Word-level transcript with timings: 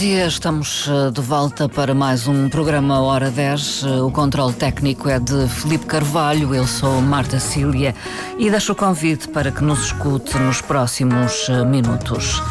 dia, 0.00 0.26
estamos 0.26 0.88
eh, 0.88 1.10
de 1.10 1.20
volta 1.20 1.68
para 1.68 1.94
mais 1.94 2.26
um 2.26 2.48
programa 2.48 3.02
Hora 3.02 3.30
10. 3.30 3.82
Eh, 3.82 4.00
o 4.00 4.10
controle 4.10 4.54
técnico 4.54 5.10
é 5.10 5.18
de 5.20 5.46
Felipe 5.46 5.84
Carvalho, 5.84 6.54
eu 6.54 6.66
sou 6.66 7.02
Marta 7.02 7.38
Cília 7.38 7.94
e 8.38 8.48
deixo 8.48 8.72
o 8.72 8.74
convite 8.74 9.28
para 9.28 9.52
que 9.52 9.62
nos 9.62 9.84
escute 9.84 10.38
nos 10.38 10.62
próximos 10.62 11.46
eh, 11.50 11.66
minutos. 11.66 12.42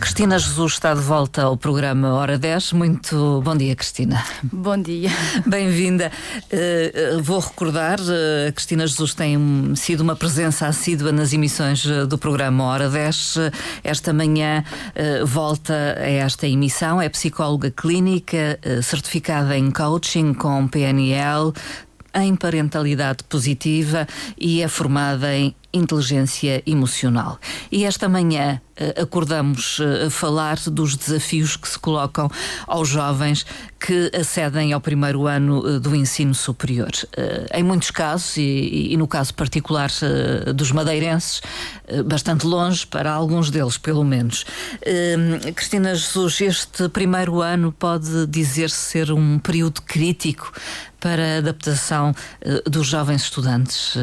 Cristina 0.00 0.38
Jesus 0.38 0.74
está 0.74 0.94
de 0.94 1.00
volta 1.00 1.42
ao 1.42 1.56
programa 1.56 2.14
Hora 2.14 2.38
10. 2.38 2.72
Muito 2.72 3.42
bom 3.44 3.56
dia, 3.56 3.74
Cristina. 3.74 4.24
Bom 4.44 4.80
dia. 4.80 5.10
Bem-vinda. 5.44 6.12
Uh, 6.52 7.20
vou 7.20 7.40
recordar, 7.40 7.98
uh, 8.00 8.52
Cristina 8.54 8.86
Jesus 8.86 9.12
tem 9.12 9.36
sido 9.74 10.00
uma 10.02 10.14
presença 10.14 10.68
assídua 10.68 11.10
nas 11.10 11.32
emissões 11.32 11.84
do 12.08 12.16
programa 12.16 12.64
Hora 12.64 12.88
10. 12.88 13.38
Esta 13.82 14.12
manhã 14.12 14.62
uh, 14.62 15.26
volta 15.26 15.74
a 15.98 16.08
esta 16.08 16.46
emissão. 16.46 17.02
É 17.02 17.08
psicóloga 17.08 17.70
clínica, 17.70 18.58
certificada 18.82 19.58
em 19.58 19.68
coaching 19.70 20.32
com 20.32 20.68
PNL, 20.68 21.52
em 22.14 22.36
parentalidade 22.36 23.24
positiva 23.24 24.06
e 24.38 24.62
é 24.62 24.68
formada 24.68 25.34
em 25.34 25.54
inteligência 25.72 26.62
emocional. 26.66 27.38
E 27.70 27.84
esta 27.84 28.08
manhã 28.08 28.60
uh, 28.80 29.02
acordamos 29.02 29.78
uh, 29.78 30.06
a 30.06 30.10
falar 30.10 30.58
dos 30.66 30.96
desafios 30.96 31.56
que 31.56 31.68
se 31.68 31.78
colocam 31.78 32.30
aos 32.66 32.88
jovens 32.88 33.44
que 33.78 34.10
acedem 34.18 34.72
ao 34.72 34.80
primeiro 34.80 35.26
ano 35.26 35.58
uh, 35.58 35.78
do 35.78 35.94
ensino 35.94 36.34
superior. 36.34 36.90
em 37.52 37.62
muitos 37.62 37.90
casos, 37.90 38.36
e, 38.36 38.96
no 38.96 39.06
caso 39.06 39.34
particular 39.34 39.90
dos 40.54 40.72
madeirenses, 40.72 41.40
bastante 42.06 42.46
longe 42.46 42.86
para 42.86 43.12
alguns 43.12 43.50
deles, 43.50 43.78
pelo 43.78 44.04
menos. 44.04 44.44
Cristina 45.54 45.94
Jesus, 45.94 46.40
este 46.40 46.88
primeiro 46.88 47.40
ano 47.40 47.72
pode 47.72 48.26
dizer-se 48.26 48.76
ser 48.76 49.12
um 49.12 49.38
período 49.38 49.82
crítico 49.82 50.52
para 51.00 51.36
a 51.36 51.38
adaptação 51.38 52.14
dos 52.66 52.86
jovens 52.86 53.22
estudantes 53.22 53.94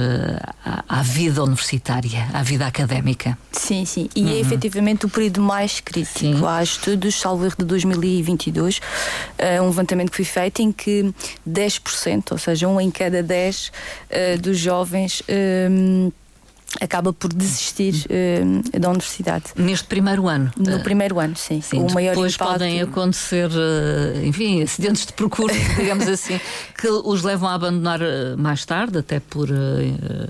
à, 0.63 0.99
à 0.99 1.01
vida 1.01 1.43
universitária, 1.55 2.27
à 2.33 2.43
vida 2.43 2.67
académica. 2.67 3.37
Sim, 3.51 3.85
sim. 3.85 4.09
E 4.15 4.21
é 4.21 4.23
uhum. 4.25 4.31
é 4.31 4.39
efetivamente 4.39 5.05
o 5.05 5.09
período 5.09 5.41
mais 5.41 5.79
crítico. 5.79 6.19
Sim. 6.19 6.45
Há 6.45 6.61
estudos, 6.61 7.15
salvo 7.19 7.45
erro 7.45 7.55
de 7.57 7.65
2022, 7.65 8.77
uh, 8.77 9.63
um 9.63 9.67
levantamento 9.67 10.11
que 10.11 10.17
foi 10.17 10.25
feito 10.25 10.61
em 10.61 10.71
que 10.71 11.13
10%, 11.47 12.31
ou 12.31 12.37
seja, 12.37 12.67
um 12.67 12.79
em 12.79 12.91
cada 12.91 13.23
10 13.23 13.67
uh, 13.67 13.71
eh, 14.09 14.37
dos 14.37 14.57
jovens. 14.57 15.21
Uh, 15.21 16.11
acaba 16.81 17.13
por 17.13 17.31
desistir 17.31 18.05
uh, 18.05 18.79
da 18.79 18.89
universidade. 18.89 19.45
Neste 19.55 19.87
primeiro 19.87 20.27
ano? 20.27 20.51
No 20.57 20.77
uh, 20.77 20.83
primeiro 20.83 21.19
ano, 21.19 21.35
sim. 21.35 21.61
sim 21.61 21.79
o 21.79 21.91
maior 21.93 22.11
depois 22.11 22.35
impacto... 22.35 22.51
podem 22.51 22.81
acontecer, 22.81 23.49
uh, 23.49 24.25
enfim, 24.25 24.61
acidentes 24.61 25.05
de 25.05 25.13
percurso, 25.13 25.57
digamos 25.77 26.07
assim, 26.07 26.39
que 26.77 26.87
os 26.87 27.23
levam 27.23 27.49
a 27.49 27.53
abandonar 27.53 27.99
mais 28.37 28.65
tarde, 28.65 28.97
até 28.97 29.19
por 29.19 29.49
eh, 29.49 30.27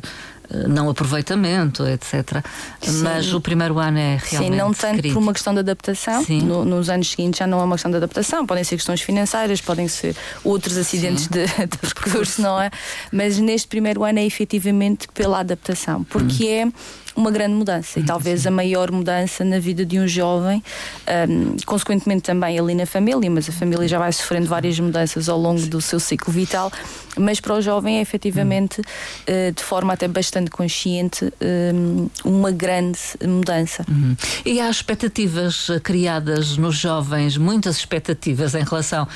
não 0.68 0.90
aproveitamento, 0.90 1.86
etc. 1.88 2.44
Sim. 2.82 3.02
Mas 3.02 3.34
o 3.34 3.42
primeiro 3.42 3.80
ano 3.80 3.98
é 3.98 4.20
realmente. 4.22 4.52
Sim, 4.52 4.58
não 4.58 4.74
tanto 4.74 4.94
crítico. 4.94 5.14
por 5.14 5.20
uma 5.22 5.34
questão 5.34 5.54
de 5.54 5.60
adaptação. 5.60 6.26
No, 6.44 6.66
nos 6.66 6.90
anos 6.90 7.10
seguintes 7.10 7.40
já 7.40 7.48
não 7.48 7.60
é 7.60 7.64
uma 7.64 7.76
questão 7.76 7.92
de 7.92 7.98
adaptação, 7.98 8.46
podem 8.46 8.64
ser 8.64 8.76
questões 8.76 9.02
financeiras, 9.02 9.62
podem 9.62 9.88
ser 9.88 10.16
outros 10.44 10.78
acidentes 10.78 11.28
de, 11.28 11.46
de 11.46 11.78
percurso, 11.80 12.42
não 12.42 12.60
é? 12.60 12.70
Mas 13.12 13.38
neste 13.40 13.68
primeiro 13.68 14.04
ano 14.04 14.20
é 14.20 14.26
efetivamente 14.26 15.08
pela 15.14 15.40
adaptação, 15.40 16.04
porque 16.04 16.66
hum. 16.66 16.72
é 16.72 17.05
uma 17.16 17.32
grande 17.32 17.54
mudança 17.56 18.00
e 18.00 18.02
uhum, 18.02 18.08
talvez 18.08 18.46
a 18.46 18.52
maior 18.52 18.92
mudança 18.92 19.44
na 19.44 19.60
vida 19.60 19.86
de 19.86 20.00
um 20.00 20.08
jovem, 20.08 20.64
um, 21.30 21.56
consequentemente 21.66 22.24
também 22.24 22.60
ali 22.60 22.76
na 22.76 22.86
família, 22.86 23.30
mas 23.30 23.48
a 23.50 23.52
família 23.52 23.88
já 23.88 23.98
vai 23.98 24.12
sofrendo 24.12 24.48
várias 24.48 24.80
mudanças 24.80 25.30
ao 25.30 25.40
longo 25.40 25.66
do 25.68 25.80
seu 25.82 26.00
ciclo 26.00 26.34
vital, 26.34 26.72
mas 27.18 27.40
para 27.40 27.54
o 27.54 27.62
jovem 27.62 28.00
é 28.00 28.02
efetivamente, 28.02 28.82
uh, 28.82 29.52
de 29.54 29.64
forma 29.64 29.94
até 29.94 30.08
bastante 30.08 30.52
consciente, 30.52 31.32
um, 31.74 32.10
uma 32.24 32.52
grande 32.52 33.00
mudança. 33.26 33.86
Uhum. 33.88 34.16
E 34.46 34.60
há 34.60 34.70
expectativas 34.70 35.70
criadas 35.84 36.58
nos 36.58 36.76
jovens, 36.76 37.38
muitas 37.38 37.78
expectativas 37.78 38.54
em 38.56 38.64
relação 38.64 39.04
uh, 39.06 39.08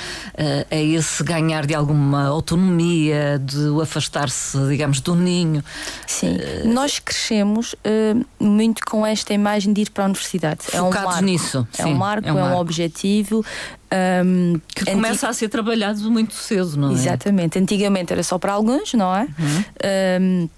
a 0.72 0.76
esse 0.76 1.24
ganhar 1.24 1.66
de 1.66 1.74
alguma 1.74 2.28
autonomia, 2.28 3.40
de 3.44 3.82
afastar-se, 3.82 4.58
digamos, 4.68 5.02
do 5.02 5.16
ninho. 5.16 5.64
Sim, 6.08 6.38
uh, 6.38 6.68
nós 6.68 7.00
crescemos 7.00 7.76
uh, 7.90 8.26
muito 8.44 8.82
com 8.86 9.06
esta 9.06 9.34
imagem 9.34 9.74
de 9.74 9.82
ir 9.82 9.90
para 9.90 10.04
a 10.04 10.08
universidade. 10.08 10.64
Focados 10.64 10.96
é 10.96 11.00
um 11.00 11.04
marco. 11.04 11.22
nisso. 11.24 11.68
É 11.78 11.84
Sim, 11.84 11.94
um 11.94 11.98
marco, 11.98 12.28
é 12.28 12.32
um, 12.32 12.36
marco. 12.36 12.54
é 12.54 12.56
um 12.56 12.60
objetivo. 12.60 13.46
Um, 14.24 14.62
que 14.68 14.86
começa 14.86 15.28
a 15.28 15.34
ser 15.34 15.50
trabalhado 15.50 16.00
muito 16.12 16.36
cedo, 16.36 16.78
não 16.78 16.92
é? 16.92 16.94
Exatamente. 16.94 17.58
Antigamente 17.58 18.14
era 18.14 18.22
só 18.22 18.38
para 18.38 18.54
alguns, 18.54 18.94
não 18.94 19.16
é? 19.16 19.24
Uhum. 19.24 19.64
Um, 20.22 20.50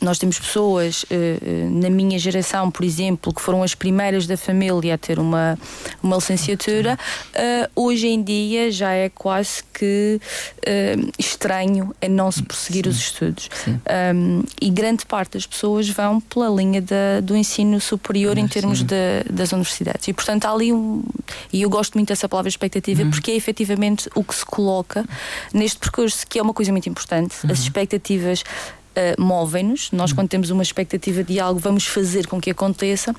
nós 0.00 0.18
temos 0.18 0.38
pessoas 0.38 1.04
eh, 1.10 1.38
eh, 1.40 1.68
na 1.70 1.90
minha 1.90 2.18
geração, 2.18 2.70
por 2.70 2.84
exemplo, 2.84 3.32
que 3.32 3.40
foram 3.40 3.62
as 3.62 3.74
primeiras 3.74 4.26
da 4.26 4.36
família 4.36 4.94
a 4.94 4.98
ter 4.98 5.18
uma, 5.18 5.58
uma 6.02 6.16
licenciatura. 6.16 6.98
Uh, 7.34 7.82
hoje 7.82 8.06
em 8.08 8.22
dia 8.22 8.70
já 8.70 8.92
é 8.92 9.08
quase 9.08 9.62
que 9.72 10.20
estranho 11.18 11.94
a 12.00 12.08
não 12.08 12.30
se 12.30 12.42
prosseguir 12.42 12.84
Sim. 12.84 12.90
os 12.90 12.96
estudos. 12.96 13.50
Um, 14.14 14.44
e 14.60 14.70
grande 14.70 15.04
parte 15.06 15.32
das 15.32 15.46
pessoas 15.46 15.88
vão 15.88 16.20
pela 16.20 16.48
linha 16.48 16.80
da, 16.80 17.20
do 17.22 17.36
ensino 17.36 17.80
superior 17.80 18.38
em 18.38 18.46
termos 18.46 18.82
de, 18.82 19.24
das 19.30 19.52
universidades. 19.52 20.06
E 20.08 20.12
portanto 20.12 20.44
há 20.44 20.52
ali 20.52 20.72
um. 20.72 21.02
E 21.52 21.62
eu 21.62 21.70
gosto 21.70 21.94
muito 21.94 22.08
dessa 22.08 22.28
palavra 22.28 22.48
expectativa, 22.48 23.02
uhum. 23.02 23.10
porque 23.10 23.30
é 23.30 23.36
efetivamente 23.36 24.08
o 24.14 24.22
que 24.22 24.34
se 24.34 24.44
coloca 24.44 25.04
neste 25.52 25.78
percurso, 25.78 26.26
que 26.26 26.38
é 26.38 26.42
uma 26.42 26.54
coisa 26.54 26.70
muito 26.70 26.88
importante. 26.88 27.34
Uhum. 27.44 27.52
As 27.52 27.60
expectativas 27.60 28.44
uh, 28.96 29.20
movem-nos. 29.20 29.90
Nós, 29.92 30.12
quando 30.12 30.28
temos 30.28 30.50
uma 30.50 30.62
expectativa 30.62 31.22
de 31.22 31.40
algo, 31.40 31.58
vamos 31.58 31.86
fazer 31.86 32.26
com 32.26 32.40
que 32.40 32.50
aconteça, 32.50 33.14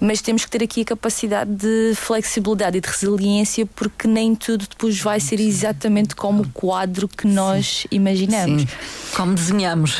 mas 0.00 0.20
temos 0.20 0.44
que 0.44 0.50
ter 0.50 0.62
aqui 0.62 0.82
a 0.82 0.84
capacidade 0.84 1.50
de 1.50 1.94
flexibilidade 1.94 2.78
e 2.78 2.80
de 2.80 2.88
resiliência, 2.88 3.66
porque 3.66 4.06
nem 4.08 4.34
tudo 4.34 4.66
depois 4.68 5.00
vai 5.00 5.20
ser 5.20 5.40
exatamente 5.40 6.14
como 6.14 6.42
o 6.42 6.48
quadro 6.50 7.08
que 7.08 7.26
nós 7.26 7.82
Sim. 7.82 7.88
imaginamos. 7.90 8.62
Sim. 8.62 8.68
Como 9.14 9.34
desenhamos. 9.34 9.96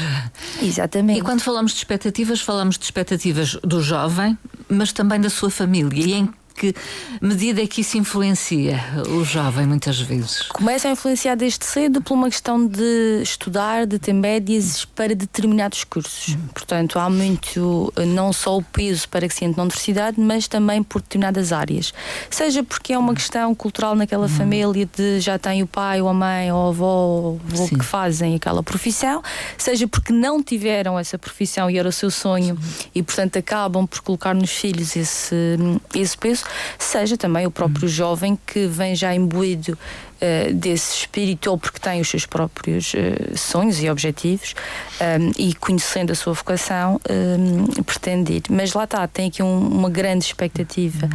Exatamente. 0.62 1.18
E 1.18 1.22
quando 1.22 1.40
falamos 1.40 1.72
de 1.72 1.78
expectativas, 1.78 2.40
falamos 2.40 2.78
de 2.78 2.84
expectativas 2.84 3.56
do 3.62 3.82
jovem, 3.82 4.36
mas 4.68 4.92
também 4.92 5.20
da 5.20 5.30
sua 5.30 5.50
família. 5.50 6.04
E 6.04 6.12
em 6.12 6.28
que 6.54 6.74
medida 7.20 7.62
é 7.62 7.66
que 7.66 7.80
isso 7.80 7.96
influencia 7.98 8.80
o 9.08 9.24
jovem 9.24 9.66
muitas 9.66 10.00
vezes? 10.00 10.42
Começa 10.42 10.88
a 10.88 10.92
influenciar 10.92 11.34
desde 11.34 11.64
cedo 11.64 12.00
por 12.00 12.14
uma 12.14 12.28
questão 12.28 12.66
de 12.66 13.20
estudar, 13.22 13.86
de 13.86 13.98
ter 13.98 14.12
médias 14.12 14.84
para 14.84 15.14
determinados 15.14 15.84
cursos. 15.84 16.34
Hum. 16.34 16.48
Portanto, 16.52 16.98
há 16.98 17.08
muito, 17.08 17.92
não 18.06 18.32
só 18.32 18.56
o 18.56 18.62
peso 18.62 19.08
para 19.08 19.28
que 19.28 19.34
se 19.34 19.44
entre 19.44 19.56
na 19.56 19.64
universidade, 19.64 20.20
mas 20.20 20.48
também 20.48 20.82
por 20.82 21.00
determinadas 21.00 21.52
áreas. 21.52 21.92
Seja 22.30 22.62
porque 22.62 22.92
é 22.92 22.98
uma 22.98 23.14
questão 23.14 23.54
cultural 23.54 23.94
naquela 23.94 24.26
hum. 24.26 24.28
família 24.28 24.88
de 24.96 25.20
já 25.20 25.38
tem 25.38 25.62
o 25.62 25.66
pai 25.66 26.00
ou 26.00 26.08
a 26.08 26.14
mãe 26.14 26.52
ou 26.52 26.66
a 26.66 26.68
avó 26.68 26.86
ou 26.86 27.40
avô 27.50 27.68
que 27.68 27.84
fazem 27.84 28.34
aquela 28.34 28.62
profissão, 28.62 29.22
seja 29.56 29.86
porque 29.86 30.12
não 30.12 30.42
tiveram 30.42 30.98
essa 30.98 31.18
profissão 31.18 31.70
e 31.70 31.78
era 31.78 31.88
o 31.88 31.92
seu 31.92 32.10
sonho 32.10 32.56
Sim. 32.56 32.90
e, 32.94 33.02
portanto, 33.02 33.38
acabam 33.38 33.86
por 33.86 34.00
colocar 34.00 34.34
nos 34.34 34.50
filhos 34.50 34.96
esse, 34.96 35.56
esse 35.94 36.16
peso 36.16 36.41
seja 36.78 37.16
também 37.16 37.46
o 37.46 37.50
próprio 37.50 37.84
uhum. 37.84 37.88
jovem 37.88 38.38
que 38.46 38.66
vem 38.66 38.94
já 38.94 39.14
imbuído 39.14 39.72
uh, 39.72 40.54
desse 40.54 40.98
espírito, 40.98 41.50
ou 41.50 41.58
porque 41.58 41.78
tem 41.78 42.00
os 42.00 42.08
seus 42.08 42.26
próprios 42.26 42.92
uh, 42.94 43.36
sonhos 43.36 43.82
e 43.82 43.90
objetivos 43.90 44.54
um, 45.00 45.04
ehm, 45.04 45.32
e 45.38 45.54
conhecendo 45.54 46.12
a 46.12 46.14
sua 46.14 46.32
vocação, 46.32 47.00
um, 47.08 47.64
ehm, 47.64 47.82
pretende 47.84 48.34
ir. 48.34 48.42
Mas 48.50 48.72
lá 48.72 48.84
está, 48.84 49.06
tem 49.06 49.28
aqui 49.28 49.42
um, 49.42 49.68
uma 49.68 49.90
grande 49.90 50.24
expectativa 50.24 51.06
um, 51.06 51.10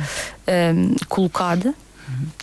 ehm, 0.47 0.95
colocada. 1.07 1.73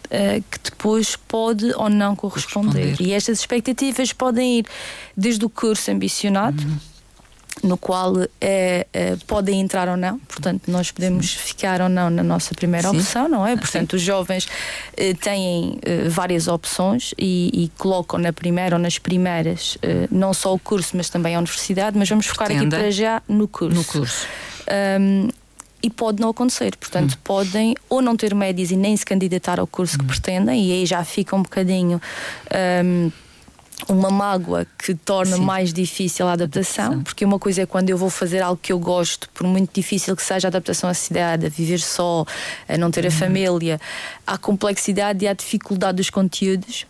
Uh, 0.05 0.45
que 0.51 0.59
depois 0.63 1.17
pode 1.17 1.73
ou 1.75 1.89
não 1.89 2.15
corresponder. 2.15 2.73
corresponder. 2.73 3.09
E 3.09 3.15
estas 3.15 3.39
expectativas 3.39 4.13
podem 4.13 4.59
ir 4.59 4.67
desde 5.17 5.43
o 5.47 5.49
curso 5.49 5.91
ambicionado, 5.91 6.63
uhum 6.63 6.94
no 7.63 7.77
qual 7.77 8.15
é, 8.41 8.87
é, 8.93 9.17
podem 9.27 9.61
entrar 9.61 9.89
ou 9.89 9.97
não, 9.97 10.19
portanto, 10.21 10.71
nós 10.71 10.91
podemos 10.91 11.31
Sim. 11.31 11.39
ficar 11.39 11.81
ou 11.81 11.89
não 11.89 12.11
na 12.11 12.23
nossa 12.23 12.55
primeira 12.55 12.91
Sim. 12.91 12.99
opção, 12.99 13.29
não 13.29 13.47
é? 13.47 13.57
Portanto, 13.57 13.93
Sim. 13.93 13.97
os 13.97 14.03
jovens 14.03 14.49
eh, 14.97 15.15
têm 15.15 15.79
eh, 15.83 16.09
várias 16.09 16.49
opções 16.49 17.15
e, 17.19 17.51
e, 17.65 17.69
colocam 17.79 18.19
na 18.19 18.33
primeira 18.33 18.77
ou 18.77 18.83
nas 18.83 18.99
primeiras 18.99 19.79
eh, 19.83 20.09
não 20.11 20.35
só 20.35 20.53
o 20.53 20.59
curso, 20.59 20.97
mas 20.97 21.09
também 21.09 21.37
a 21.37 21.39
universidade, 21.39 21.97
mas 21.97 22.09
vamos 22.09 22.27
focar 22.27 22.51
aqui 22.51 22.69
para 22.69 22.91
já 22.91 23.23
no 23.29 23.47
curso. 23.47 23.77
No 23.77 23.85
curso. 23.85 24.27
Um, 25.01 25.29
e 25.83 25.91
pode 25.91 26.21
não 26.21 26.31
acontecer. 26.31 26.77
Portanto, 26.77 27.15
hum. 27.15 27.21
podem 27.23 27.75
ou 27.91 28.01
não 28.01 28.17
ter 28.17 28.35
médias 28.35 28.71
e 28.71 28.77
nem 28.77 28.97
se 28.97 29.05
candidatar 29.05 29.61
ao 29.61 29.67
curso 29.67 29.97
hum. 29.97 29.99
que 29.99 30.07
pretendem, 30.07 30.65
e 30.65 30.73
aí 30.73 30.87
já 30.87 31.05
fica 31.05 31.37
um 31.37 31.43
bocadinho. 31.43 32.01
Um, 32.85 33.11
uma 33.89 34.11
mágoa 34.11 34.67
que 34.79 34.95
torna 34.95 35.37
Sim. 35.37 35.43
mais 35.43 35.73
difícil 35.73 36.27
a 36.27 36.33
adaptação, 36.33 36.85
adaptação, 36.85 37.03
porque 37.03 37.25
uma 37.25 37.39
coisa 37.39 37.63
é 37.63 37.67
quando 37.67 37.91
eu 37.91 37.99
vou 37.99 38.11
fazer 38.11 38.41
algo 38.41 38.59
que 38.61 38.73
eu 38.73 38.79
gosto, 38.79 39.29
por 39.31 39.47
muito 39.47 39.71
difícil 39.75 40.15
que 40.17 40.23
seja 40.23 40.49
a 40.49 40.51
adaptação 40.51 40.89
à 40.89 40.95
cidade, 40.95 41.47
a 41.47 41.49
viver 41.49 41.81
só, 41.81 42.25
a 42.69 42.77
não 42.77 42.91
ter 42.91 43.03
uhum. 43.03 43.09
a 43.09 43.11
família, 43.11 43.81
há 44.27 44.39
complexidade 44.39 45.25
e 45.25 45.29
há 45.29 45.33
dificuldade 45.33 45.97
dos 45.97 46.11
conteúdos. 46.11 46.87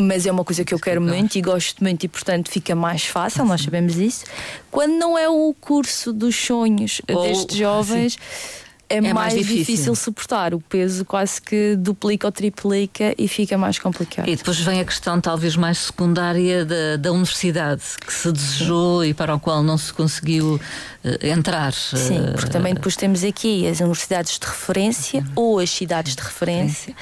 Mas 0.00 0.26
é 0.26 0.30
uma 0.30 0.44
coisa 0.44 0.64
que 0.64 0.72
eu 0.72 0.78
quero 0.78 1.00
muito 1.00 1.36
e 1.36 1.42
gosto 1.42 1.82
muito 1.82 2.04
e, 2.04 2.08
portanto, 2.08 2.48
fica 2.48 2.72
mais 2.72 3.04
fácil, 3.04 3.44
nós 3.44 3.62
sabemos 3.62 3.96
isso. 3.96 4.24
Quando 4.70 4.92
não 4.92 5.18
é 5.18 5.28
o 5.28 5.52
curso 5.60 6.12
dos 6.12 6.36
sonhos 6.36 7.02
Ou, 7.08 7.22
destes 7.24 7.56
jovens, 7.56 8.12
sim 8.62 8.67
é, 8.90 8.96
é 8.96 9.00
mais, 9.00 9.14
mais 9.14 9.34
difícil. 9.34 9.58
difícil. 9.58 9.94
suportar. 9.94 10.54
O 10.54 10.60
peso 10.60 11.04
quase 11.04 11.40
que 11.40 11.76
duplica 11.76 12.26
ou 12.26 12.32
triplica 12.32 13.14
e 13.18 13.28
fica 13.28 13.58
mais 13.58 13.78
complicado. 13.78 14.28
E 14.28 14.34
depois 14.34 14.58
vem 14.60 14.80
a 14.80 14.84
questão, 14.84 15.20
talvez 15.20 15.56
mais 15.56 15.78
secundária, 15.78 16.64
da, 16.64 16.96
da 16.96 17.12
universidade, 17.12 17.82
que 18.04 18.12
se 18.12 18.32
desejou 18.32 19.02
Sim. 19.02 19.10
e 19.10 19.14
para 19.14 19.34
o 19.34 19.40
qual 19.40 19.62
não 19.62 19.76
se 19.76 19.92
conseguiu 19.92 20.60
entrar. 21.22 21.72
Sim, 21.72 22.20
uh, 22.20 22.32
porque 22.32 22.50
também 22.50 22.74
depois 22.74 22.96
temos 22.96 23.24
aqui 23.24 23.66
as 23.66 23.80
universidades 23.80 24.38
de 24.38 24.46
referência 24.46 25.20
uhum. 25.20 25.32
ou 25.34 25.58
as 25.58 25.70
cidades 25.70 26.14
de 26.14 26.22
referência, 26.22 26.94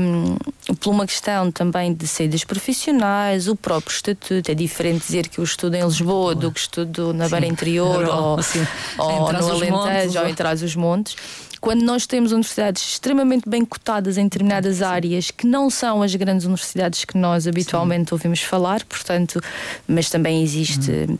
um, 0.00 0.36
por 0.76 0.90
uma 0.90 1.06
questão 1.06 1.50
também 1.50 1.92
de 1.92 2.06
saídas 2.06 2.44
profissionais, 2.44 3.48
o 3.48 3.56
próprio 3.56 3.94
estatuto. 3.94 4.50
É 4.50 4.54
diferente 4.54 5.06
dizer 5.06 5.28
que 5.28 5.38
eu 5.38 5.44
estudo 5.44 5.74
em 5.74 5.84
Lisboa 5.84 6.34
do 6.34 6.50
que 6.50 6.60
estudo 6.60 7.12
na 7.12 7.28
Beira 7.28 7.46
Interior 7.46 8.04
ou, 8.08 8.38
assim, 8.38 8.66
ou 8.98 9.32
no 9.32 9.50
Alentejo 9.50 10.18
ou 10.18 10.28
em 10.28 10.34
Trás-os-Montes 10.34 11.16
quando 11.60 11.82
nós 11.82 12.06
temos 12.06 12.32
universidades 12.32 12.82
extremamente 12.82 13.48
bem 13.48 13.64
cotadas 13.64 14.16
em 14.16 14.24
determinadas 14.24 14.80
áreas 14.80 15.30
que 15.30 15.46
não 15.46 15.68
são 15.68 16.02
as 16.02 16.14
grandes 16.14 16.46
universidades 16.46 17.04
que 17.04 17.18
nós 17.18 17.46
habitualmente 17.46 18.08
Sim. 18.08 18.14
ouvimos 18.14 18.40
falar, 18.40 18.82
portanto, 18.84 19.40
mas 19.86 20.08
também 20.08 20.42
existe. 20.42 20.90
Hum. 20.90 21.18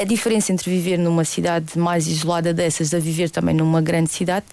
A 0.00 0.04
diferença 0.04 0.50
entre 0.50 0.70
viver 0.70 0.96
numa 0.96 1.26
cidade 1.26 1.78
mais 1.78 2.06
isolada 2.06 2.54
dessas 2.54 2.94
a 2.94 2.98
viver 2.98 3.28
também 3.28 3.54
numa 3.54 3.82
grande 3.82 4.10
cidade, 4.10 4.46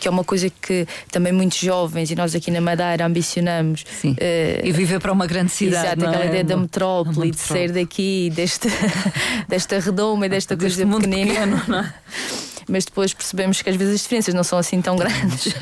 que 0.00 0.08
é 0.08 0.10
uma 0.10 0.24
coisa 0.24 0.50
que 0.50 0.88
também 1.12 1.32
muitos 1.32 1.58
jovens 1.58 2.10
e 2.10 2.16
nós 2.16 2.34
aqui 2.34 2.50
na 2.50 2.60
Madeira 2.60 3.06
ambicionamos. 3.06 3.84
Sim. 4.00 4.12
Uh, 4.14 4.66
e 4.66 4.72
viver 4.72 4.98
para 4.98 5.12
uma 5.12 5.28
grande 5.28 5.52
cidade. 5.52 5.86
Exato, 5.86 6.04
aquela 6.04 6.24
é? 6.24 6.26
ideia 6.26 6.42
da 6.42 6.56
metrópole, 6.56 7.30
de 7.30 7.38
sair 7.38 7.70
daqui, 7.70 8.32
deste, 8.34 8.68
desta 9.46 9.78
redoma 9.78 10.26
e 10.26 10.28
desta 10.28 10.56
coisa 10.56 10.84
pequenina. 10.84 11.32
Pequeno, 11.32 11.62
não 11.68 11.78
é? 11.78 11.94
mas 12.68 12.84
depois 12.84 13.14
percebemos 13.14 13.62
que 13.62 13.70
às 13.70 13.76
vezes 13.76 13.94
as 13.94 14.02
diferenças 14.02 14.34
não 14.34 14.44
são 14.44 14.58
assim 14.58 14.80
tão 14.80 14.94
grandes. 14.94 15.54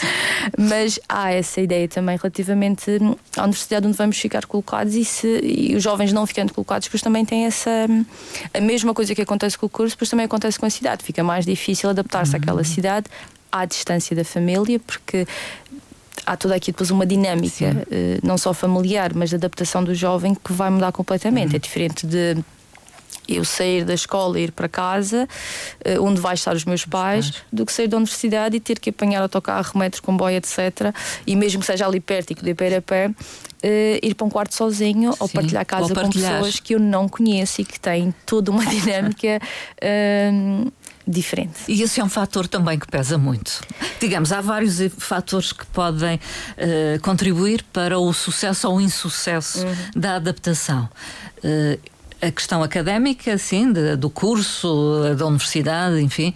mas 0.56 0.98
há 1.08 1.32
essa 1.32 1.60
ideia 1.60 1.88
também 1.88 2.16
relativamente 2.16 2.90
à 3.36 3.42
universidade 3.42 3.86
onde 3.86 3.96
vamos 3.96 4.16
ficar 4.16 4.46
colocados 4.46 4.94
e, 4.94 5.04
se, 5.04 5.40
e 5.42 5.74
os 5.74 5.82
jovens 5.82 6.12
não 6.12 6.24
ficando 6.26 6.54
colocados, 6.54 6.86
depois 6.86 7.02
também 7.02 7.24
tem 7.24 7.44
essa. 7.46 7.70
A 8.54 8.60
mesma 8.60 8.81
coisa 8.94 9.14
que 9.14 9.22
acontece 9.22 9.56
com 9.56 9.66
o 9.66 9.68
curso, 9.68 9.94
depois 9.94 10.10
também 10.10 10.26
acontece 10.26 10.58
com 10.58 10.66
a 10.66 10.70
cidade. 10.70 11.04
Fica 11.04 11.22
mais 11.22 11.46
difícil 11.46 11.90
adaptar-se 11.90 12.32
uhum. 12.32 12.40
àquela 12.42 12.64
cidade 12.64 13.06
à 13.50 13.64
distância 13.64 14.16
da 14.16 14.24
família, 14.24 14.80
porque 14.80 15.26
há 16.24 16.36
toda 16.36 16.54
aqui 16.54 16.72
depois 16.72 16.90
uma 16.90 17.04
dinâmica, 17.04 17.86
uh, 17.86 18.26
não 18.26 18.38
só 18.38 18.54
familiar, 18.54 19.12
mas 19.14 19.28
de 19.28 19.36
adaptação 19.36 19.84
do 19.84 19.94
jovem 19.94 20.34
que 20.34 20.52
vai 20.52 20.70
mudar 20.70 20.90
completamente. 20.90 21.50
Uhum. 21.50 21.56
É 21.56 21.58
diferente 21.58 22.06
de 22.06 22.42
eu 23.28 23.44
sair 23.44 23.84
da 23.84 23.94
escola 23.94 24.38
e 24.38 24.44
ir 24.44 24.52
para 24.52 24.68
casa, 24.68 25.28
eh, 25.84 25.98
onde 25.98 26.20
vai 26.20 26.34
estar 26.34 26.54
os 26.54 26.64
meus 26.64 26.84
pais, 26.84 27.42
do 27.52 27.64
que 27.64 27.72
sair 27.72 27.88
da 27.88 27.96
universidade 27.96 28.56
e 28.56 28.60
ter 28.60 28.78
que 28.78 28.90
apanhar 28.90 29.22
autocarro, 29.22 29.78
metro, 29.78 30.02
comboio, 30.02 30.36
etc. 30.36 30.94
E 31.26 31.36
mesmo 31.36 31.60
que 31.60 31.66
seja 31.66 31.86
ali 31.86 32.00
perto 32.00 32.32
e 32.32 32.34
que 32.34 32.44
dê 32.44 32.54
pé 32.54 32.76
a 32.76 32.82
pé, 32.82 33.10
Uh, 33.64 33.94
ir 34.02 34.16
para 34.16 34.26
um 34.26 34.28
quarto 34.28 34.56
sozinho 34.56 35.12
Sim, 35.12 35.18
ou 35.20 35.28
partilhar 35.28 35.64
casa 35.64 35.84
ou 35.84 35.90
partilhar. 35.90 36.32
com 36.32 36.38
pessoas 36.38 36.58
que 36.58 36.74
eu 36.74 36.80
não 36.80 37.08
conheço 37.08 37.60
e 37.60 37.64
que 37.64 37.78
têm 37.78 38.12
toda 38.26 38.50
uma 38.50 38.66
dinâmica 38.66 39.40
uh, 39.80 40.72
diferente. 41.06 41.60
E 41.68 41.80
esse 41.80 42.00
é 42.00 42.04
um 42.04 42.08
fator 42.08 42.48
também 42.48 42.76
que 42.76 42.88
pesa 42.88 43.16
muito. 43.16 43.60
Digamos, 44.00 44.32
há 44.32 44.40
vários 44.40 44.80
fatores 44.98 45.52
que 45.52 45.64
podem 45.66 46.16
uh, 46.16 47.00
contribuir 47.02 47.64
para 47.72 48.00
o 48.00 48.12
sucesso 48.12 48.68
ou 48.68 48.78
o 48.78 48.80
insucesso 48.80 49.64
uhum. 49.64 49.76
da 49.94 50.16
adaptação 50.16 50.88
a 52.22 52.30
questão 52.30 52.62
académica, 52.62 53.36
sim, 53.36 53.72
de, 53.72 53.96
do 53.96 54.08
curso, 54.08 55.14
da 55.18 55.26
universidade, 55.26 56.00
enfim, 56.00 56.32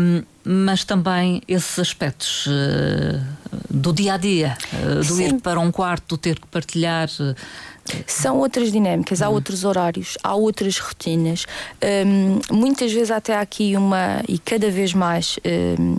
um, 0.00 0.22
mas 0.44 0.84
também 0.84 1.42
esses 1.48 1.78
aspectos 1.80 2.46
uh, 2.46 3.20
do 3.68 3.92
dia 3.92 4.14
a 4.14 4.16
dia, 4.16 4.56
uh, 4.72 4.96
do 5.00 5.16
sim. 5.16 5.26
ir 5.26 5.40
para 5.40 5.58
um 5.58 5.72
quarto, 5.72 6.10
do 6.10 6.16
ter 6.16 6.38
que 6.38 6.46
partilhar. 6.46 7.08
Uh, 7.20 7.34
são 8.06 8.38
outras 8.38 8.70
dinâmicas, 8.70 9.20
há 9.20 9.28
uhum. 9.28 9.34
outros 9.34 9.64
horários, 9.64 10.16
há 10.22 10.34
outras 10.36 10.78
rotinas. 10.78 11.44
Um, 11.82 12.38
muitas 12.56 12.92
vezes, 12.92 13.10
até 13.10 13.36
aqui, 13.36 13.76
uma, 13.76 14.22
e 14.28 14.38
cada 14.38 14.70
vez 14.70 14.94
mais, 14.94 15.40
um, 15.78 15.96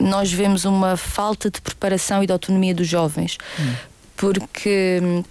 nós 0.00 0.32
vemos 0.32 0.64
uma 0.64 0.96
falta 0.96 1.50
de 1.50 1.60
preparação 1.60 2.22
e 2.22 2.26
de 2.26 2.32
autonomia 2.32 2.74
dos 2.74 2.88
jovens, 2.88 3.36
uhum. 3.58 3.74
porque. 4.16 5.22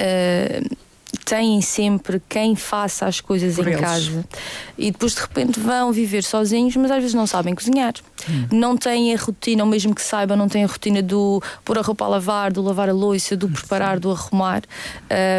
Uh, 0.00 0.81
têm 1.24 1.60
sempre 1.60 2.20
quem 2.28 2.54
faça 2.54 3.06
as 3.06 3.20
coisas 3.20 3.56
Por 3.56 3.66
em 3.66 3.72
eles. 3.72 3.80
casa 3.80 4.24
e 4.76 4.90
depois 4.90 5.14
de 5.14 5.20
repente 5.20 5.60
vão 5.60 5.92
viver 5.92 6.22
sozinhos, 6.22 6.76
mas 6.76 6.90
às 6.90 6.98
vezes 6.98 7.14
não 7.14 7.26
sabem 7.26 7.54
cozinhar. 7.54 7.94
Hum. 8.28 8.46
Não 8.52 8.76
têm 8.76 9.14
a 9.14 9.16
rotina, 9.16 9.62
ou 9.62 9.68
mesmo 9.68 9.94
que 9.94 10.02
saibam, 10.02 10.36
não 10.36 10.48
têm 10.48 10.64
a 10.64 10.66
rotina 10.66 11.02
do 11.02 11.42
pôr 11.64 11.78
a 11.78 11.82
roupa 11.82 12.04
a 12.04 12.08
lavar, 12.08 12.52
do 12.52 12.62
lavar 12.62 12.88
a 12.88 12.92
louça, 12.92 13.36
do 13.36 13.48
preparar, 13.48 13.98
do 13.98 14.10
arrumar. 14.10 14.62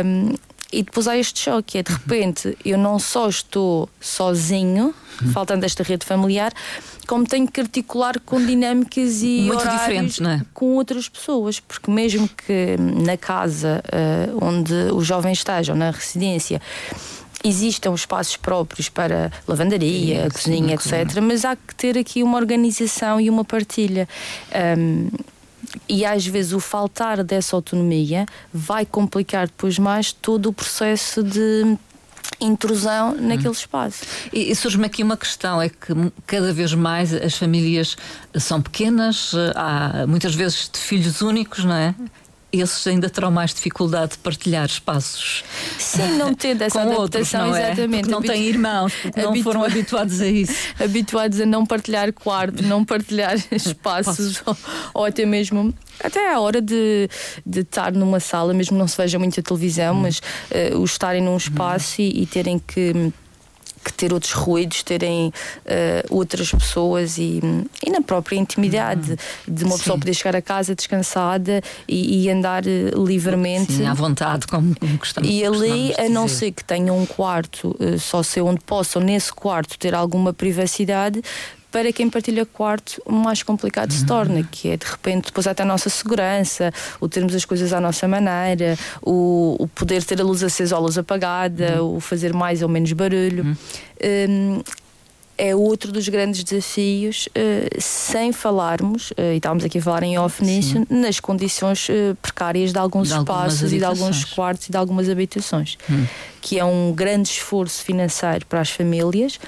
Um, 0.06 0.34
e 0.74 0.82
depois 0.82 1.08
há 1.08 1.16
este 1.16 1.40
choque: 1.40 1.78
é 1.78 1.84
de 1.84 1.92
repente 1.92 2.58
eu 2.66 2.78
não 2.78 2.98
só 2.98 3.30
estou 3.30 3.88
sozinho, 4.02 4.94
uhum. 5.22 5.32
faltando 5.32 5.66
esta 5.66 5.84
rede 5.84 6.06
familiar, 6.06 6.52
como 7.08 7.26
tenho 7.26 7.48
que 7.48 7.62
articular 7.62 8.20
com 8.20 8.44
dinâmicas 8.44 9.22
e 9.22 9.42
muito 9.42 9.68
diferentes, 9.68 10.20
não 10.20 10.32
é? 10.32 10.42
com 10.54 10.76
outras 10.76 11.10
pessoas, 11.10 11.60
porque 11.60 11.92
mesmo 11.92 12.28
que 12.28 12.78
na 12.78 13.18
casa 13.18 13.84
uh, 13.88 14.46
onde 14.46 14.74
os 14.94 15.06
jovens 15.06 15.40
estejam, 15.40 15.76
na 15.76 15.92
residência, 15.92 16.62
existam 17.44 17.94
espaços 17.94 18.38
próprios 18.38 18.90
para 18.90 19.32
lavandaria, 19.48 20.24
sim, 20.24 20.30
cozinha, 20.30 20.76
etc. 20.76 21.20
Mas 21.22 21.44
há 21.44 21.56
que 21.56 21.76
ter 21.76 21.98
aqui 21.98 22.24
uma 22.24 22.38
organização 22.38 23.20
e 23.20 23.30
uma 23.30 23.44
partilha. 23.44 24.08
Um, 24.78 25.10
e 25.90 26.06
às 26.06 26.26
vezes 26.26 26.54
o 26.54 26.60
faltar 26.60 27.24
dessa 27.24 27.56
autonomia 27.56 28.26
vai 28.54 28.86
complicar 28.86 29.48
depois 29.48 29.80
mais 29.80 30.12
todo 30.12 30.48
o 30.48 30.54
processo 30.54 31.24
de 31.24 31.78
intrusão 32.40 33.16
naquele 33.16 33.50
hum. 33.50 33.54
espaço. 33.54 34.04
E, 34.32 34.52
e 34.52 34.56
surge-me 34.56 34.86
aqui 34.86 35.04
uma 35.04 35.18
questão: 35.18 35.62
é 35.62 35.70
que 35.70 35.94
cada 36.26 36.54
vez 36.54 36.74
mais 36.74 37.14
as 37.14 37.38
famílias 37.38 37.96
são 38.36 38.62
pequenas, 38.62 39.34
há 39.56 40.06
muitas 40.08 40.36
vezes 40.36 40.70
de 40.72 40.80
filhos 40.80 41.22
únicos, 41.22 41.64
não 41.64 41.76
é? 41.76 41.96
Esses 42.62 42.86
ainda 42.88 43.10
terão 43.10 43.32
mais 43.32 43.54
dificuldade 43.54 44.12
de 44.12 44.18
partilhar 44.20 44.66
espaços. 44.66 45.44
Sim, 45.78 46.18
não 46.18 46.34
ter 46.34 46.60
essa 46.62 46.82
adaptação, 46.82 47.02
outros, 47.02 47.34
não 47.34 47.56
é? 47.56 47.72
exatamente. 47.72 48.02
Porque 48.02 48.12
não 48.12 48.22
têm 48.22 48.44
irmãos, 48.44 48.94
porque 49.02 49.22
não 49.22 49.36
foram 49.44 49.64
habituados 49.64 50.22
a 50.22 50.28
isso. 50.28 50.54
Habituados 50.80 51.40
a 51.42 51.46
não 51.46 51.66
partilhar 51.66 52.12
quarto, 52.14 52.62
não 52.64 52.86
partilhar 52.86 53.36
espaços, 53.52 54.42
ou, 54.46 54.58
ou, 54.94 55.06
até 55.06 55.26
mesmo. 55.26 55.74
Até 56.04 56.34
a 56.34 56.40
hora 56.40 56.62
de, 56.62 57.10
de 57.46 57.62
estar 57.62 57.92
numa 57.92 58.20
sala, 58.20 58.54
mesmo 58.54 58.78
não 58.78 58.88
se 58.88 58.98
veja 58.98 59.18
muita 59.18 59.42
televisão, 59.42 59.96
hum. 59.96 60.02
mas 60.02 60.20
uh, 60.20 60.78
o 60.80 60.84
estarem 60.84 61.22
num 61.22 61.38
espaço 61.38 62.02
hum. 62.02 62.06
e, 62.06 62.24
e 62.24 62.26
terem 62.26 62.60
que 62.60 63.12
que 63.84 63.94
ter 63.94 64.14
outros 64.14 64.32
ruídos, 64.32 64.84
terem 64.84 65.28
uh, 65.28 66.16
outras 66.16 66.52
pessoas 66.52 67.18
e, 67.18 67.40
e 67.86 67.90
na 67.90 68.02
própria 68.02 68.38
intimidade 68.38 69.12
uhum. 69.12 69.56
de 69.56 69.64
uma 69.64 69.74
Sim. 69.74 69.80
pessoa 69.80 70.00
poder 70.00 70.14
chegar 70.14 70.36
a 70.36 70.42
casa 70.42 70.76
descansada 70.76 71.62
e, 71.88 72.24
e 72.24 72.30
andar 72.30 72.64
uh, 72.66 73.06
livremente. 73.06 73.74
Sim, 73.74 73.86
à 73.86 73.94
vontade, 73.94 74.48
como, 74.48 74.76
como 74.80 74.98
gostamos, 74.98 75.30
E 75.30 75.46
ali, 75.46 75.94
a 75.98 76.10
não 76.10 76.28
ser 76.28 76.52
que 76.52 76.64
tenham 76.64 76.98
um 76.98 77.06
quarto 77.06 77.76
uh, 77.80 78.00
só 78.00 78.24
seu 78.24 78.48
onde 78.48 78.62
possam, 78.62 79.02
nesse 79.02 79.32
quarto, 79.34 79.78
ter 79.78 79.94
alguma 79.94 80.34
privacidade, 80.34 81.22
para 81.74 81.92
quem 81.92 82.08
partilha 82.08 82.46
quarto, 82.46 83.02
mais 83.10 83.42
complicado 83.42 83.92
se 83.92 84.06
torna, 84.06 84.44
que 84.44 84.70
é 84.70 84.78
de 84.78 84.86
repente 84.86 85.26
depois 85.26 85.48
até 85.48 85.64
a 85.64 85.66
nossa 85.66 85.90
segurança, 85.90 86.72
o 87.02 87.10
termos 87.10 87.34
as 87.34 87.44
coisas 87.46 87.74
à 87.74 87.82
nossa 87.82 88.08
maneira, 88.08 88.78
o, 89.02 89.56
o 89.60 89.68
poder 89.68 90.04
ter 90.04 90.22
a 90.22 90.24
luz 90.24 90.44
acesa 90.44 90.76
ou 90.76 90.84
a 90.84 90.86
luz 90.86 91.00
apagada, 91.00 91.82
uhum. 91.82 91.98
o 91.98 92.00
fazer 92.00 92.32
mais 92.32 92.62
ou 92.62 92.70
menos 92.70 92.94
barulho. 92.94 93.44
Uhum. 93.44 93.56
Um, 94.30 94.64
é 95.36 95.56
outro 95.56 95.92
dos 95.92 96.08
grandes 96.08 96.44
desafios, 96.44 97.28
uh, 97.30 97.82
sem 97.82 98.32
falarmos, 98.32 99.10
uh, 99.12 99.34
e 99.34 99.38
estávamos 99.38 99.66
aqui 99.66 99.80
a 99.80 99.82
falar 99.82 100.04
em 100.04 100.16
off 100.20 100.46
nisso, 100.46 100.86
nas 100.88 101.20
condições 101.20 101.90
uh, 101.90 102.16
precárias 102.22 102.72
de 102.72 102.78
alguns 102.78 103.08
de 103.08 103.18
espaços 103.18 103.74
e 103.74 103.80
de 103.80 103.84
alguns 103.84 104.24
quartos 104.26 104.68
e 104.68 104.72
de 104.72 104.78
algumas 104.78 105.10
habitações, 105.10 105.76
hum. 105.90 106.06
que 106.40 106.60
é 106.60 106.64
um 106.64 106.94
grande 106.94 107.30
esforço 107.30 107.84
financeiro 107.84 108.46
para 108.46 108.62
as 108.62 108.70
famílias 108.70 109.40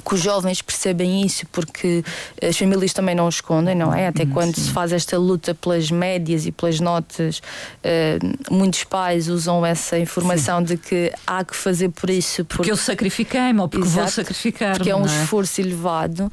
que 0.00 0.14
os 0.14 0.20
jovens 0.20 0.62
percebem 0.62 1.24
isso 1.24 1.46
porque 1.52 2.04
as 2.42 2.56
famílias 2.56 2.92
também 2.92 3.14
não 3.14 3.26
o 3.26 3.28
escondem, 3.28 3.74
não 3.74 3.94
é? 3.94 4.08
Até 4.08 4.26
quando 4.26 4.54
Sim. 4.54 4.62
se 4.62 4.70
faz 4.70 4.92
esta 4.92 5.18
luta 5.18 5.54
pelas 5.54 5.90
médias 5.90 6.46
e 6.46 6.52
pelas 6.52 6.80
notas, 6.80 7.38
uh, 7.38 8.52
muitos 8.54 8.84
pais 8.84 9.28
usam 9.28 9.64
essa 9.64 9.98
informação 9.98 10.58
Sim. 10.60 10.64
de 10.64 10.76
que 10.76 11.12
há 11.26 11.44
que 11.44 11.54
fazer 11.54 11.90
por 11.90 12.10
isso. 12.10 12.44
Porque, 12.44 12.56
porque 12.56 12.70
eu 12.70 12.76
sacrifiquei-me 12.76 13.60
ou 13.60 13.68
porque 13.68 13.86
Exato, 13.86 14.00
vou 14.00 14.08
sacrificar. 14.08 14.76
Porque 14.76 14.90
é 14.90 14.96
um 14.96 15.02
é? 15.02 15.06
esforço 15.06 15.60
elevado. 15.60 16.30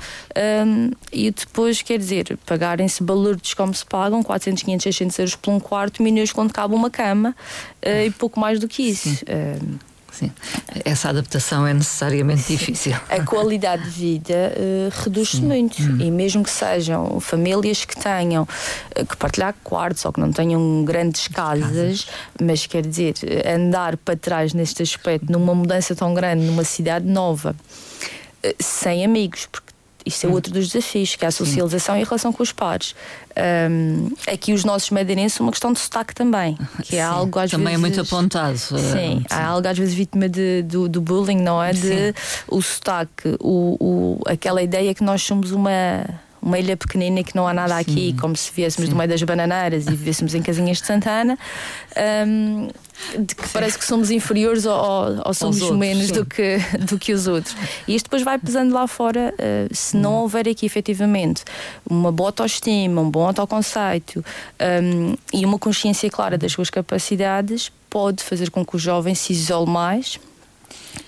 Um, 0.65 0.91
e 1.11 1.31
depois, 1.31 1.81
quer 1.81 1.97
dizer, 1.97 2.37
pagarem-se 2.45 3.03
balurdos 3.03 3.53
como 3.53 3.73
se 3.73 3.85
pagam, 3.85 4.23
400, 4.23 4.63
500, 4.63 4.83
600 4.83 5.19
euros 5.19 5.35
por 5.35 5.51
um 5.51 5.59
quarto, 5.59 6.03
milhões 6.03 6.31
quando 6.31 6.51
cabe 6.51 6.73
uma 6.73 6.89
cama 6.89 7.35
uh, 7.85 8.05
e 8.05 8.11
pouco 8.11 8.39
mais 8.39 8.59
do 8.59 8.67
que 8.67 8.83
isso. 8.83 9.09
Sim. 10.17 10.31
Essa 10.83 11.09
adaptação 11.09 11.67
é 11.67 11.73
necessariamente 11.75 12.41
Sim. 12.41 12.55
difícil. 12.55 12.95
A 13.07 13.23
qualidade 13.23 13.83
de 13.83 13.89
vida 13.89 14.33
uh, 14.33 15.03
reduz-se 15.03 15.39
muito. 15.39 15.79
Hum. 15.79 15.97
E 15.99 16.09
mesmo 16.09 16.43
que 16.43 16.49
sejam 16.49 17.19
famílias 17.19 17.85
que 17.85 17.95
tenham 17.95 18.43
uh, 18.43 19.05
que 19.05 19.15
partilhar 19.15 19.53
quartos 19.63 20.03
ou 20.05 20.11
que 20.11 20.19
não 20.19 20.31
tenham 20.31 20.83
grandes 20.83 21.27
casas, 21.27 21.67
casas, 21.67 22.07
mas 22.41 22.65
quer 22.65 22.81
dizer, 22.83 23.13
andar 23.47 23.95
para 23.97 24.15
trás 24.15 24.55
neste 24.55 24.81
aspecto, 24.81 25.31
numa 25.31 25.53
mudança 25.53 25.95
tão 25.95 26.15
grande, 26.15 26.43
numa 26.43 26.63
cidade 26.63 27.05
nova, 27.05 27.55
uh, 28.43 28.55
sem 28.59 29.05
amigos, 29.05 29.47
porque 29.51 29.66
isso 30.07 30.25
é 30.25 30.29
outro 30.29 30.51
dos 30.51 30.69
desafios, 30.69 31.15
que 31.15 31.25
é 31.25 31.27
a 31.27 31.31
socialização 31.31 31.95
Sim. 31.95 31.99
e 31.99 32.03
a 32.03 32.05
relação 32.05 32.33
com 32.33 32.43
os 32.43 32.51
pares. 32.51 32.95
Um, 33.69 34.09
aqui 34.27 34.53
os 34.53 34.63
nossos 34.63 34.89
madeirenses 34.89 35.37
são 35.37 35.45
uma 35.45 35.51
questão 35.51 35.71
de 35.71 35.79
sotaque 35.79 36.13
também, 36.15 36.57
que 36.83 36.95
é 36.95 37.01
algo 37.03 37.37
às 37.39 37.51
também 37.51 37.67
vezes. 37.67 37.73
Também 37.73 37.73
é 37.73 37.77
muito 37.77 38.01
apontado. 38.01 38.53
Eh, 38.53 38.57
sim, 38.57 39.25
há 39.29 39.45
algo 39.45 39.67
às 39.67 39.77
vezes 39.77 39.93
vítima 39.93 40.27
de, 40.27 40.63
do, 40.63 40.89
do 40.89 41.01
bullying, 41.01 41.41
não 41.41 41.61
é? 41.61 41.71
De 41.71 41.79
Sim. 41.81 42.13
o 42.47 42.61
sotaque, 42.61 43.35
o, 43.39 43.77
o, 43.79 44.21
aquela 44.25 44.61
ideia 44.61 44.93
que 44.93 45.03
nós 45.03 45.21
somos 45.21 45.51
uma 45.51 46.03
uma 46.47 46.57
ilha 46.57 46.77
pequenina 46.77 47.21
que 47.23 47.35
não 47.35 47.45
há 47.45 47.53
nada 47.53 47.77
aqui, 47.77 48.15
como 48.19 48.35
se 48.35 48.49
viéssemos 48.55 48.87
Sim. 48.87 48.93
do 48.93 48.97
meio 48.97 49.09
das 49.09 49.21
bananeiras 49.21 49.85
e 49.85 49.89
vivêssemos 49.89 50.33
em 50.33 50.41
casinhas 50.41 50.77
de 50.77 50.87
Santana. 50.87 51.37
Um, 52.25 52.69
de 53.19 53.35
que 53.35 53.47
parece 53.49 53.77
que 53.77 53.85
somos 53.85 54.09
inferiores 54.09 54.65
ou, 54.65 54.73
ou 55.23 55.33
somos 55.33 55.61
outros, 55.61 55.77
menos 55.77 56.09
do 56.09 56.25
que, 56.25 56.57
do 56.79 56.97
que 56.97 57.13
os 57.13 57.27
outros. 57.27 57.55
E 57.87 57.93
isto 57.93 58.05
depois 58.05 58.23
vai 58.23 58.39
pesando 58.39 58.73
lá 58.73 58.87
fora 58.87 59.35
uh, 59.35 59.75
se 59.75 59.95
não 59.95 60.13
hum. 60.13 60.21
houver 60.21 60.47
aqui 60.47 60.65
efetivamente 60.65 61.43
uma 61.87 62.11
boa 62.11 62.29
autoestima, 62.29 63.01
um 63.01 63.09
bom 63.09 63.27
autoconceito 63.27 64.25
um, 64.81 65.15
e 65.31 65.45
uma 65.45 65.59
consciência 65.59 66.09
clara 66.09 66.37
das 66.37 66.53
suas 66.53 66.69
capacidades, 66.69 67.71
pode 67.89 68.23
fazer 68.23 68.49
com 68.49 68.65
que 68.65 68.75
o 68.75 68.79
jovem 68.79 69.13
se 69.13 69.33
isole 69.33 69.69
mais 69.69 70.19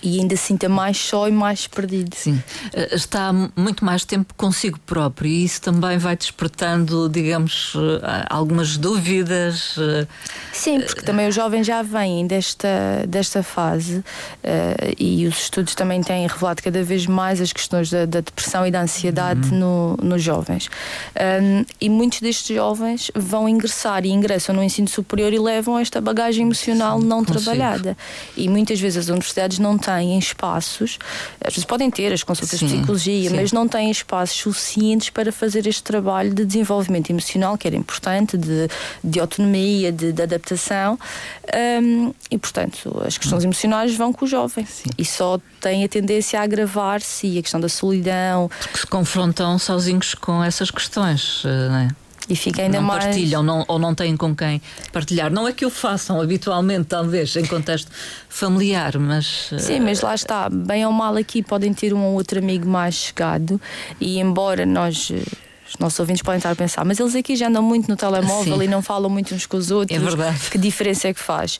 e 0.02 0.20
ainda 0.20 0.36
sinta 0.36 0.70
mais 0.70 0.98
só 0.98 1.28
e 1.28 1.32
mais 1.32 1.68
perdido. 1.68 2.16
Sim, 2.16 2.42
eh, 2.74 2.96
está 2.96 3.32
muito 3.56 3.84
mais 3.84 4.06
tempo 4.06 4.34
consigo 4.36 4.80
próprio 4.86 5.30
e 5.30 5.44
isso 5.44 5.62
também 5.62 5.98
vai 5.98 6.16
despertando, 6.16 7.10
digamos, 7.10 7.74
eh, 7.76 8.26
algumas 8.30 8.78
dúvidas. 8.78 9.76
Eh, 9.78 10.08
Sim, 10.54 10.82
porque 10.82 11.02
também 11.02 11.28
os 11.28 11.36
jovens 11.36 11.66
já 11.66 11.82
vêm 11.82 12.28
desta, 12.28 13.06
desta 13.08 13.44
fase 13.44 14.04
e 14.98 15.26
os 15.28 15.44
estudos 15.44 15.76
também 15.76 16.02
têm 16.02 16.28
revelado 16.28 16.62
cada 16.62 16.84
vez 16.84 17.06
mais 17.06 17.40
as 17.40 17.54
questões 17.54 17.90
da, 17.90 18.06
da 18.06 18.22
depressão 18.22 18.66
e 18.66 18.72
da 18.72 18.82
ansiedade 18.82 19.50
uhum. 19.50 19.60
no, 19.60 19.98
nos 20.02 20.22
jovens. 20.22 20.70
E 21.80 21.90
muitos 21.90 22.20
destes 22.22 22.56
jovens 22.56 23.12
vão 23.16 23.48
ingressar 23.48 24.06
e 24.06 24.10
ingressam 24.10 24.54
no 24.56 24.64
ensino 24.64 24.88
superior 24.88 25.32
e 25.34 25.40
levam 25.40 25.78
esta 25.78 26.02
bagagem 26.02 26.46
emocional 26.46 27.00
Sim, 27.00 27.08
não 27.08 27.24
consigo. 27.24 27.44
trabalhada. 27.44 27.98
E 28.36 28.50
muitas 28.50 28.80
vezes 28.80 28.98
as 28.98 29.10
universidades 29.10 29.60
não 29.60 29.78
têm 29.80 30.18
espaços, 30.20 31.00
às 31.44 31.54
vezes 31.54 31.66
podem 31.66 31.90
ter 31.90 32.12
as 32.14 32.24
consultas 32.24 32.60
sim, 32.60 32.68
de 32.68 32.76
psicologia, 32.76 33.30
sim. 33.30 33.36
mas 33.36 33.52
não 33.52 33.68
têm 33.68 33.90
espaços 33.90 34.38
suficientes 34.38 35.10
para 35.10 35.32
fazer 35.32 35.66
este 35.68 35.84
trabalho 35.84 36.34
de 36.34 36.46
desenvolvimento 36.46 37.10
emocional, 37.10 37.58
que 37.58 37.68
era 37.68 37.76
importante, 37.76 38.38
de, 38.38 38.68
de 39.04 39.20
autonomia, 39.20 39.92
de, 39.92 40.12
de 40.12 40.22
adaptação. 40.22 41.00
Um, 41.82 42.14
e, 42.30 42.38
portanto, 42.38 43.02
as 43.06 43.18
questões 43.18 43.44
emocionais 43.44 43.96
vão 43.96 44.14
com 44.14 44.26
o 44.26 44.28
jovem 44.28 44.66
sim. 44.66 44.90
e 44.98 45.06
só 45.06 45.40
têm 45.60 45.84
a 45.84 45.88
tendência 45.88 46.40
a 46.40 46.44
agravar-se 46.44 47.28
e 47.28 47.40
a 47.40 47.42
questão 47.42 47.60
da 47.60 47.70
solidão. 47.70 48.50
Porque 48.60 48.80
se 48.80 48.88
confrontam 48.88 49.58
sozinhos 49.58 50.14
com 50.14 50.44
essas 50.44 50.70
questões, 50.72 51.44
eh, 51.46 51.70
não 51.70 51.78
é? 51.78 51.88
E 52.30 52.36
fica 52.36 52.62
ainda 52.62 52.80
não 52.80 52.88
mais. 52.88 53.06
partilham 53.06 53.42
não, 53.42 53.66
ou 53.68 53.80
não 53.80 53.96
têm 53.96 54.16
com 54.16 54.36
quem 54.36 54.62
partilhar. 54.94 55.32
Não 55.32 55.48
é 55.48 55.52
que 55.52 55.66
o 55.66 55.70
façam 55.70 56.22
habitualmente, 56.22 56.86
talvez, 56.86 57.36
em 57.36 57.46
contexto 57.46 57.92
familiar, 58.30 58.98
mas. 59.00 59.50
Sim, 59.58 59.80
mas 59.80 60.02
lá 60.02 60.14
está. 60.14 60.48
Bem 60.50 60.86
ou 60.86 60.92
mal 60.92 61.16
aqui 61.18 61.42
podem 61.42 61.74
ter 61.74 61.94
um 61.94 62.04
ou 62.04 62.14
outro 62.14 62.40
amigo 62.40 62.68
mais 62.68 62.96
chegado 62.96 63.60
e, 64.00 64.20
embora 64.20 64.66
nós 64.66 65.12
eh, 65.12 65.24
os 65.68 65.78
nossos 65.80 66.00
ouvintes 66.00 66.22
podem 66.22 66.38
estar 66.38 66.52
a 66.52 66.56
pensar, 66.56 66.86
mas 66.86 67.00
eles 67.00 67.16
aqui 67.16 67.36
já 67.36 67.48
andam 67.48 67.64
muito 67.64 67.88
no 67.90 67.96
telemóvel 67.96 68.58
Sim. 68.58 68.64
e 68.64 68.68
não 68.68 68.82
falam 68.82 69.10
muito 69.10 69.34
uns 69.34 69.46
com 69.46 69.58
os 69.58 69.72
outros. 69.72 69.98
É 69.98 70.00
verdade. 70.00 70.50
Que 70.52 70.58
diferença 70.58 71.08
é 71.08 71.14
que 71.14 71.20
faz? 71.20 71.60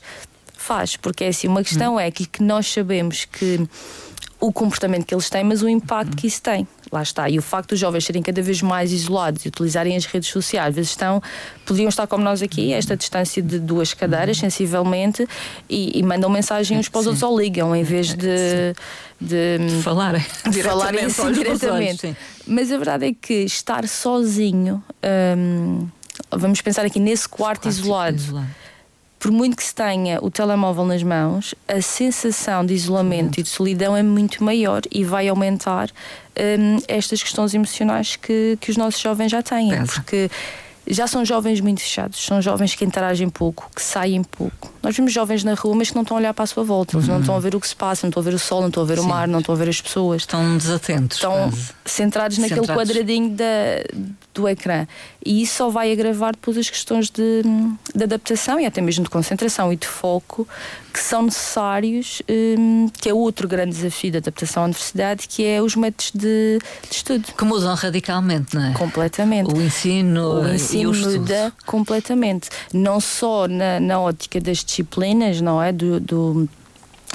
Faz, 0.56 0.96
porque 0.96 1.24
é 1.24 1.28
assim, 1.28 1.48
uma 1.48 1.62
questão 1.62 1.94
hum. 1.94 2.00
é 2.00 2.10
que, 2.10 2.26
que 2.26 2.42
nós 2.42 2.66
sabemos 2.66 3.24
que 3.24 3.66
o 4.38 4.52
comportamento 4.52 5.04
que 5.04 5.14
eles 5.14 5.28
têm, 5.28 5.44
mas 5.44 5.62
o 5.62 5.68
impacto 5.68 6.12
hum. 6.12 6.16
que 6.16 6.26
isso 6.26 6.42
tem 6.42 6.66
lá 6.92 7.02
está. 7.02 7.28
E 7.28 7.38
o 7.38 7.42
facto 7.42 7.70
dos 7.70 7.78
jovens 7.78 8.04
serem 8.04 8.22
cada 8.22 8.42
vez 8.42 8.60
mais 8.62 8.92
isolados 8.92 9.44
e 9.44 9.48
utilizarem 9.48 9.96
as 9.96 10.04
redes 10.04 10.28
sociais, 10.28 10.68
às 10.70 10.74
vezes 10.74 10.90
estão, 10.90 11.22
podiam 11.64 11.88
estar 11.88 12.06
como 12.06 12.24
nós 12.24 12.42
aqui, 12.42 12.72
a 12.72 12.76
esta 12.76 12.96
distância 12.96 13.42
de 13.42 13.58
duas 13.58 13.94
cadeiras, 13.94 14.38
sensivelmente, 14.38 15.26
e, 15.68 15.98
e 15.98 16.02
mandam 16.02 16.28
mensagem 16.28 16.78
uns 16.78 16.88
para 16.88 17.00
os 17.00 17.06
outros 17.06 17.22
ou 17.22 17.38
ligam, 17.38 17.74
em 17.74 17.82
vez 17.82 18.14
de. 18.14 18.74
De, 19.22 19.58
de 19.58 19.82
falarem, 19.82 20.24
de 20.50 20.62
falarem 20.62 21.04
assim 21.04 21.30
diretamente. 21.32 22.06
Olhos, 22.06 22.16
Mas 22.46 22.72
a 22.72 22.78
verdade 22.78 23.06
é 23.06 23.12
que 23.12 23.44
estar 23.44 23.86
sozinho, 23.86 24.82
hum, 25.36 25.86
vamos 26.30 26.62
pensar 26.62 26.86
aqui 26.86 26.98
nesse 26.98 27.28
quarto, 27.28 27.60
quarto 27.60 27.68
isolado, 27.68 28.16
isolado 28.16 28.60
por 29.20 29.30
muito 29.30 29.54
que 29.54 29.62
se 29.62 29.74
tenha 29.74 30.18
o 30.22 30.30
telemóvel 30.30 30.86
nas 30.86 31.02
mãos, 31.02 31.54
a 31.68 31.82
sensação 31.82 32.64
de 32.64 32.72
isolamento 32.72 33.38
e 33.38 33.42
de 33.42 33.50
solidão 33.50 33.94
é 33.94 34.02
muito 34.02 34.42
maior 34.42 34.80
e 34.90 35.04
vai 35.04 35.28
aumentar 35.28 35.90
um, 36.34 36.78
estas 36.88 37.22
questões 37.22 37.52
emocionais 37.52 38.16
que, 38.16 38.56
que 38.58 38.70
os 38.70 38.78
nossos 38.78 38.98
jovens 38.98 39.30
já 39.30 39.42
têm. 39.42 39.68
Pensa. 39.68 39.92
Porque 39.92 40.30
já 40.86 41.06
são 41.06 41.24
jovens 41.24 41.60
muito 41.60 41.80
fechados, 41.80 42.24
são 42.24 42.40
jovens 42.40 42.74
que 42.74 42.84
interagem 42.84 43.28
pouco, 43.28 43.70
que 43.74 43.82
saem 43.82 44.22
pouco. 44.22 44.72
Nós 44.82 44.96
vemos 44.96 45.12
jovens 45.12 45.44
na 45.44 45.54
rua, 45.54 45.74
mas 45.74 45.90
que 45.90 45.94
não 45.94 46.02
estão 46.02 46.16
a 46.16 46.20
olhar 46.20 46.34
para 46.34 46.44
a 46.44 46.46
sua 46.46 46.64
volta, 46.64 46.96
uhum. 46.96 47.04
não 47.06 47.20
estão 47.20 47.36
a 47.36 47.40
ver 47.40 47.54
o 47.54 47.60
que 47.60 47.68
se 47.68 47.76
passa, 47.76 48.06
não 48.06 48.08
estão 48.08 48.20
a 48.22 48.24
ver 48.24 48.34
o 48.34 48.38
sol, 48.38 48.60
não 48.60 48.68
estão 48.68 48.82
a 48.82 48.86
ver 48.86 48.98
Sim. 48.98 49.04
o 49.04 49.08
mar, 49.08 49.28
não 49.28 49.40
estão 49.40 49.54
a 49.54 49.58
ver 49.58 49.68
as 49.68 49.80
pessoas. 49.80 50.22
Estão 50.22 50.56
desatentos. 50.56 51.18
Estão 51.18 51.32
quase. 51.32 51.70
centrados 51.84 52.38
naquele 52.38 52.60
centrados. 52.60 52.88
quadradinho 52.88 53.30
da, 53.30 53.44
do 54.34 54.48
ecrã. 54.48 54.86
E 55.24 55.42
isso 55.42 55.56
só 55.56 55.68
vai 55.68 55.92
agravar 55.92 56.32
depois 56.32 56.56
as 56.56 56.70
questões 56.70 57.10
de, 57.10 57.42
de 57.94 58.04
adaptação 58.04 58.58
e 58.58 58.66
até 58.66 58.80
mesmo 58.80 59.04
de 59.04 59.10
concentração 59.10 59.72
e 59.72 59.76
de 59.76 59.86
foco 59.86 60.48
que 60.92 60.98
são 60.98 61.22
necessários, 61.22 62.20
um, 62.58 62.88
que 62.88 63.08
é 63.08 63.14
outro 63.14 63.46
grande 63.46 63.70
desafio 63.70 64.10
da 64.12 64.18
adaptação 64.18 64.64
à 64.64 64.66
universidade, 64.66 65.28
que 65.28 65.44
é 65.46 65.62
os 65.62 65.76
métodos 65.76 66.10
de, 66.12 66.58
de 66.88 66.96
estudo. 66.96 67.26
Que 67.36 67.44
mudam 67.44 67.74
radicalmente, 67.74 68.54
não 68.54 68.64
é? 68.64 68.72
Completamente. 68.72 69.54
O 69.54 69.60
ensino, 69.60 70.40
o 70.40 70.52
ensino 70.52 70.79
e 70.82 70.86
o 70.86 70.94
muda 70.94 71.52
completamente. 71.66 72.48
Não 72.72 73.00
só 73.00 73.46
na, 73.48 73.80
na 73.80 74.00
ótica 74.00 74.40
das 74.40 74.64
disciplinas, 74.64 75.40
não 75.40 75.62
é? 75.62 75.72
do, 75.72 76.00
do 76.00 76.48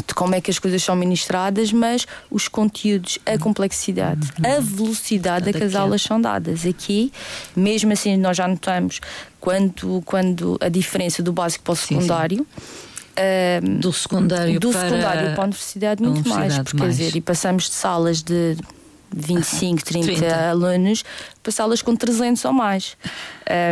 de 0.06 0.14
como 0.14 0.36
é 0.36 0.42
que 0.42 0.52
as 0.52 0.60
coisas 0.60 0.84
são 0.84 0.96
ministradas, 0.96 1.72
mas 1.72 2.06
os 2.30 2.48
conteúdos, 2.48 3.18
a 3.26 3.38
complexidade, 3.38 4.30
a 4.44 4.60
velocidade 4.60 5.50
a 5.50 5.54
que 5.54 5.64
as 5.64 5.74
aulas 5.74 6.02
são 6.02 6.20
dadas. 6.20 6.66
Aqui, 6.66 7.14
mesmo 7.56 7.94
assim, 7.94 8.18
nós 8.18 8.36
já 8.36 8.48
notamos 8.48 9.00
quando, 9.40 10.02
quando 10.06 10.58
a 10.60 10.68
diferença 10.68 11.24
do 11.24 11.32
básico 11.32 11.64
para 11.64 11.74
o 11.74 11.76
secundário. 11.76 12.38
Sim, 12.38 12.46
sim. 12.58 12.86
Um, 13.18 13.80
do 13.80 13.94
secundário 13.94 14.60
do 14.60 14.72
para 14.72 14.90
secundário 14.90 15.34
para 15.36 15.42
a 15.42 15.46
universidade 15.46 16.04
muito 16.04 16.18
universidade 16.18 16.54
mais, 16.54 16.64
porque 16.64 16.78
mais. 16.78 16.98
quer 16.98 17.04
dizer, 17.06 17.18
e 17.18 17.22
passamos 17.22 17.64
de 17.70 17.74
salas 17.74 18.22
de 18.22 18.58
25, 19.16 19.84
30, 19.84 20.06
30. 20.06 20.50
alunos 20.50 21.04
para 21.42 21.52
salas 21.52 21.82
com 21.82 21.96
300 21.96 22.44
ou 22.46 22.54
mais. 22.54 22.98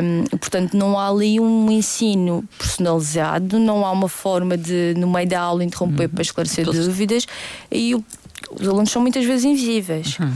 Um, 0.03 0.37
portanto, 0.37 0.75
não 0.75 0.97
há 0.97 1.09
ali 1.09 1.39
um 1.39 1.71
ensino 1.71 2.43
personalizado, 2.57 3.59
não 3.59 3.85
há 3.85 3.91
uma 3.91 4.09
forma 4.09 4.57
de, 4.57 4.93
no 4.97 5.09
meio 5.09 5.27
da 5.27 5.39
aula, 5.39 5.63
interromper 5.63 6.05
uhum. 6.05 6.09
para 6.09 6.21
esclarecer 6.21 6.65
dúvidas 6.65 7.27
e 7.71 7.95
os 7.95 8.67
alunos 8.67 8.91
são 8.91 9.01
muitas 9.01 9.25
vezes 9.25 9.45
invisíveis. 9.45 10.17
Uhum. 10.19 10.33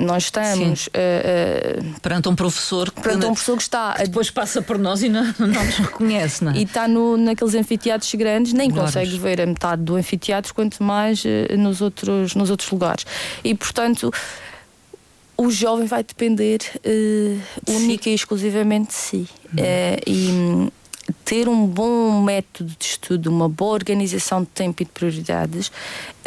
Nós 0.00 0.24
estamos 0.24 0.86
uh, 0.88 2.00
perante 2.00 2.28
um 2.28 2.34
professor 2.34 2.90
que, 2.90 3.00
perante 3.00 3.26
um 3.26 3.32
professor 3.32 3.56
que 3.56 3.62
está 3.62 3.94
que 3.94 4.04
depois 4.04 4.30
passa 4.30 4.62
por 4.62 4.78
nós 4.78 5.02
e 5.02 5.08
não, 5.08 5.24
não 5.38 5.48
nos 5.48 5.76
reconhece, 5.78 6.44
não 6.44 6.52
é? 6.52 6.56
E 6.56 6.62
está 6.62 6.88
no, 6.88 7.16
naqueles 7.16 7.54
anfiteatros 7.54 8.14
grandes, 8.14 8.52
nem 8.52 8.70
consegue 8.70 9.18
ver 9.18 9.40
a 9.40 9.46
metade 9.46 9.82
do 9.82 9.96
anfiteatro, 9.96 10.54
quanto 10.54 10.82
mais 10.82 11.24
uh, 11.24 11.56
nos, 11.58 11.80
outros, 11.80 12.34
nos 12.34 12.50
outros 12.50 12.70
lugares. 12.70 13.04
E 13.44 13.54
portanto 13.54 14.12
o 15.36 15.50
jovem 15.50 15.86
vai 15.86 16.04
depender 16.04 16.60
uh, 16.84 17.72
única 17.72 18.10
e 18.10 18.14
exclusivamente 18.14 18.88
de 18.88 18.94
si. 18.94 19.28
Uh, 19.54 20.00
e 20.06 20.70
ter 21.24 21.48
um 21.48 21.66
bom 21.66 22.22
método 22.22 22.74
de 22.78 22.84
estudo, 22.84 23.30
uma 23.30 23.48
boa 23.48 23.72
organização 23.72 24.42
de 24.42 24.48
tempo 24.48 24.82
e 24.82 24.84
de 24.84 24.90
prioridades, 24.92 25.72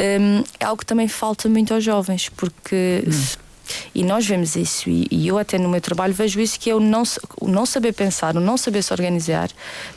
um, 0.00 0.42
é 0.58 0.64
algo 0.64 0.78
que 0.80 0.86
também 0.86 1.08
falta 1.08 1.48
muito 1.48 1.72
aos 1.72 1.84
jovens, 1.84 2.28
porque. 2.28 3.04
Hum. 3.06 3.43
E 3.94 4.02
nós 4.04 4.26
vemos 4.26 4.56
isso, 4.56 4.88
e, 4.88 5.06
e, 5.10 5.26
eu 5.26 5.38
até 5.38 5.58
no 5.58 5.68
meu 5.68 5.80
trabalho 5.80 6.12
vejo 6.12 6.40
isso, 6.40 6.58
que 6.58 6.70
é 6.70 6.74
o 6.74 6.80
não, 6.80 7.02
o 7.40 7.48
não 7.48 7.64
saber 7.64 7.92
pensar, 7.92 8.36
o 8.36 8.40
não 8.40 8.56
saber 8.56 8.82
se 8.82 8.92
organizar. 8.92 9.50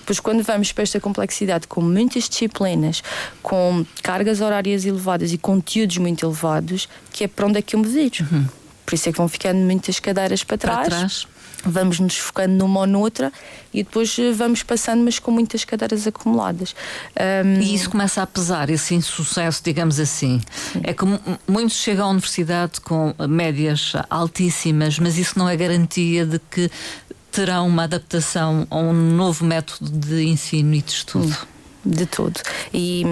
Pois 0.05 0.19
quando 0.19 0.43
vamos 0.43 0.71
para 0.71 0.83
esta 0.83 0.99
complexidade 0.99 1.67
com 1.67 1.81
muitas 1.81 2.29
disciplinas, 2.29 3.03
com 3.41 3.85
cargas 4.01 4.41
horárias 4.41 4.85
elevadas 4.85 5.33
e 5.33 5.37
conteúdos 5.37 5.97
muito 5.97 6.25
elevados, 6.25 6.87
que 7.11 7.23
é 7.23 7.27
para 7.27 7.45
onde 7.45 7.59
é 7.59 7.61
que 7.61 7.75
eu 7.75 7.79
me 7.79 7.87
viro. 7.87 8.25
Uhum. 8.31 8.45
Por 8.85 8.95
isso 8.95 9.09
é 9.09 9.11
que 9.11 9.17
vão 9.17 9.27
ficando 9.27 9.59
muitas 9.59 9.99
cadeiras 9.99 10.43
para 10.43 10.57
trás. 10.57 10.87
Para 10.87 10.97
trás 10.97 11.27
vamos 11.69 11.99
nos 11.99 12.17
focando 12.17 12.53
numa 12.55 12.81
ou 12.81 12.87
noutra 12.87 13.31
e 13.73 13.83
depois 13.83 14.17
eh, 14.19 14.31
vamos 14.31 14.63
passando, 14.63 15.03
mas 15.03 15.19
com 15.19 15.31
muitas 15.31 15.63
cadeiras 15.65 16.07
acumuladas. 16.07 16.75
Um... 17.19 17.61
E 17.61 17.73
isso 17.75 17.89
começa 17.89 18.21
a 18.21 18.27
pesar, 18.27 18.69
esse 18.69 18.95
insucesso, 18.95 19.61
digamos 19.63 19.99
assim. 19.99 20.41
Sim. 20.51 20.81
É 20.83 20.93
que 20.93 21.03
muitos 21.47 21.77
chegam 21.77 22.07
à 22.07 22.09
universidade 22.09 22.81
com 22.81 23.13
médias 23.27 23.93
altíssimas, 24.09 24.99
mas 24.99 25.17
isso 25.17 25.37
não 25.37 25.47
é 25.47 25.55
garantia 25.55 26.25
de 26.25 26.39
que 26.39 26.69
terão 27.31 27.67
uma 27.67 27.83
adaptação 27.83 28.65
a 28.69 28.77
um 28.77 28.93
novo 28.93 29.45
método 29.45 29.91
de 29.91 30.23
ensino 30.23 30.73
e 30.73 30.81
de 30.81 30.91
estudo. 30.91 31.37
De 31.85 32.05
tudo. 32.05 32.39
E, 32.73 33.03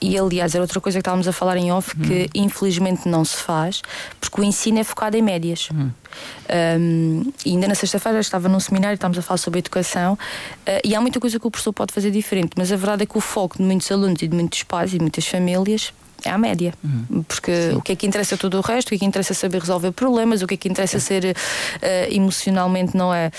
e 0.00 0.18
aliás, 0.18 0.54
era 0.54 0.62
outra 0.62 0.80
coisa 0.80 0.98
que 0.98 1.00
estávamos 1.00 1.26
a 1.26 1.32
falar 1.32 1.56
em 1.56 1.72
off 1.72 1.96
que 1.96 2.24
hum. 2.24 2.42
infelizmente 2.44 3.08
não 3.08 3.24
se 3.24 3.36
faz, 3.36 3.82
porque 4.20 4.40
o 4.40 4.44
ensino 4.44 4.78
é 4.78 4.84
focado 4.84 5.16
em 5.16 5.22
médias. 5.22 5.68
Hum. 5.72 5.90
Um, 6.80 7.32
e 7.44 7.50
ainda 7.50 7.68
na 7.68 7.74
sexta-feira 7.74 8.20
estava 8.20 8.48
num 8.48 8.60
seminário, 8.60 8.94
estávamos 8.94 9.18
a 9.18 9.22
falar 9.22 9.38
sobre 9.38 9.58
educação, 9.58 10.14
uh, 10.14 10.80
e 10.84 10.94
há 10.94 11.00
muita 11.00 11.20
coisa 11.20 11.38
que 11.38 11.46
o 11.46 11.50
professor 11.50 11.72
pode 11.72 11.92
fazer 11.92 12.10
diferente, 12.10 12.52
mas 12.56 12.70
a 12.72 12.76
verdade 12.76 13.02
é 13.02 13.06
que 13.06 13.18
o 13.18 13.20
foco 13.20 13.58
de 13.58 13.62
muitos 13.64 13.90
alunos 13.90 14.22
e 14.22 14.28
de 14.28 14.34
muitos 14.34 14.62
pais 14.62 14.94
e 14.94 14.98
muitas 14.98 15.26
famílias 15.26 15.92
é 16.24 16.30
a 16.30 16.38
média. 16.38 16.74
Uhum. 16.82 17.22
Porque 17.22 17.70
Sim. 17.70 17.76
o 17.76 17.82
que 17.82 17.92
é 17.92 17.96
que 17.96 18.06
interessa 18.06 18.34
é 18.34 18.38
tudo 18.38 18.58
o 18.58 18.60
resto, 18.60 18.88
o 18.88 18.90
que 18.90 18.96
é 18.96 18.98
que 18.98 19.04
interessa 19.04 19.32
é 19.32 19.34
saber 19.34 19.60
resolver 19.60 19.92
problemas, 19.92 20.42
o 20.42 20.46
que 20.46 20.54
é 20.54 20.56
que 20.56 20.68
interessa 20.68 20.96
é 20.96 21.00
ser 21.00 21.24
uh, 21.24 22.12
emocionalmente, 22.12 22.96
não 22.96 23.12
é? 23.12 23.30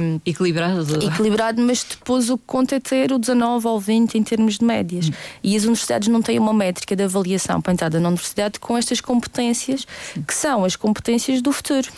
Um, 0.00 0.20
equilibrado. 0.24 1.04
Equilibrado, 1.04 1.62
mas 1.62 1.84
depois 1.84 2.28
o 2.30 2.36
que 2.36 2.44
conta 2.46 2.76
é 2.76 2.80
ter 2.80 3.12
o 3.12 3.18
19 3.18 3.66
ou 3.66 3.80
20 3.80 4.16
em 4.16 4.22
termos 4.22 4.58
de 4.58 4.64
médias. 4.64 5.08
Uhum. 5.08 5.14
E 5.42 5.56
as 5.56 5.62
universidades 5.62 6.08
não 6.08 6.20
têm 6.20 6.38
uma 6.38 6.52
métrica 6.52 6.94
de 6.94 7.02
avaliação 7.02 7.60
para 7.60 7.72
entrar 7.72 7.90
na 7.90 8.08
universidade 8.08 8.58
com 8.60 8.76
estas 8.76 9.00
competências, 9.00 9.86
que 10.26 10.34
são 10.34 10.64
as 10.64 10.76
competências 10.76 11.40
do 11.40 11.52
futuro 11.52 11.88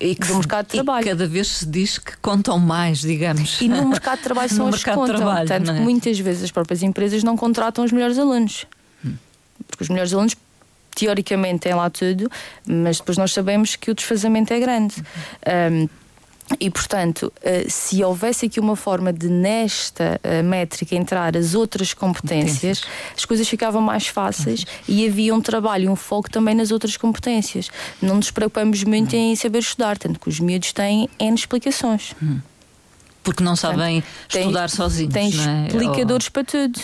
e, 0.00 0.14
que 0.14 0.26
do 0.26 0.36
mercado 0.36 0.66
de 0.66 0.72
trabalho. 0.72 1.06
E 1.06 1.10
cada 1.10 1.26
vez 1.26 1.48
se 1.48 1.66
diz 1.66 1.98
que 1.98 2.16
contam 2.18 2.58
mais, 2.58 3.00
digamos. 3.00 3.60
E 3.60 3.68
no 3.68 3.88
mercado 3.88 4.18
de 4.18 4.24
trabalho 4.24 4.48
são 4.52 4.68
as 4.68 4.82
que 4.82 4.90
contam. 4.90 5.16
Trabalho, 5.16 5.48
Tanto 5.48 5.70
é? 5.70 5.74
que 5.74 5.80
muitas 5.80 6.18
vezes 6.18 6.44
as 6.44 6.50
próprias 6.50 6.82
empresas 6.82 7.22
não 7.22 7.36
contratam 7.36 7.84
os 7.84 7.92
melhores 7.92 8.18
alunos 8.18 8.66
porque 9.78 9.84
os 9.84 9.88
melhores 9.88 10.12
alunos 10.12 10.36
teoricamente 10.96 11.60
têm 11.60 11.74
lá 11.74 11.88
tudo, 11.88 12.28
mas 12.66 12.98
depois 12.98 13.16
nós 13.16 13.32
sabemos 13.32 13.76
que 13.76 13.90
o 13.92 13.94
desfazamento 13.94 14.52
é 14.52 14.58
grande. 14.58 14.96
Uhum. 15.46 15.84
Um, 15.84 15.88
e, 16.58 16.70
portanto, 16.70 17.30
eh, 17.42 17.66
se 17.68 18.02
houvesse 18.02 18.46
aqui 18.46 18.58
uma 18.58 18.74
forma 18.74 19.12
de, 19.12 19.28
nesta 19.28 20.18
eh, 20.22 20.40
métrica, 20.40 20.96
entrar 20.96 21.36
as 21.36 21.54
outras 21.54 21.92
competências, 21.92 22.84
as 23.14 23.26
coisas 23.26 23.46
ficavam 23.46 23.82
mais 23.82 24.06
fáceis 24.06 24.64
e 24.88 25.06
havia 25.06 25.34
um 25.34 25.42
trabalho 25.42 25.84
e 25.84 25.88
um 25.90 25.94
foco 25.94 26.30
também 26.30 26.54
nas 26.54 26.70
outras 26.70 26.96
competências. 26.96 27.70
Não 28.00 28.16
nos 28.16 28.30
preocupamos 28.30 28.82
muito 28.82 29.14
uhum. 29.14 29.32
em 29.32 29.36
saber 29.36 29.58
estudar, 29.58 29.98
tanto 29.98 30.18
que 30.18 30.28
os 30.30 30.40
miúdos 30.40 30.72
têm 30.72 31.10
N 31.18 31.34
explicações. 31.34 32.14
Uhum. 32.20 32.40
Porque 33.22 33.44
não 33.44 33.54
sabem 33.54 34.00
Portanto, 34.00 34.40
estudar 34.40 34.68
tem, 34.68 34.76
sozinhos. 34.76 35.12
Tem 35.12 35.26
é? 35.26 35.66
explicadores 35.66 36.26
Ou... 36.28 36.32
para 36.32 36.44
tudo. 36.44 36.80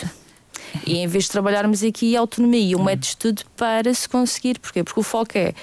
E 0.85 0.97
em 0.97 1.07
vez 1.07 1.25
de 1.25 1.31
trabalharmos 1.31 1.83
aqui 1.83 2.15
a 2.15 2.19
autonomia 2.19 2.71
e 2.71 2.75
um 2.75 2.83
método 2.83 3.01
de 3.01 3.07
estudo 3.07 3.43
para 3.55 3.93
se 3.93 4.07
conseguir. 4.07 4.59
Porquê? 4.59 4.83
Porque 4.83 4.99
o 4.99 5.03
foco 5.03 5.37
é 5.37 5.53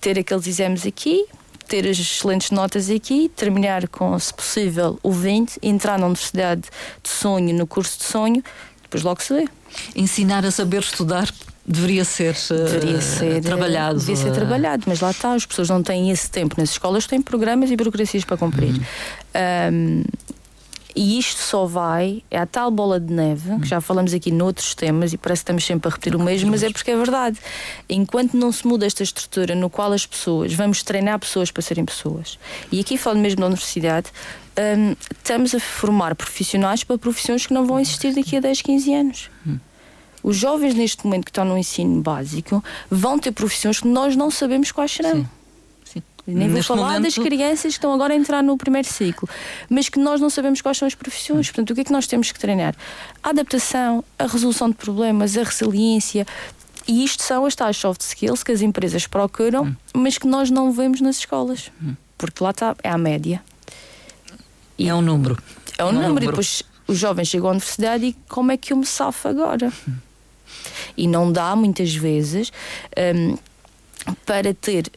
ter 0.00 0.18
aqueles 0.18 0.46
exames 0.46 0.86
aqui, 0.86 1.24
ter 1.66 1.88
as 1.88 1.98
excelentes 1.98 2.50
notas 2.50 2.90
aqui, 2.90 3.30
terminar 3.34 3.88
com, 3.88 4.18
se 4.18 4.32
possível, 4.32 4.98
o 5.02 5.10
20, 5.10 5.58
entrar 5.62 5.98
na 5.98 6.06
universidade 6.06 6.62
de 7.02 7.08
sonho, 7.08 7.54
no 7.54 7.66
curso 7.66 7.98
de 7.98 8.04
sonho, 8.04 8.44
depois 8.82 9.02
logo 9.02 9.22
se 9.22 9.34
vê. 9.34 9.48
Ensinar 9.96 10.44
a 10.44 10.50
saber 10.50 10.80
estudar 10.80 11.32
deveria 11.66 12.04
ser, 12.04 12.36
deveria 12.50 13.00
ser 13.00 13.40
trabalhado. 13.40 13.98
Deveria 13.98 14.22
ser 14.22 14.32
trabalhado, 14.32 14.84
mas 14.86 15.00
lá 15.00 15.10
está, 15.10 15.32
as 15.32 15.46
pessoas 15.46 15.68
não 15.68 15.82
têm 15.82 16.10
esse 16.10 16.30
tempo. 16.30 16.54
Nas 16.58 16.70
escolas 16.70 17.06
têm 17.06 17.22
programas 17.22 17.70
e 17.70 17.76
burocracias 17.76 18.24
para 18.24 18.36
cumprir. 18.36 18.74
Uhum. 18.74 18.82
Um, 19.72 20.04
e 20.94 21.18
isto 21.18 21.40
só 21.40 21.66
vai, 21.66 22.22
é 22.30 22.38
a 22.38 22.46
tal 22.46 22.70
bola 22.70 23.00
de 23.00 23.12
neve, 23.12 23.58
que 23.60 23.66
já 23.66 23.80
falamos 23.80 24.14
aqui 24.14 24.30
noutros 24.30 24.74
temas 24.74 25.12
e 25.12 25.18
parece 25.18 25.40
que 25.40 25.44
estamos 25.44 25.64
sempre 25.64 25.88
a 25.88 25.90
repetir 25.90 26.14
o 26.14 26.20
mesmo, 26.22 26.50
mas 26.50 26.62
é 26.62 26.70
porque 26.70 26.90
é 26.90 26.96
verdade. 26.96 27.38
Enquanto 27.88 28.34
não 28.34 28.52
se 28.52 28.66
muda 28.66 28.86
esta 28.86 29.02
estrutura 29.02 29.54
no 29.54 29.68
qual 29.68 29.92
as 29.92 30.06
pessoas, 30.06 30.52
vamos 30.54 30.82
treinar 30.82 31.18
pessoas 31.18 31.50
para 31.50 31.62
serem 31.62 31.84
pessoas, 31.84 32.38
e 32.70 32.80
aqui 32.80 32.96
falo 32.96 33.18
mesmo 33.18 33.40
da 33.40 33.46
universidade, 33.46 34.12
um, 34.56 34.94
estamos 35.10 35.54
a 35.54 35.60
formar 35.60 36.14
profissionais 36.14 36.84
para 36.84 36.96
profissões 36.96 37.46
que 37.46 37.52
não 37.52 37.66
vão 37.66 37.80
existir 37.80 38.14
daqui 38.14 38.36
a 38.36 38.40
10, 38.40 38.62
15 38.62 38.94
anos. 38.94 39.30
Os 40.22 40.36
jovens, 40.36 40.74
neste 40.74 41.04
momento 41.04 41.24
que 41.24 41.30
estão 41.30 41.44
no 41.44 41.58
ensino 41.58 42.00
básico, 42.00 42.64
vão 42.90 43.18
ter 43.18 43.32
profissões 43.32 43.80
que 43.80 43.88
nós 43.88 44.16
não 44.16 44.30
sabemos 44.30 44.72
quais 44.72 44.92
serão. 44.92 45.16
Sim. 45.16 45.28
Nem 46.26 46.48
vou 46.48 46.62
falar 46.62 46.94
momento... 46.94 47.02
das 47.02 47.14
crianças 47.14 47.62
que 47.62 47.68
estão 47.68 47.92
agora 47.92 48.14
a 48.14 48.16
entrar 48.16 48.42
no 48.42 48.56
primeiro 48.56 48.88
ciclo, 48.88 49.28
mas 49.68 49.88
que 49.88 49.98
nós 49.98 50.20
não 50.20 50.30
sabemos 50.30 50.62
quais 50.62 50.78
são 50.78 50.88
as 50.88 50.94
profissões. 50.94 51.48
Portanto, 51.48 51.70
o 51.70 51.74
que 51.74 51.82
é 51.82 51.84
que 51.84 51.92
nós 51.92 52.06
temos 52.06 52.32
que 52.32 52.38
treinar? 52.38 52.74
A 53.22 53.30
adaptação, 53.30 54.02
a 54.18 54.26
resolução 54.26 54.70
de 54.70 54.74
problemas, 54.74 55.36
a 55.36 55.42
resiliência. 55.42 56.26
E 56.88 57.04
isto 57.04 57.22
são 57.22 57.44
as 57.44 57.54
tais 57.54 57.76
soft 57.76 58.00
skills 58.00 58.42
que 58.42 58.52
as 58.52 58.62
empresas 58.62 59.06
procuram, 59.06 59.64
hum. 59.64 59.76
mas 59.94 60.16
que 60.16 60.26
nós 60.26 60.50
não 60.50 60.72
vemos 60.72 61.00
nas 61.00 61.18
escolas. 61.18 61.70
Hum. 61.82 61.94
Porque 62.16 62.42
lá 62.42 62.50
está, 62.50 62.74
é 62.82 62.90
a 62.90 62.98
média. 62.98 63.42
E 64.78 64.88
é 64.88 64.94
um 64.94 65.02
número. 65.02 65.38
É 65.76 65.84
um, 65.84 65.88
é 65.88 65.90
um 65.90 65.92
número. 65.92 66.08
número. 66.08 66.24
E 66.24 66.28
depois 66.28 66.62
os 66.86 66.98
jovens 66.98 67.28
chegam 67.28 67.48
à 67.48 67.52
universidade 67.52 68.06
e 68.06 68.16
como 68.28 68.52
é 68.52 68.56
que 68.56 68.72
eu 68.72 68.76
me 68.76 68.86
safo 68.86 69.28
agora? 69.28 69.72
Hum. 69.88 69.94
E 70.96 71.06
não 71.06 71.30
dá, 71.30 71.54
muitas 71.56 71.94
vezes, 71.94 72.52
um, 73.16 73.36
para 74.24 74.54
ter 74.54 74.90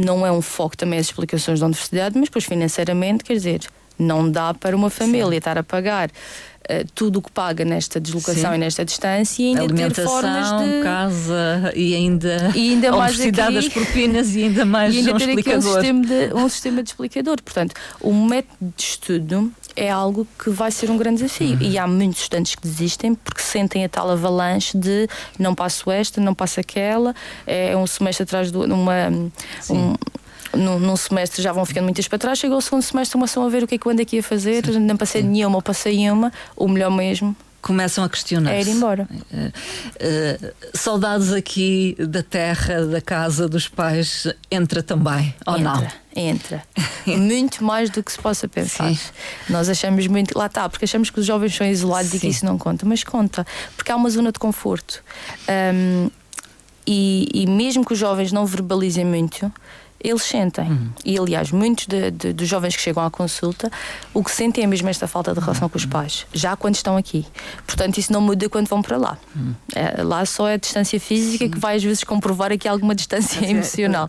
não 0.00 0.26
é 0.26 0.32
um 0.32 0.42
foco 0.42 0.76
também 0.76 0.98
as 0.98 1.06
explicações 1.06 1.60
da 1.60 1.66
universidade, 1.66 2.16
mas 2.18 2.28
depois 2.28 2.44
financeiramente, 2.44 3.24
quer 3.24 3.34
dizer, 3.34 3.60
não 4.00 4.30
dá 4.30 4.54
para 4.54 4.74
uma 4.74 4.90
família 4.90 5.30
Sim. 5.30 5.36
estar 5.36 5.58
a 5.58 5.62
pagar 5.62 6.08
uh, 6.08 6.86
tudo 6.94 7.18
o 7.18 7.22
que 7.22 7.30
paga 7.30 7.64
nesta 7.64 8.00
deslocação 8.00 8.50
Sim. 8.50 8.56
e 8.56 8.58
nesta 8.58 8.84
distância 8.84 9.42
e 9.42 9.56
ainda 9.56 9.90
ter 9.90 10.04
formas 10.04 10.64
de 10.64 10.82
casa 10.82 11.72
e 11.74 11.94
ainda, 11.94 12.52
e 12.54 12.70
ainda 12.70 12.92
mais 12.96 13.20
aqui, 13.20 13.32
das 13.32 13.68
propinas 13.68 14.34
e 14.34 14.44
ainda 14.44 14.64
mais 14.64 14.94
e 14.94 14.98
ainda 14.98 15.14
um 15.14 15.18
ter 15.18 15.28
explicador. 15.28 15.78
Aqui 15.78 15.92
um, 15.92 16.02
sistema 16.02 16.06
de, 16.06 16.34
um 16.34 16.48
sistema 16.48 16.82
de 16.82 16.88
explicador. 16.88 17.42
Portanto, 17.42 17.74
o 18.00 18.12
método 18.12 18.72
de 18.76 18.82
estudo 18.82 19.52
é 19.76 19.90
algo 19.90 20.26
que 20.42 20.50
vai 20.50 20.70
ser 20.70 20.90
um 20.90 20.96
grande 20.96 21.22
desafio. 21.22 21.56
Uhum. 21.56 21.62
E 21.62 21.78
há 21.78 21.86
muitos 21.86 22.22
estudantes 22.22 22.54
que 22.54 22.62
desistem 22.62 23.14
porque 23.14 23.42
sentem 23.42 23.84
a 23.84 23.88
tal 23.88 24.10
avalanche 24.10 24.76
de 24.76 25.08
não 25.38 25.54
passo 25.54 25.90
esta, 25.90 26.20
não 26.20 26.34
passo 26.34 26.60
aquela, 26.60 27.14
é 27.46 27.76
um 27.76 27.86
semestre 27.86 28.24
atrás 28.24 28.50
de 28.50 28.56
uma. 28.56 29.08
Um, 29.70 29.94
num, 30.54 30.78
num, 30.78 30.96
semestre 30.96 31.42
já 31.42 31.52
vão 31.52 31.64
ficando 31.64 31.84
muitas 31.84 32.08
para 32.08 32.18
trás, 32.18 32.38
chegou 32.38 32.58
o 32.58 32.60
segundo 32.60 32.82
semestre, 32.82 33.12
começam 33.12 33.44
a 33.44 33.48
ver 33.48 33.62
o 33.62 33.66
que 33.66 33.74
é 33.74 33.78
que 33.78 33.86
eu 33.86 33.92
ando 33.92 34.02
aqui 34.02 34.18
a 34.18 34.22
fazer, 34.22 34.66
Sim. 34.66 34.78
não 34.80 34.96
passei 34.96 35.22
nenhuma 35.22 35.56
ou 35.56 35.62
passei 35.62 36.10
uma, 36.10 36.32
o 36.56 36.68
melhor 36.68 36.90
mesmo, 36.90 37.36
começam 37.60 38.02
a 38.04 38.08
questionar. 38.08 38.52
É 38.52 38.62
ir 38.62 38.68
embora. 38.68 39.08
Uh, 39.10 39.46
uh, 39.46 40.52
saudades 40.74 41.32
aqui 41.32 41.96
da 41.98 42.22
terra, 42.22 42.86
da 42.86 43.00
casa 43.00 43.48
dos 43.48 43.68
pais, 43.68 44.26
entra 44.50 44.82
também, 44.82 45.34
ou 45.46 45.56
entra, 45.56 45.72
não? 45.72 45.88
Entra. 46.14 46.62
muito 47.06 47.62
mais 47.62 47.90
do 47.90 48.02
que 48.02 48.12
se 48.12 48.18
possa 48.18 48.48
pensar. 48.48 48.94
Sim. 48.94 48.98
Nós 49.48 49.68
achamos 49.68 50.06
muito. 50.06 50.36
Lá 50.36 50.46
está, 50.46 50.68
porque 50.68 50.84
achamos 50.84 51.10
que 51.10 51.20
os 51.20 51.26
jovens 51.26 51.54
são 51.54 51.66
isolados 51.66 52.10
Sim. 52.10 52.16
e 52.16 52.20
que 52.20 52.28
isso 52.28 52.44
não 52.44 52.58
conta, 52.58 52.84
mas 52.86 53.04
conta, 53.04 53.46
porque 53.76 53.92
há 53.92 53.96
uma 53.96 54.10
zona 54.10 54.32
de 54.32 54.38
conforto. 54.38 55.02
Um, 55.48 56.10
e, 56.86 57.28
e 57.32 57.46
mesmo 57.46 57.84
que 57.84 57.92
os 57.92 57.98
jovens 57.98 58.32
não 58.32 58.44
verbalizem 58.46 59.04
muito, 59.04 59.52
eles 60.02 60.22
sentem. 60.22 60.70
Uhum. 60.70 60.90
E 61.04 61.18
aliás, 61.18 61.52
muitos 61.52 61.86
de, 61.86 62.10
de, 62.10 62.32
dos 62.32 62.48
jovens 62.48 62.74
que 62.74 62.82
chegam 62.82 63.04
à 63.04 63.10
consulta, 63.10 63.70
o 64.14 64.24
que 64.24 64.30
sentem 64.30 64.64
é 64.64 64.66
mesmo 64.66 64.88
esta 64.88 65.06
falta 65.06 65.32
de 65.32 65.40
relação 65.40 65.64
uhum. 65.64 65.68
com 65.70 65.78
os 65.78 65.86
pais, 65.86 66.26
já 66.32 66.56
quando 66.56 66.74
estão 66.74 66.96
aqui. 66.96 67.26
Portanto, 67.66 67.98
isso 67.98 68.12
não 68.12 68.20
muda 68.20 68.48
quando 68.48 68.68
vão 68.68 68.80
para 68.80 68.96
lá. 68.96 69.18
Uhum. 69.36 69.54
É, 69.74 70.02
lá 70.02 70.24
só 70.24 70.48
é 70.48 70.54
a 70.54 70.56
distância 70.56 70.98
física 70.98 71.44
Sim. 71.44 71.50
que 71.50 71.58
vai 71.58 71.76
às 71.76 71.82
vezes 71.82 72.02
comprovar 72.04 72.50
aqui 72.52 72.66
alguma 72.66 72.94
distância 72.94 73.44
emocional. 73.44 74.08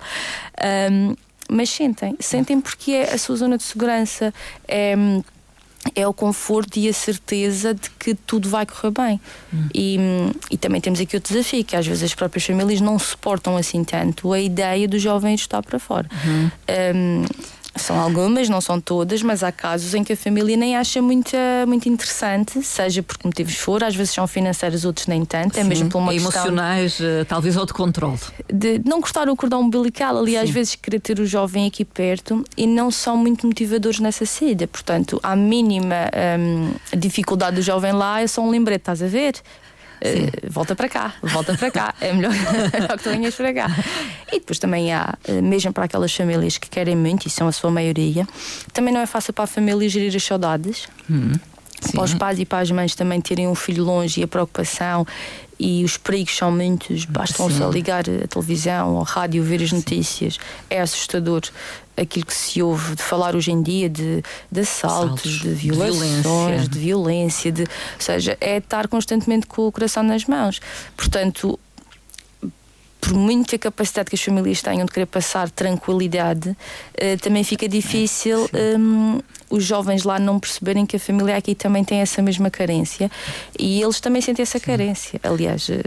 Um, 0.91 1.15
mas 1.49 1.69
sentem, 1.69 2.15
sentem 2.19 2.61
porque 2.61 2.91
é 2.93 3.13
a 3.13 3.17
sua 3.17 3.35
zona 3.35 3.57
de 3.57 3.63
segurança. 3.63 4.33
É, 4.65 4.95
é 5.95 6.07
o 6.07 6.13
conforto 6.13 6.77
e 6.77 6.87
a 6.87 6.93
certeza 6.93 7.73
de 7.73 7.89
que 7.91 8.13
tudo 8.13 8.47
vai 8.47 8.65
correr 8.65 8.91
bem. 8.91 9.21
Hum. 9.53 9.67
E, 9.73 9.97
e 10.51 10.57
também 10.57 10.79
temos 10.79 10.99
aqui 10.99 11.15
outro 11.15 11.33
desafio, 11.33 11.63
que 11.63 11.75
às 11.75 11.85
vezes 11.85 12.03
as 12.03 12.13
próprias 12.13 12.45
famílias 12.45 12.79
não 12.81 12.97
suportam 12.99 13.57
assim 13.57 13.83
tanto 13.83 14.31
a 14.31 14.39
ideia 14.39 14.87
do 14.87 14.99
jovem 14.99 15.33
estar 15.33 15.61
para 15.63 15.79
fora. 15.79 16.07
Uhum. 16.25 16.51
Um, 16.95 17.25
São 17.75 17.99
algumas, 17.99 18.49
não 18.49 18.59
são 18.59 18.81
todas, 18.81 19.23
mas 19.23 19.43
há 19.43 19.51
casos 19.51 19.93
em 19.93 20.03
que 20.03 20.13
a 20.13 20.17
família 20.17 20.57
nem 20.57 20.75
acha 20.75 21.01
muito, 21.01 21.35
muito 21.65 21.87
interessante, 21.87 22.61
seja 22.63 23.01
por 23.01 23.17
que 23.17 23.25
motivos 23.25 23.55
for, 23.55 23.83
às 23.83 23.95
vezes 23.95 24.13
são 24.13 24.27
financeiros, 24.27 24.83
outros 24.83 25.07
nem 25.07 25.23
tanto, 25.23 25.57
é 25.57 25.63
mesmo 25.63 25.89
por 25.89 25.99
uma 25.99 26.13
emocionais, 26.13 26.97
questão 26.97 27.25
talvez 27.25 27.55
ou 27.55 27.65
de 27.65 27.73
controle. 27.73 28.19
De 28.51 28.81
não 28.85 28.99
gostar 28.99 29.25
do 29.25 29.35
cordão 29.35 29.61
umbilical, 29.61 30.17
ali 30.17 30.31
Sim. 30.31 30.37
às 30.37 30.49
vezes 30.49 30.75
querer 30.75 30.99
ter 30.99 31.19
o 31.19 31.25
jovem 31.25 31.65
aqui 31.65 31.85
perto 31.85 32.43
e 32.57 32.67
não 32.67 32.91
são 32.91 33.15
muito 33.15 33.47
motivadores 33.47 33.99
nessa 33.99 34.25
saída. 34.25 34.67
Portanto, 34.67 35.19
a 35.23 35.35
mínima 35.35 36.11
hum, 36.37 36.73
dificuldade 36.97 37.55
do 37.55 37.61
jovem 37.61 37.93
lá 37.93 38.21
é 38.21 38.27
só 38.27 38.41
um 38.41 38.49
lembrete, 38.49 38.81
estás 38.81 39.01
a 39.01 39.07
ver? 39.07 39.35
Uh, 40.03 40.49
volta 40.49 40.75
para 40.75 40.89
cá, 40.89 41.13
volta 41.21 41.55
para 41.55 41.69
cá, 41.69 41.93
é 42.01 42.11
melhor, 42.11 42.33
é 42.73 42.79
melhor 42.79 42.97
que 42.97 43.03
tu 43.03 43.09
venhas 43.11 43.35
para 43.35 43.53
cá. 43.53 43.67
E 44.31 44.39
depois 44.39 44.57
também 44.57 44.91
há, 44.91 45.15
uh, 45.29 45.41
mesmo 45.43 45.71
para 45.71 45.85
aquelas 45.85 46.13
famílias 46.13 46.57
que 46.57 46.67
querem 46.67 46.95
muito, 46.95 47.27
e 47.27 47.29
são 47.29 47.47
a 47.47 47.51
sua 47.51 47.69
maioria, 47.69 48.27
também 48.73 48.91
não 48.91 49.01
é 49.01 49.05
fácil 49.05 49.31
para 49.31 49.43
a 49.43 49.47
família 49.47 49.87
gerir 49.87 50.15
as 50.15 50.23
saudades. 50.23 50.87
Hum. 51.09 51.33
Para 51.93 52.03
os 52.03 52.13
pais 52.13 52.39
e 52.39 52.45
para 52.45 52.59
as 52.59 52.69
mães 52.69 52.93
também 52.93 53.19
terem 53.19 53.47
um 53.47 53.55
filho 53.55 53.83
longe 53.83 54.21
e 54.21 54.23
a 54.23 54.27
preocupação 54.27 55.05
e 55.59 55.83
os 55.83 55.97
perigos 55.97 56.35
são 56.35 56.51
muitos, 56.51 57.05
basta 57.05 57.37
só 57.49 57.69
ligar 57.69 58.03
a 58.07 58.27
televisão 58.27 59.01
a 59.01 59.03
rádio, 59.03 59.43
ver 59.43 59.61
as 59.61 59.71
notícias, 59.71 60.39
é 60.69 60.81
assustador 60.81 61.41
aquilo 61.97 62.25
que 62.25 62.33
se 62.33 62.61
ouve 62.61 62.95
de 62.95 63.01
falar 63.01 63.35
hoje 63.35 63.51
em 63.51 63.61
dia 63.61 63.89
de, 63.89 64.23
de 64.51 64.59
assaltos, 64.61 65.21
Saltos, 65.23 65.41
de 65.41 65.49
violações, 65.49 65.99
de 65.99 66.21
violência. 66.21 66.69
de 66.69 66.79
violência, 66.79 67.51
de, 67.51 67.61
ou 67.61 67.67
seja, 67.99 68.37
é 68.39 68.57
estar 68.57 68.87
constantemente 68.87 69.47
com 69.47 69.67
o 69.67 69.71
coração 69.71 70.03
nas 70.03 70.25
mãos. 70.25 70.59
Portanto, 70.95 71.59
por 73.01 73.13
muita 73.13 73.57
capacidade 73.57 74.09
que 74.09 74.15
as 74.15 74.21
famílias 74.21 74.61
tenham 74.61 74.85
de 74.85 74.91
querer 74.91 75.07
passar 75.07 75.49
tranquilidade, 75.49 76.55
eh, 76.95 77.17
também 77.17 77.43
fica 77.43 77.67
difícil 77.67 78.47
um, 78.53 79.19
os 79.49 79.63
jovens 79.63 80.03
lá 80.03 80.19
não 80.19 80.39
perceberem 80.39 80.85
que 80.85 80.95
a 80.95 80.99
família 80.99 81.35
aqui 81.35 81.55
também 81.55 81.83
tem 81.83 81.99
essa 81.99 82.21
mesma 82.21 82.51
carência 82.51 83.09
e 83.57 83.81
eles 83.81 83.99
também 83.99 84.21
sentem 84.21 84.43
essa 84.43 84.59
carência. 84.59 85.19
Aliás, 85.23 85.67
eh, 85.69 85.81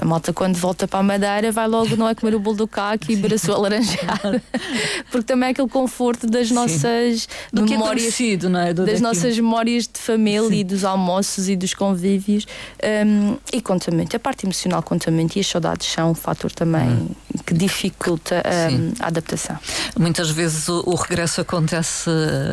a 0.00 0.04
malta, 0.04 0.32
quando 0.32 0.56
volta 0.56 0.88
para 0.88 1.00
a 1.00 1.02
Madeira, 1.02 1.52
vai 1.52 1.68
logo 1.68 1.94
não 1.94 2.08
é 2.08 2.14
comer 2.14 2.34
o 2.34 2.40
bolo 2.40 2.56
do 2.56 2.66
caco 2.66 3.04
e 3.10 3.16
beber 3.16 3.34
a 3.34 3.38
sua 3.38 3.58
laranjada. 3.58 4.42
Porque 5.12 5.26
também 5.26 5.48
é 5.48 5.52
aquele 5.52 5.68
conforto 5.68 6.26
das 6.26 6.50
nossas 6.50 7.28
do 7.52 7.66
memórias. 7.66 8.16
Que 8.16 8.34
é 8.34 8.48
não 8.48 8.60
é? 8.60 8.72
Do 8.72 8.86
das 8.86 9.00
nossas 9.00 9.36
memórias 9.36 9.86
de 9.86 10.00
família 10.00 10.48
Sim. 10.48 10.54
e 10.54 10.64
dos 10.64 10.84
almoços 10.84 11.50
e 11.50 11.56
dos 11.56 11.74
convívios. 11.74 12.46
Um, 12.82 13.36
e 13.52 13.60
conta 13.60 13.90
muito. 13.90 14.16
A 14.16 14.18
parte 14.18 14.46
emocional 14.46 14.82
conta 14.82 15.10
muito 15.10 15.36
e 15.36 15.40
as 15.40 15.46
saudades 15.46 15.86
são 15.86 16.12
um 16.12 16.14
fator 16.14 16.50
também 16.50 16.88
hum. 16.88 17.08
que 17.44 17.52
dificulta 17.52 18.42
um, 18.72 18.92
a 19.00 19.08
adaptação. 19.08 19.58
Muitas 19.98 20.30
vezes 20.30 20.66
o, 20.68 20.82
o, 20.86 20.94
regresso 20.94 21.42
acontece 21.42 22.08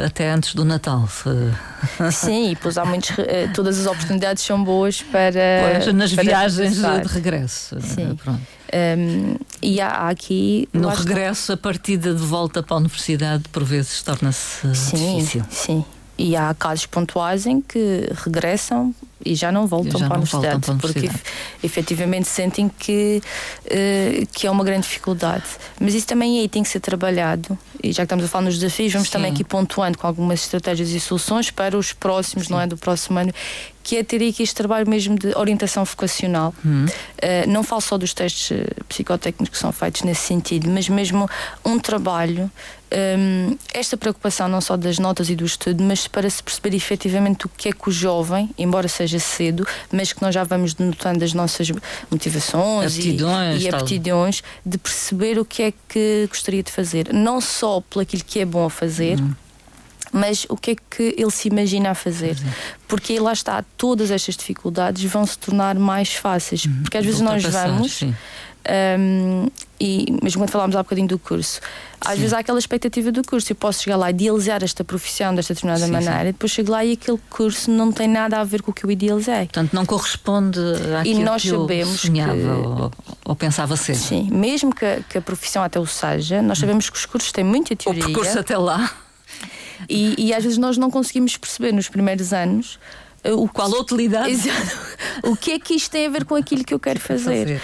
até 0.05 0.29
antes 0.29 0.53
do 0.53 0.65
Natal. 0.65 1.07
Sim, 2.11 2.51
e 2.51 2.55
pois 2.57 2.77
há 2.77 2.83
muitos. 2.83 3.17
Eh, 3.19 3.49
todas 3.53 3.79
as 3.79 3.85
oportunidades 3.85 4.43
são 4.43 4.61
boas 4.61 5.01
para. 5.01 5.81
Pois, 5.83 5.93
nas 5.93 6.13
para 6.13 6.23
viagens 6.23 6.75
de 6.75 7.07
regresso 7.07 7.36
regresso. 7.37 7.81
Sim. 7.81 8.15
Pronto. 8.15 8.41
Um, 8.73 9.35
e 9.61 9.79
há, 9.79 10.09
aqui. 10.09 10.67
No 10.73 10.89
regresso, 10.89 11.53
a 11.53 11.57
partida 11.57 12.13
de 12.13 12.23
volta 12.23 12.61
para 12.61 12.75
a 12.75 12.79
universidade, 12.79 13.43
por 13.51 13.63
vezes, 13.63 14.01
torna-se 14.01 14.67
difícil. 14.67 15.43
Sim. 15.49 15.85
E 16.17 16.35
há 16.35 16.51
casos 16.53 16.87
pontuais 16.87 17.45
em 17.45 17.61
que 17.61 18.09
regressam 18.25 18.93
e 19.23 19.35
já 19.35 19.51
não 19.51 19.67
voltam, 19.67 19.99
já 19.99 20.07
para, 20.07 20.15
a 20.15 20.19
universidade, 20.19 20.61
para 20.61 20.71
a 20.71 20.73
universidade, 20.73 21.19
porque 21.19 21.65
efetivamente 21.67 22.27
sentem 22.27 22.69
que, 22.69 23.21
uh, 23.65 24.27
que 24.33 24.47
é 24.47 24.51
uma 24.51 24.63
grande 24.63 24.87
dificuldade. 24.87 25.43
Mas 25.79 25.93
isso 25.93 26.07
também 26.07 26.39
aí 26.39 26.49
tem 26.49 26.63
que 26.63 26.69
ser 26.69 26.79
trabalhado. 26.79 27.57
E 27.83 27.91
já 27.91 27.97
que 27.97 28.05
estamos 28.05 28.25
a 28.25 28.27
falar 28.27 28.45
nos 28.45 28.57
desafios, 28.57 28.93
vamos 28.93 29.09
Sim. 29.09 29.13
também 29.13 29.31
aqui 29.31 29.43
pontuando 29.43 29.97
com 29.97 30.07
algumas 30.07 30.41
estratégias 30.41 30.89
e 30.89 30.99
soluções 30.99 31.51
para 31.51 31.77
os 31.77 31.93
próximos, 31.93 32.47
Sim. 32.47 32.53
não 32.53 32.61
é? 32.61 32.65
Do 32.65 32.77
próximo 32.77 33.19
ano, 33.19 33.31
que 33.87 33.95
é 33.95 34.03
ter 34.03 34.17
aqui 34.17 34.43
este 34.43 34.53
trabalho 34.53 34.87
mesmo 34.89 35.17
de 35.17 35.33
orientação 35.37 35.85
vocacional. 35.85 36.53
Uhum. 36.63 36.83
Uh, 36.85 37.49
não 37.49 37.63
falo 37.63 37.79
só 37.79 37.97
dos 37.97 38.13
testes 38.13 38.51
eh, 38.51 38.65
psicotécnicos 38.89 39.47
que 39.47 39.57
são 39.57 39.71
feitos 39.71 40.01
nesse 40.01 40.23
sentido, 40.23 40.69
mas 40.69 40.89
mesmo 40.89 41.29
um 41.63 41.79
trabalho, 41.79 42.51
um, 42.91 43.57
esta 43.73 43.95
preocupação 43.95 44.49
não 44.49 44.59
só 44.59 44.75
das 44.75 44.99
notas 44.99 45.29
e 45.29 45.35
do 45.35 45.45
estudo, 45.45 45.81
mas 45.81 46.05
para 46.05 46.29
se 46.29 46.43
perceber 46.43 46.75
efetivamente 46.75 47.45
o 47.45 47.49
que 47.49 47.69
é 47.69 47.71
que 47.71 47.87
o 47.87 47.91
jovem, 47.91 48.49
embora 48.57 48.89
seja 48.89 49.19
cedo, 49.19 49.65
mas 49.89 50.11
que 50.11 50.21
nós 50.21 50.35
já 50.35 50.43
vamos 50.43 50.75
notando 50.75 51.23
as 51.23 51.33
nossas 51.33 51.71
motivações 52.11 52.93
aptidões, 52.93 53.61
e, 53.61 53.65
e 53.65 53.69
aptidões, 53.69 54.43
de 54.65 54.77
perceber 54.77 55.39
o 55.39 55.45
que 55.45 55.63
é 55.63 55.73
que 55.87 56.27
gostaria 56.27 56.61
de 56.61 56.73
fazer. 56.73 57.13
Não 57.13 57.39
só 57.39 57.79
pelo 57.79 58.01
aquilo 58.01 58.23
que 58.25 58.41
é 58.41 58.45
bom 58.45 58.65
a 58.65 58.69
fazer. 58.69 59.17
Uhum 59.17 59.46
mas 60.11 60.45
o 60.49 60.55
que 60.55 60.71
é 60.71 60.75
que 60.75 61.15
ele 61.17 61.31
se 61.31 61.47
imagina 61.47 61.91
a 61.91 61.95
fazer? 61.95 62.37
Porque 62.87 63.19
lá 63.19 63.33
está, 63.33 63.63
todas 63.77 64.11
estas 64.11 64.35
dificuldades 64.35 65.03
vão 65.11 65.25
se 65.25 65.37
tornar 65.37 65.75
mais 65.75 66.13
fáceis. 66.13 66.65
Uhum. 66.65 66.81
Porque 66.83 66.97
às 66.97 67.05
vezes 67.05 67.21
nós 67.21 67.43
vamos. 67.43 68.03
Um, 68.69 69.47
e 69.79 70.05
mesmo 70.21 70.41
quando 70.41 70.49
falámos 70.49 70.75
há 70.75 70.83
bocadinho 70.83 71.07
do 71.07 71.17
curso, 71.17 71.61
às 72.01 72.15
sim. 72.15 72.19
vezes 72.19 72.33
há 72.33 72.39
aquela 72.39 72.59
expectativa 72.59 73.11
do 73.11 73.23
curso. 73.23 73.51
Eu 73.51 73.55
posso 73.55 73.83
chegar 73.83 73.95
lá 73.95 74.09
e 74.09 74.13
idealizar 74.13 74.61
esta 74.61 74.83
profissão 74.83 75.33
desta 75.33 75.53
determinada 75.53 75.85
sim, 75.85 75.91
maneira, 75.91 76.23
sim. 76.23 76.29
e 76.29 76.31
depois 76.33 76.51
chego 76.51 76.71
lá 76.71 76.83
e 76.83 76.93
aquele 76.93 77.19
curso 77.29 77.71
não 77.71 77.91
tem 77.93 78.09
nada 78.09 78.39
a 78.39 78.43
ver 78.43 78.61
com 78.61 78.71
o 78.71 78.73
que 78.73 78.83
eu 78.83 78.91
idealizei. 78.91 79.45
Portanto, 79.45 79.73
não 79.73 79.85
corresponde 79.85 80.59
àquilo 80.99 81.21
e 81.21 81.23
nós 81.23 81.43
que 81.43 81.49
sabemos 81.49 82.01
sonhava 82.01 82.33
que, 82.33 82.45
ou, 82.45 82.91
ou, 83.25 83.35
pensava 83.35 83.77
ser. 83.77 83.95
Sim, 83.95 84.29
mesmo 84.31 84.75
que 84.75 84.85
a, 84.85 84.99
que 85.01 85.17
a 85.17 85.21
profissão 85.21 85.63
até 85.63 85.79
o 85.79 85.85
seja, 85.85 86.41
nós 86.41 86.57
sabemos 86.57 86.89
que 86.89 86.97
os 86.97 87.05
cursos 87.05 87.31
têm 87.31 87.45
muita 87.45 87.73
teoria. 87.73 88.03
O 88.03 88.05
percurso 88.07 88.37
até 88.37 88.57
lá. 88.57 88.91
E, 89.89 90.15
e 90.17 90.33
às 90.33 90.43
vezes 90.43 90.57
nós 90.57 90.77
não 90.77 90.89
conseguimos 90.89 91.37
perceber 91.37 91.71
nos 91.71 91.89
primeiros 91.89 92.33
anos 92.33 92.79
uh, 93.25 93.41
o 93.41 93.47
qual 93.47 93.73
a 93.73 93.79
utilidade 93.79 94.31
Exato. 94.31 94.77
o 95.23 95.35
que 95.35 95.51
é 95.51 95.59
que 95.59 95.75
isto 95.75 95.91
tem 95.91 96.07
a 96.07 96.09
ver 96.09 96.25
com 96.25 96.35
aquilo 96.35 96.63
que 96.63 96.73
eu 96.73 96.79
quero 96.79 96.99
fazer, 96.99 97.61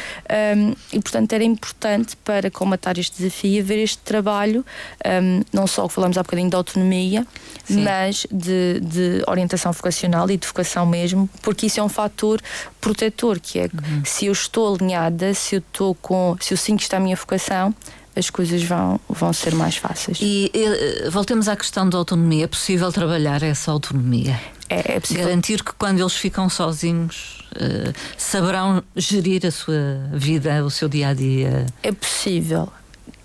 Um, 0.56 0.74
e 0.92 1.00
portanto 1.00 1.34
era 1.34 1.44
importante 1.44 2.16
para 2.18 2.50
comatar 2.50 2.98
este 2.98 3.22
desafio 3.22 3.62
haver 3.62 3.80
este 3.80 4.00
trabalho 4.00 4.66
um, 5.06 5.42
não 5.52 5.68
só 5.68 5.88
que 5.88 5.94
falamos 5.94 6.18
há 6.18 6.24
bocadinho 6.24 6.50
de 6.50 6.56
autonomia 6.56 7.28
Sim. 7.66 7.84
mas 7.84 8.26
de, 8.32 8.80
de, 8.80 9.24
orientação 9.28 9.72
vocacional 9.72 10.30
e 10.30 10.38
de 10.38 10.48
vocação 10.48 10.86
mesmo 10.86 11.30
porque 11.42 11.68
isso 11.68 11.80
é 11.80 11.84
um 11.84 11.90
fator 11.90 12.42
protetor 12.82 13.40
que 13.40 13.60
é 13.60 13.64
uhum. 13.64 14.04
se 14.06 14.26
eu 14.26 14.32
estou 14.32 14.76
alinhada 14.76 15.34
se 15.34 15.56
eu 15.56 15.60
estou 15.60 15.94
com 15.96 16.36
se 16.40 16.54
eu 16.54 16.58
sinto 16.58 16.80
que 16.80 16.84
está 16.84 16.98
a 16.98 17.00
minha 17.00 17.16
vocação 17.16 17.74
as 18.16 18.30
coisas 18.30 18.64
vão, 18.64 19.00
vão 19.10 19.34
ser 19.34 19.56
mais 19.56 19.78
fáceis. 19.78 20.20
E, 20.22 20.52
e 20.54 21.10
voltemos 21.10 21.48
à 21.48 21.56
questão 21.56 21.88
da 21.90 21.98
autonomia. 21.98 22.46
É 22.46 22.48
possível 22.48 22.92
trabalhar 22.92 23.42
essa 23.42 23.72
autonomia? 23.72 24.40
É, 24.70 24.94
é 24.96 25.00
possível. 25.00 25.24
Garantir 25.26 25.64
que 25.64 25.74
quando 25.74 26.00
eles 26.00 26.14
ficam 26.14 26.50
sozinhos 26.50 27.40
uh, 27.56 27.94
saberão 28.18 28.84
gerir 28.96 29.46
a 29.46 29.52
sua 29.52 30.10
vida, 30.12 30.64
o 30.64 30.70
seu 30.70 30.88
dia 30.88 31.10
a 31.10 31.14
dia? 31.14 31.66
É 31.82 31.92
possível. 31.92 32.72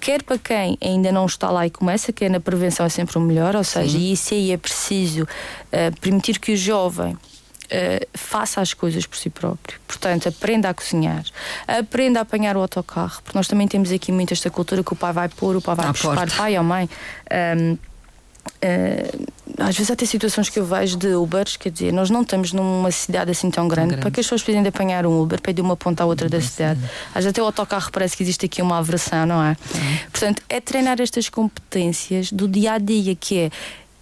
Quer 0.01 0.23
para 0.23 0.39
quem 0.39 0.79
ainda 0.81 1.11
não 1.11 1.27
está 1.27 1.51
lá 1.51 1.67
e 1.67 1.71
começa, 1.71 2.13
que 2.13 2.25
é 2.25 2.29
na 2.29 2.41
prevenção 2.41 2.87
é 2.87 2.89
sempre 2.89 3.19
o 3.19 3.21
melhor, 3.21 3.57
ou 3.57 3.65
seja, 3.65 3.99
Sim. 3.99 4.05
e 4.05 4.13
isso 4.13 4.35
aí 4.35 4.53
é 4.53 4.57
preciso 4.57 5.25
uh, 5.25 6.01
permitir 6.01 6.39
que 6.39 6.53
o 6.53 6.57
jovem 6.57 7.17
Uh, 7.69 8.07
faça 8.15 8.63
as 8.63 8.73
coisas 8.73 9.05
por 9.05 9.19
si 9.19 9.29
próprio. 9.29 9.79
Portanto, 9.87 10.27
aprenda 10.27 10.71
a 10.71 10.75
cozinhar, 10.75 11.23
aprenda 11.67 12.19
a 12.19 12.23
apanhar 12.23 12.57
o 12.57 12.61
autocarro, 12.61 13.21
porque 13.23 13.37
nós 13.37 13.47
também 13.47 13.69
temos 13.69 13.93
aqui 13.93 14.11
muito 14.11 14.33
esta 14.33 14.49
cultura 14.49 14.83
que 14.83 14.93
o 14.95 14.97
pai 14.97 15.13
vai 15.13 15.29
pôr, 15.29 15.55
o 15.55 15.61
pai 15.61 15.75
vai 15.75 15.87
à 15.87 15.93
buscar, 15.93 16.15
porta. 16.15 16.35
pai 16.35 16.57
ou 16.57 16.65
mãe. 16.65 16.89
Um, 17.31 17.73
uh, 17.73 17.79
eh, 18.61 19.11
às 19.59 19.77
vezes 19.77 19.91
há 19.91 19.95
até 19.95 20.07
situações 20.07 20.49
que 20.49 20.59
eu 20.59 20.65
vejo 20.65 20.97
de 20.97 21.09
Ubers, 21.15 21.57
quer 21.57 21.71
dizer, 21.71 21.93
nós 21.93 22.11
não 22.11 22.23
estamos 22.23 22.53
numa 22.53 22.91
cidade 22.91 23.31
assim 23.31 23.51
tão 23.51 23.67
grande, 23.67 23.89
grande. 23.89 24.03
para 24.03 24.11
que 24.11 24.21
as 24.21 24.27
pessoas 24.27 24.43
precisem 24.43 24.63
de 24.63 24.69
apanhar 24.69 25.05
um 25.07 25.21
Uber 25.21 25.41
para 25.41 25.51
ir 25.51 25.55
de 25.55 25.61
uma 25.61 25.77
ponta 25.77 26.03
à 26.05 26.07
outra 26.07 26.29
da 26.29 26.41
cidade. 26.41 26.81
Às 27.09 27.25
vezes 27.25 27.31
até 27.31 27.43
o 27.43 27.45
autocarro 27.45 27.91
parece 27.91 28.17
que 28.17 28.23
existe 28.23 28.47
aqui 28.47 28.63
uma 28.63 28.79
aversão, 28.79 29.27
não 29.27 29.43
é? 29.43 29.57
Portanto, 30.11 30.43
é 30.49 30.61
treinar 30.61 31.01
estas 31.01 31.29
competências 31.29 32.33
do 32.33 32.47
dia 32.49 32.75
a 32.75 32.79
dia, 32.79 33.15
que 33.15 33.51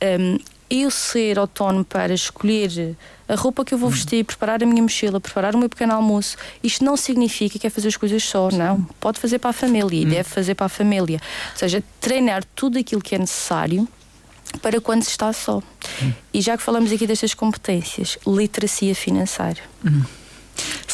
é 0.00 0.18
um, 0.20 0.38
eu 0.68 0.90
ser 0.90 1.38
autónomo 1.38 1.84
para 1.84 2.12
escolher 2.12 2.96
a 3.28 3.34
roupa 3.34 3.64
que 3.64 3.74
eu 3.74 3.78
vou 3.78 3.90
vestir, 3.90 4.24
preparar 4.24 4.62
a 4.62 4.66
minha 4.66 4.82
mochila, 4.82 5.20
preparar 5.20 5.54
o 5.54 5.58
meu 5.58 5.68
pequeno 5.68 5.94
almoço. 5.94 6.36
Isto 6.62 6.84
não 6.84 6.96
significa 6.96 7.58
que 7.58 7.66
é 7.66 7.70
fazer 7.70 7.88
as 7.88 7.96
coisas 7.96 8.22
só, 8.22 8.50
não. 8.50 8.82
Pode 9.00 9.18
fazer 9.18 9.38
para 9.38 9.50
a 9.50 9.52
família 9.52 10.00
e 10.00 10.06
hum. 10.06 10.08
deve 10.08 10.24
fazer 10.28 10.54
para 10.54 10.66
a 10.66 10.68
família. 10.68 11.20
Ou 11.52 11.58
seja, 11.58 11.82
treinar 12.00 12.44
tudo 12.54 12.78
aquilo 12.78 13.00
que 13.00 13.14
é 13.14 13.18
necessário 13.18 13.86
para 14.62 14.80
quando 14.80 15.02
se 15.02 15.10
está 15.10 15.32
só. 15.32 15.58
Hum. 16.02 16.12
E 16.32 16.40
já 16.40 16.56
que 16.56 16.62
falamos 16.62 16.92
aqui 16.92 17.06
destas 17.06 17.34
competências, 17.34 18.18
literacia 18.26 18.94
financeira. 18.94 19.60
Hum. 19.84 20.02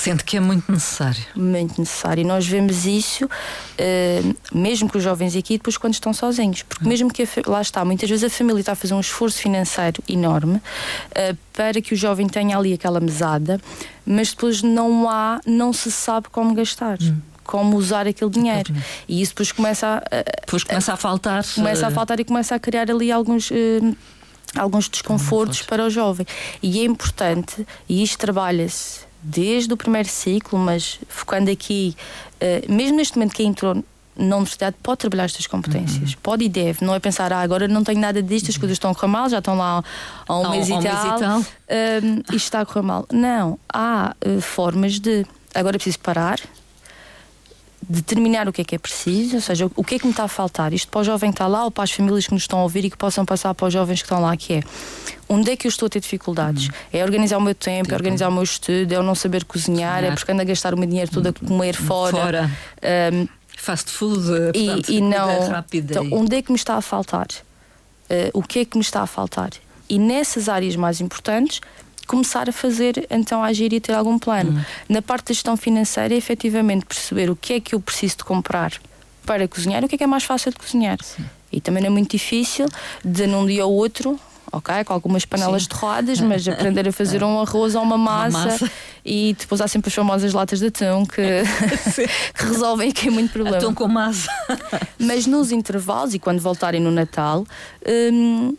Sente 0.02 0.24
que 0.24 0.36
é 0.36 0.40
muito 0.40 0.72
necessário. 0.72 1.22
Muito 1.36 1.80
necessário. 1.80 2.22
E 2.22 2.24
nós 2.24 2.44
vemos 2.44 2.86
isso, 2.86 3.24
uh, 3.24 4.36
mesmo 4.52 4.90
com 4.90 4.98
os 4.98 5.04
jovens 5.04 5.36
aqui, 5.36 5.58
depois 5.58 5.76
quando 5.76 5.94
estão 5.94 6.12
sozinhos. 6.12 6.64
Porque, 6.64 6.84
mesmo 6.88 7.08
que 7.08 7.22
a, 7.22 7.26
lá 7.46 7.62
está, 7.62 7.84
muitas 7.84 8.10
vezes 8.10 8.24
a 8.24 8.28
família 8.28 8.58
está 8.58 8.72
a 8.72 8.74
fazer 8.74 8.94
um 8.94 9.00
esforço 9.00 9.38
financeiro 9.38 10.02
enorme 10.08 10.56
uh, 10.56 11.38
para 11.52 11.80
que 11.80 11.94
o 11.94 11.96
jovem 11.96 12.26
tenha 12.26 12.58
ali 12.58 12.72
aquela 12.72 12.98
mesada, 12.98 13.60
mas 14.04 14.30
depois 14.30 14.60
não 14.60 15.08
há, 15.08 15.40
não 15.46 15.72
se 15.72 15.92
sabe 15.92 16.28
como 16.30 16.52
gastar. 16.52 16.98
Hum 17.00 17.20
como 17.44 17.76
usar 17.76 18.06
aquele 18.06 18.30
dinheiro. 18.30 18.72
E 19.08 19.20
isso 19.20 19.32
depois 19.32 19.50
começa 19.50 20.00
a. 20.10 20.40
Depois 20.42 20.62
começa 20.62 20.92
a 20.92 20.96
faltar. 20.96 21.44
Começa 21.56 21.86
a 21.86 21.90
eh, 21.90 21.92
faltar 21.92 22.20
e 22.20 22.24
começa 22.24 22.54
a 22.54 22.58
criar 22.58 22.88
ali 22.88 23.10
alguns. 23.10 23.50
Uh, 23.50 23.96
alguns 24.56 24.88
desconfortos 24.88 25.62
para 25.62 25.84
o 25.84 25.90
jovem. 25.90 26.24
E 26.62 26.80
é 26.80 26.84
importante, 26.84 27.66
e 27.88 28.02
isto 28.02 28.18
trabalha-se 28.18 29.11
desde 29.22 29.72
o 29.72 29.76
primeiro 29.76 30.08
ciclo, 30.08 30.58
mas 30.58 30.98
focando 31.08 31.50
aqui, 31.50 31.96
uh, 32.40 32.72
mesmo 32.72 32.96
neste 32.96 33.16
momento 33.16 33.34
que 33.34 33.42
entrou 33.42 33.82
na 34.16 34.36
universidade 34.36 34.76
pode 34.82 34.98
trabalhar 34.98 35.24
estas 35.24 35.46
competências, 35.46 36.12
uhum. 36.12 36.18
pode 36.22 36.44
e 36.44 36.48
deve, 36.48 36.84
não 36.84 36.94
é 36.94 37.00
pensar, 37.00 37.32
ah, 37.32 37.40
agora 37.40 37.66
não 37.66 37.82
tenho 37.82 38.00
nada 38.00 38.22
disto, 38.22 38.50
as 38.50 38.56
coisas 38.58 38.76
estão 38.76 38.90
a 38.90 38.94
correr 38.94 39.08
mal, 39.08 39.28
já 39.28 39.38
estão 39.38 39.56
lá 39.56 39.82
há 40.28 40.38
um, 40.38 40.50
mês, 40.50 40.68
e 40.68 40.72
um 40.72 40.82
tal, 40.82 40.92
mês 40.92 41.04
e 41.04 41.18
tal, 41.18 41.38
um, 41.40 42.18
isto 42.18 42.34
está 42.34 42.60
a 42.60 42.66
correr 42.66 42.82
mal. 42.82 43.06
Não, 43.10 43.58
há 43.72 44.14
uh, 44.24 44.40
formas 44.40 44.98
de. 44.98 45.24
Agora 45.54 45.76
preciso 45.76 45.98
parar, 45.98 46.40
determinar 47.88 48.48
o 48.48 48.52
que 48.52 48.62
é 48.62 48.64
que 48.64 48.74
é 48.74 48.78
preciso, 48.78 49.36
ou 49.36 49.40
seja, 49.40 49.70
o 49.74 49.84
que 49.84 49.96
é 49.96 49.98
que 49.98 50.04
me 50.04 50.12
está 50.12 50.24
a 50.24 50.28
faltar. 50.28 50.72
Isto 50.72 50.88
para 50.88 51.00
o 51.00 51.04
jovem 51.04 51.30
que 51.30 51.34
está 51.34 51.46
lá 51.46 51.64
ou 51.64 51.70
para 51.70 51.84
as 51.84 51.90
famílias 51.90 52.26
que 52.26 52.32
nos 52.32 52.44
estão 52.44 52.60
a 52.60 52.62
ouvir 52.62 52.84
e 52.84 52.90
que 52.90 52.96
possam 52.96 53.24
passar 53.24 53.54
para 53.54 53.66
os 53.66 53.72
jovens 53.72 54.00
que 54.00 54.06
estão 54.06 54.20
lá, 54.20 54.36
que 54.36 54.54
é 54.54 54.62
onde 55.28 55.50
é 55.50 55.56
que 55.56 55.66
eu 55.66 55.68
estou 55.68 55.86
a 55.86 55.90
ter 55.90 56.00
dificuldades? 56.00 56.66
Uhum. 56.66 56.74
É 56.92 57.04
organizar 57.04 57.38
o 57.38 57.40
meu 57.40 57.54
tempo, 57.54 57.92
é 57.92 57.94
organizar 57.94 58.28
o 58.28 58.32
meu 58.32 58.42
estudo, 58.42 58.92
é 58.92 58.96
eu 58.96 59.02
não 59.02 59.14
saber 59.14 59.44
cozinhar, 59.44 60.04
é 60.04 60.10
porque 60.10 60.30
ando 60.30 60.42
a 60.42 60.44
gastar 60.44 60.74
o 60.74 60.78
meu 60.78 60.88
dinheiro 60.88 61.10
todo 61.10 61.28
a 61.28 61.32
comer 61.32 61.74
fora. 61.74 62.16
fora. 62.16 62.50
Um, 63.12 63.28
Fast 63.56 63.90
food, 63.92 64.26
e, 64.54 64.66
portanto, 64.66 64.88
e 64.88 65.00
não, 65.00 65.48
rápida. 65.48 65.92
Então, 65.92 66.18
onde 66.18 66.36
é 66.36 66.42
que 66.42 66.50
me 66.50 66.56
está 66.56 66.74
a 66.74 66.80
faltar? 66.80 67.28
Uh, 68.10 68.30
o 68.34 68.42
que 68.42 68.60
é 68.60 68.64
que 68.64 68.76
me 68.76 68.82
está 68.82 69.02
a 69.02 69.06
faltar? 69.06 69.50
E 69.88 69.98
nessas 69.98 70.48
áreas 70.48 70.74
mais 70.74 71.00
importantes, 71.00 71.60
começar 72.06 72.48
a 72.48 72.52
fazer, 72.52 73.06
então, 73.10 73.42
a 73.42 73.46
agir 73.46 73.72
e 73.72 73.80
ter 73.80 73.92
algum 73.92 74.18
plano. 74.18 74.52
Uhum. 74.52 74.64
Na 74.88 75.02
parte 75.02 75.28
da 75.28 75.34
gestão 75.34 75.56
financeira, 75.56 76.14
é 76.14 76.16
efetivamente 76.16 76.84
perceber 76.86 77.30
o 77.30 77.36
que 77.36 77.54
é 77.54 77.60
que 77.60 77.74
eu 77.74 77.80
preciso 77.80 78.18
de 78.18 78.24
comprar 78.24 78.72
para 79.24 79.46
cozinhar 79.46 79.84
o 79.84 79.88
que 79.88 79.94
é 79.94 79.98
que 79.98 80.04
é 80.04 80.06
mais 80.06 80.24
fácil 80.24 80.50
de 80.50 80.58
cozinhar. 80.58 80.98
Sim. 81.02 81.24
E 81.50 81.60
também 81.60 81.82
não 81.82 81.88
é 81.88 81.92
muito 81.92 82.10
difícil 82.10 82.66
de 83.04 83.26
num 83.26 83.46
dia 83.46 83.64
ou 83.66 83.72
outro 83.72 84.18
ok? 84.52 84.84
Com 84.84 84.92
algumas 84.92 85.24
panelas 85.24 85.62
Sim. 85.62 85.68
torradas, 85.70 86.20
mas 86.20 86.46
aprender 86.46 86.86
a 86.86 86.92
fazer 86.92 87.22
um 87.24 87.40
arroz 87.40 87.74
ou 87.74 87.82
uma 87.82 87.96
massa, 87.96 88.38
uma 88.38 88.50
massa. 88.50 88.70
e 89.04 89.34
depois 89.38 89.60
há 89.60 89.66
sempre 89.66 89.88
as 89.88 89.94
famosas 89.94 90.32
latas 90.34 90.58
de 90.60 90.66
atum 90.66 91.06
que, 91.06 91.22
que 92.36 92.44
resolvem 92.44 92.90
aqui 92.90 93.10
muito 93.10 93.32
problema. 93.32 93.56
Atum 93.56 93.74
com 93.74 93.88
massa. 93.88 94.30
mas 94.98 95.26
nos 95.26 95.50
intervalos 95.50 96.12
e 96.14 96.18
quando 96.18 96.40
voltarem 96.40 96.80
no 96.80 96.90
Natal. 96.90 97.46
Hum, 97.86 98.54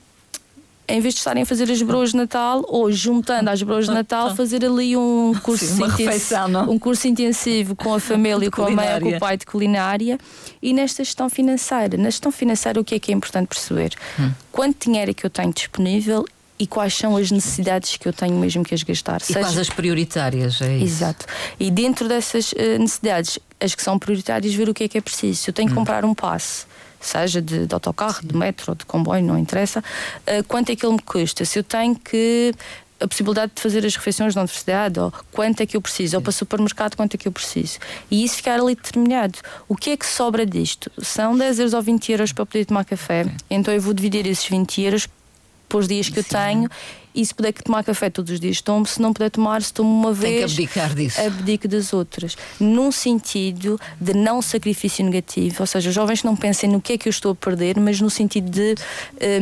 em 0.88 1.00
vez 1.00 1.14
de 1.14 1.20
estarem 1.20 1.44
a 1.44 1.46
fazer 1.46 1.72
as 1.72 1.82
broas 1.82 2.12
de 2.12 2.18
Natal 2.18 2.64
ou 2.68 2.92
juntando 2.92 3.50
as 3.50 3.62
broas 3.64 3.86
de 3.86 3.94
Natal, 3.94 4.36
fazer 4.36 4.66
ali 4.66 4.96
um 4.98 5.34
curso, 5.42 5.66
Sim, 5.66 5.86
intensivo, 5.86 6.72
um 6.72 6.78
curso 6.78 7.08
intensivo 7.08 7.76
com 7.76 7.94
a 7.94 8.00
família, 8.00 8.50
com 8.52 8.64
a 8.64 8.72
mãe, 8.72 9.00
com 9.00 9.10
o 9.10 9.20
pai 9.20 9.38
de 9.38 9.46
culinária 9.46 10.18
e 10.62 10.74
nesta 10.74 11.04
gestão 11.04 11.30
financeira. 11.30 11.98
Na 11.98 12.10
gestão 12.10 12.32
financeira, 12.32 12.80
o 12.80 12.84
que 12.84 12.96
é 12.96 13.00
que 13.00 13.12
é 13.12 13.16
importante 13.16 13.48
perceber? 13.48 13.94
Hum. 14.20 14.32
Quanto 14.52 14.86
dinheiro 14.86 15.12
é 15.12 15.14
que 15.14 15.26
eu 15.26 15.30
tenho 15.30 15.54
disponível 15.54 16.26
e 16.60 16.68
quais 16.68 16.94
são 16.94 17.18
as 17.18 17.32
necessidades 17.32 17.98
que 17.98 18.08
eu 18.08 18.14
tenho 18.14 18.36
mesmo 18.38 18.64
que 18.64 18.74
as 18.74 18.84
gastar. 18.84 19.22
E 19.22 19.26
Seja... 19.26 19.40
quais 19.40 19.58
as 19.58 19.70
prioritárias, 19.70 20.62
é 20.62 20.78
isso? 20.78 20.86
Exato. 20.86 21.26
E 21.60 21.72
dentro 21.72 22.08
dessas 22.08 22.54
eh, 22.56 22.78
necessidades, 22.78 23.40
as 23.60 23.74
que 23.74 23.82
são 23.82 23.98
prioritárias, 23.98 24.54
ver 24.54 24.70
o 24.70 24.74
que 24.74 24.84
é 24.84 24.88
que 24.88 24.98
é 24.98 25.02
preciso. 25.02 25.44
Se 25.44 25.50
eu 25.50 25.54
tenho 25.54 25.68
que 25.68 25.74
hum. 25.74 25.78
comprar 25.78 26.06
um 26.06 26.14
passe 26.14 26.66
seja 27.08 27.42
de, 27.42 27.68
de 27.68 27.74
autocarro, 27.74 28.26
de 28.26 28.36
metro, 28.36 28.76
de 28.76 28.86
comboio, 28.86 29.24
não 29.24 29.38
interessa, 29.38 29.80
uh, 29.80 30.44
quanto 30.48 30.72
é 30.72 30.76
que 30.76 30.86
ele 30.86 30.94
me 30.94 31.02
custa? 31.02 31.46
Se 31.46 31.60
eu 31.60 31.64
tenho 31.64 31.96
que 31.96 32.54
a 33.00 33.08
possibilidade 33.08 33.52
de 33.54 33.62
fazer 33.62 33.86
as 33.86 33.96
refeições 33.96 34.34
na 34.34 34.42
universidade, 34.42 35.00
ou 35.00 35.12
quanto 35.32 35.62
é 35.62 35.66
que 35.66 35.76
eu 35.76 35.82
preciso, 35.82 36.12
Sim. 36.12 36.16
ou 36.18 36.22
para 36.22 36.30
o 36.30 36.34
supermercado, 36.34 36.96
quanto 36.96 37.16
é 37.16 37.18
que 37.18 37.28
eu 37.28 37.32
preciso. 37.32 37.80
E 38.10 38.24
isso 38.24 38.38
ficar 38.38 38.60
ali 38.60 38.76
determinado. 38.76 39.40
O 39.68 39.76
que 39.76 39.90
é 39.90 39.98
que 39.98 40.06
sobra 40.06 40.46
disto? 40.46 40.90
São 41.02 41.38
10 41.38 41.60
euros 41.60 41.74
ou 41.74 41.82
20 41.82 42.12
euros 42.12 42.32
para 42.32 42.46
poder 42.46 42.66
tomar 42.66 42.86
café, 42.86 43.26
Sim. 43.26 43.32
então 43.50 43.74
eu 43.74 43.82
vou 43.82 43.94
dividir 43.94 44.26
esses 44.26 44.48
20 44.48 44.82
euros 44.82 45.08
para 45.68 45.78
os 45.78 45.88
dias 45.88 46.08
que 46.08 46.22
Sim. 46.22 46.28
eu 46.30 46.40
tenho 46.40 46.70
e 47.14 47.26
se 47.26 47.34
puder 47.34 47.54
tomar 47.54 47.84
café 47.84 48.10
todos 48.10 48.32
os 48.32 48.40
dias, 48.40 48.62
tomo. 48.62 48.86
Se 48.86 49.02
não 49.02 49.14
puder 49.14 49.30
tomar, 49.30 49.62
se 49.62 49.74
tomo 49.74 49.90
uma 49.90 50.14
vez. 50.14 50.56
Tem 50.56 50.68
que 50.68 50.80
abdicar 50.80 50.96
disso. 50.96 51.22
Abdico 51.22 51.68
das 51.68 51.94
outras. 51.94 52.36
Num 52.60 52.92
sentido 52.92 53.80
de 54.00 54.14
não 54.14 54.42
sacrifício 54.42 55.04
negativo, 55.06 55.58
ou 55.60 55.68
seja, 55.68 55.92
jovens 55.92 56.22
que 56.22 56.26
não 56.26 56.36
pensem 56.36 56.70
no 56.70 56.82
que 56.82 56.94
é 56.94 56.98
que 56.98 57.08
eu 57.08 57.12
estou 57.12 57.32
a 57.32 57.36
perder, 57.36 57.80
mas 57.80 58.00
no 58.02 58.10
sentido 58.10 58.50
de 58.50 58.76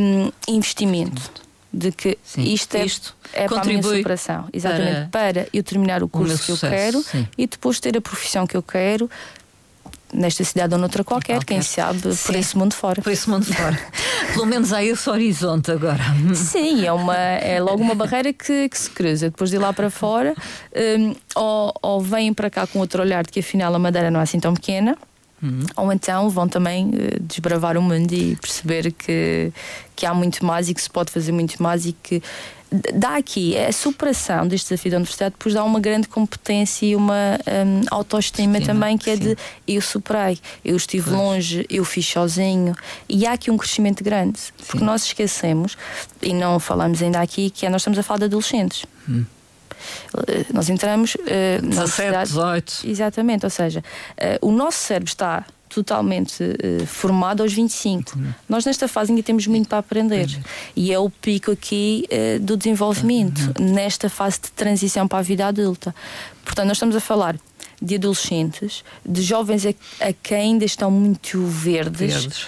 um, 0.00 0.32
investimento. 0.48 1.42
De 1.74 1.90
que 1.90 2.18
sim, 2.22 2.42
isto 2.42 2.74
é, 2.74 2.84
isto 2.84 3.16
é 3.32 3.48
para 3.48 3.62
a 3.62 3.64
minha 3.64 3.82
superação. 3.82 4.46
Exatamente. 4.52 5.08
Para, 5.10 5.32
para 5.32 5.48
eu 5.54 5.62
terminar 5.62 6.02
o 6.02 6.08
curso 6.08 6.34
o 6.34 6.38
que 6.38 6.44
sucesso, 6.44 6.66
eu 6.66 6.70
quero 6.70 7.02
sim. 7.02 7.26
e 7.38 7.46
depois 7.46 7.80
ter 7.80 7.96
a 7.96 8.00
profissão 8.00 8.46
que 8.46 8.54
eu 8.54 8.62
quero 8.62 9.08
nesta 10.12 10.44
cidade 10.44 10.74
ou 10.74 10.80
noutra 10.80 11.02
qualquer, 11.02 11.34
qualquer. 11.34 11.54
quem 11.54 11.62
sabe, 11.62 12.14
Sim. 12.14 12.26
por 12.26 12.34
esse 12.36 12.58
mundo 12.58 12.74
fora. 12.74 13.02
Por 13.02 13.12
esse 13.12 13.28
mundo 13.28 13.46
fora. 13.46 13.78
Pelo 14.34 14.46
menos 14.46 14.72
há 14.72 14.84
esse 14.84 15.08
horizonte 15.08 15.70
agora. 15.70 16.02
Sim, 16.34 16.84
é, 16.84 16.92
uma, 16.92 17.16
é 17.16 17.60
logo 17.60 17.82
uma 17.82 17.94
barreira 17.94 18.32
que, 18.32 18.68
que 18.68 18.78
se 18.78 18.90
cruza. 18.90 19.30
Depois 19.30 19.50
de 19.50 19.56
ir 19.56 19.58
lá 19.58 19.72
para 19.72 19.90
fora, 19.90 20.34
um, 20.98 21.14
ou, 21.34 21.74
ou 21.82 22.00
vêm 22.00 22.32
para 22.32 22.50
cá 22.50 22.66
com 22.66 22.78
outro 22.78 23.02
olhar 23.02 23.24
de 23.24 23.30
que 23.30 23.40
afinal 23.40 23.74
a 23.74 23.78
Madeira 23.78 24.10
não 24.10 24.20
é 24.20 24.22
assim 24.22 24.38
tão 24.38 24.54
pequena. 24.54 24.96
Uhum. 25.42 25.66
Ou 25.76 25.92
então 25.92 26.30
vão 26.30 26.46
também 26.46 26.86
uh, 26.86 27.20
desbravar 27.20 27.76
o 27.76 27.82
mundo 27.82 28.12
e 28.12 28.36
perceber 28.36 28.92
que, 28.92 29.52
que 29.96 30.06
há 30.06 30.14
muito 30.14 30.44
mais 30.44 30.68
e 30.68 30.74
que 30.74 30.80
se 30.80 30.88
pode 30.88 31.10
fazer 31.10 31.32
muito 31.32 31.60
mais 31.60 31.84
e 31.84 31.92
que 31.92 32.22
dá 32.94 33.16
aqui 33.16 33.56
a 33.56 33.72
superação 33.72 34.46
deste 34.46 34.70
desafio 34.70 34.90
da 34.90 34.96
universidade, 34.96 35.34
depois 35.38 35.54
dá 35.54 35.62
uma 35.64 35.80
grande 35.80 36.08
competência 36.08 36.86
e 36.86 36.96
uma 36.96 37.38
um, 37.46 37.82
autoestima 37.90 38.58
sim, 38.58 38.64
também, 38.64 38.96
que 38.96 39.10
é 39.10 39.16
sim. 39.16 39.22
de 39.22 39.36
eu 39.68 39.80
superei, 39.82 40.38
eu 40.64 40.76
estive 40.76 41.10
pois. 41.10 41.16
longe, 41.16 41.66
eu 41.68 41.84
fiz 41.84 42.06
sozinho. 42.06 42.74
E 43.08 43.26
há 43.26 43.32
aqui 43.32 43.50
um 43.50 43.56
crescimento 43.56 44.02
grande, 44.02 44.38
porque 44.66 44.78
sim. 44.78 44.84
nós 44.84 45.04
esquecemos, 45.04 45.76
e 46.20 46.32
não 46.32 46.58
falamos 46.58 47.02
ainda 47.02 47.20
aqui, 47.20 47.50
que 47.50 47.66
é 47.66 47.68
nós 47.68 47.82
estamos 47.82 47.98
a 47.98 48.02
falar 48.02 48.18
de 48.18 48.24
adolescentes. 48.24 48.86
Hum. 49.08 49.24
Eh, 50.28 50.46
nós 50.52 50.68
entramos 50.68 51.14
uh, 51.14 51.62
17, 51.62 52.28
18. 52.28 52.72
Exatamente, 52.84 53.44
ou 53.44 53.50
seja, 53.50 53.80
uh, 53.80 54.46
o 54.46 54.52
nosso 54.52 54.78
cérebro 54.78 55.08
está 55.08 55.44
totalmente 55.74 56.42
uh, 56.42 56.86
formado 56.86 57.42
aos 57.42 57.52
25. 57.52 58.18
Uhum. 58.18 58.34
Nós 58.48 58.64
nesta 58.64 58.86
fase 58.86 59.10
ainda 59.12 59.22
temos 59.22 59.46
muito 59.46 59.68
para 59.68 59.78
aprender. 59.78 60.28
Uhum. 60.28 60.42
E 60.76 60.92
é 60.92 60.98
o 60.98 61.08
pico 61.08 61.50
aqui 61.50 62.06
uh, 62.10 62.40
do 62.40 62.56
desenvolvimento, 62.56 63.52
uhum. 63.58 63.72
nesta 63.72 64.08
fase 64.08 64.40
de 64.42 64.52
transição 64.52 65.08
para 65.08 65.18
a 65.18 65.22
vida 65.22 65.46
adulta. 65.46 65.94
Portanto, 66.44 66.68
nós 66.68 66.76
estamos 66.76 66.96
a 66.96 67.00
falar 67.00 67.36
de 67.80 67.96
adolescentes, 67.96 68.84
de 69.04 69.22
jovens 69.22 69.66
a, 69.66 69.70
a 70.08 70.12
que 70.12 70.34
ainda 70.34 70.64
estão 70.64 70.90
muito 70.90 71.44
verdes, 71.46 72.14
verdes, 72.14 72.46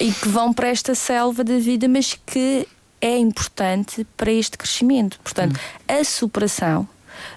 e 0.00 0.10
que 0.10 0.28
vão 0.28 0.52
para 0.52 0.68
esta 0.68 0.94
selva 0.94 1.44
da 1.44 1.58
vida, 1.58 1.86
mas 1.86 2.18
que 2.26 2.66
é 3.00 3.16
importante 3.18 4.06
para 4.16 4.32
este 4.32 4.56
crescimento. 4.56 5.20
Portanto, 5.22 5.56
hum. 5.56 6.00
a 6.00 6.04
superação. 6.04 6.88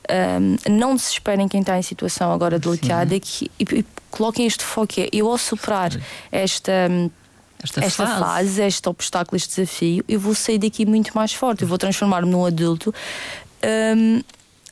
Um, 0.09 0.55
não 0.71 0.95
desesperem 0.95 1.47
quem 1.47 1.61
está 1.61 1.77
em 1.77 1.81
situação 1.81 2.31
agora 2.31 2.57
delicada 2.57 3.15
e, 3.15 3.21
e, 3.59 3.85
coloquem 4.09 4.45
este 4.45 4.63
foco. 4.63 4.93
É, 4.99 5.09
eu, 5.11 5.29
ao 5.29 5.37
superar 5.37 5.91
esta. 6.31 6.89
Esta, 7.61 7.83
esta 7.83 8.05
fase. 8.05 8.19
fase. 8.19 8.61
este 8.61 8.87
obstáculo, 8.87 9.35
este 9.35 9.55
desafio, 9.55 10.05
eu 10.07 10.19
vou 10.19 10.35
sair 10.35 10.59
daqui 10.59 10.85
muito 10.85 11.11
mais 11.15 11.33
forte. 11.33 11.63
Eu 11.63 11.67
vou 11.67 11.77
transformar-me 11.79 12.29
num 12.29 12.45
adulto 12.45 12.93
um, 13.97 14.21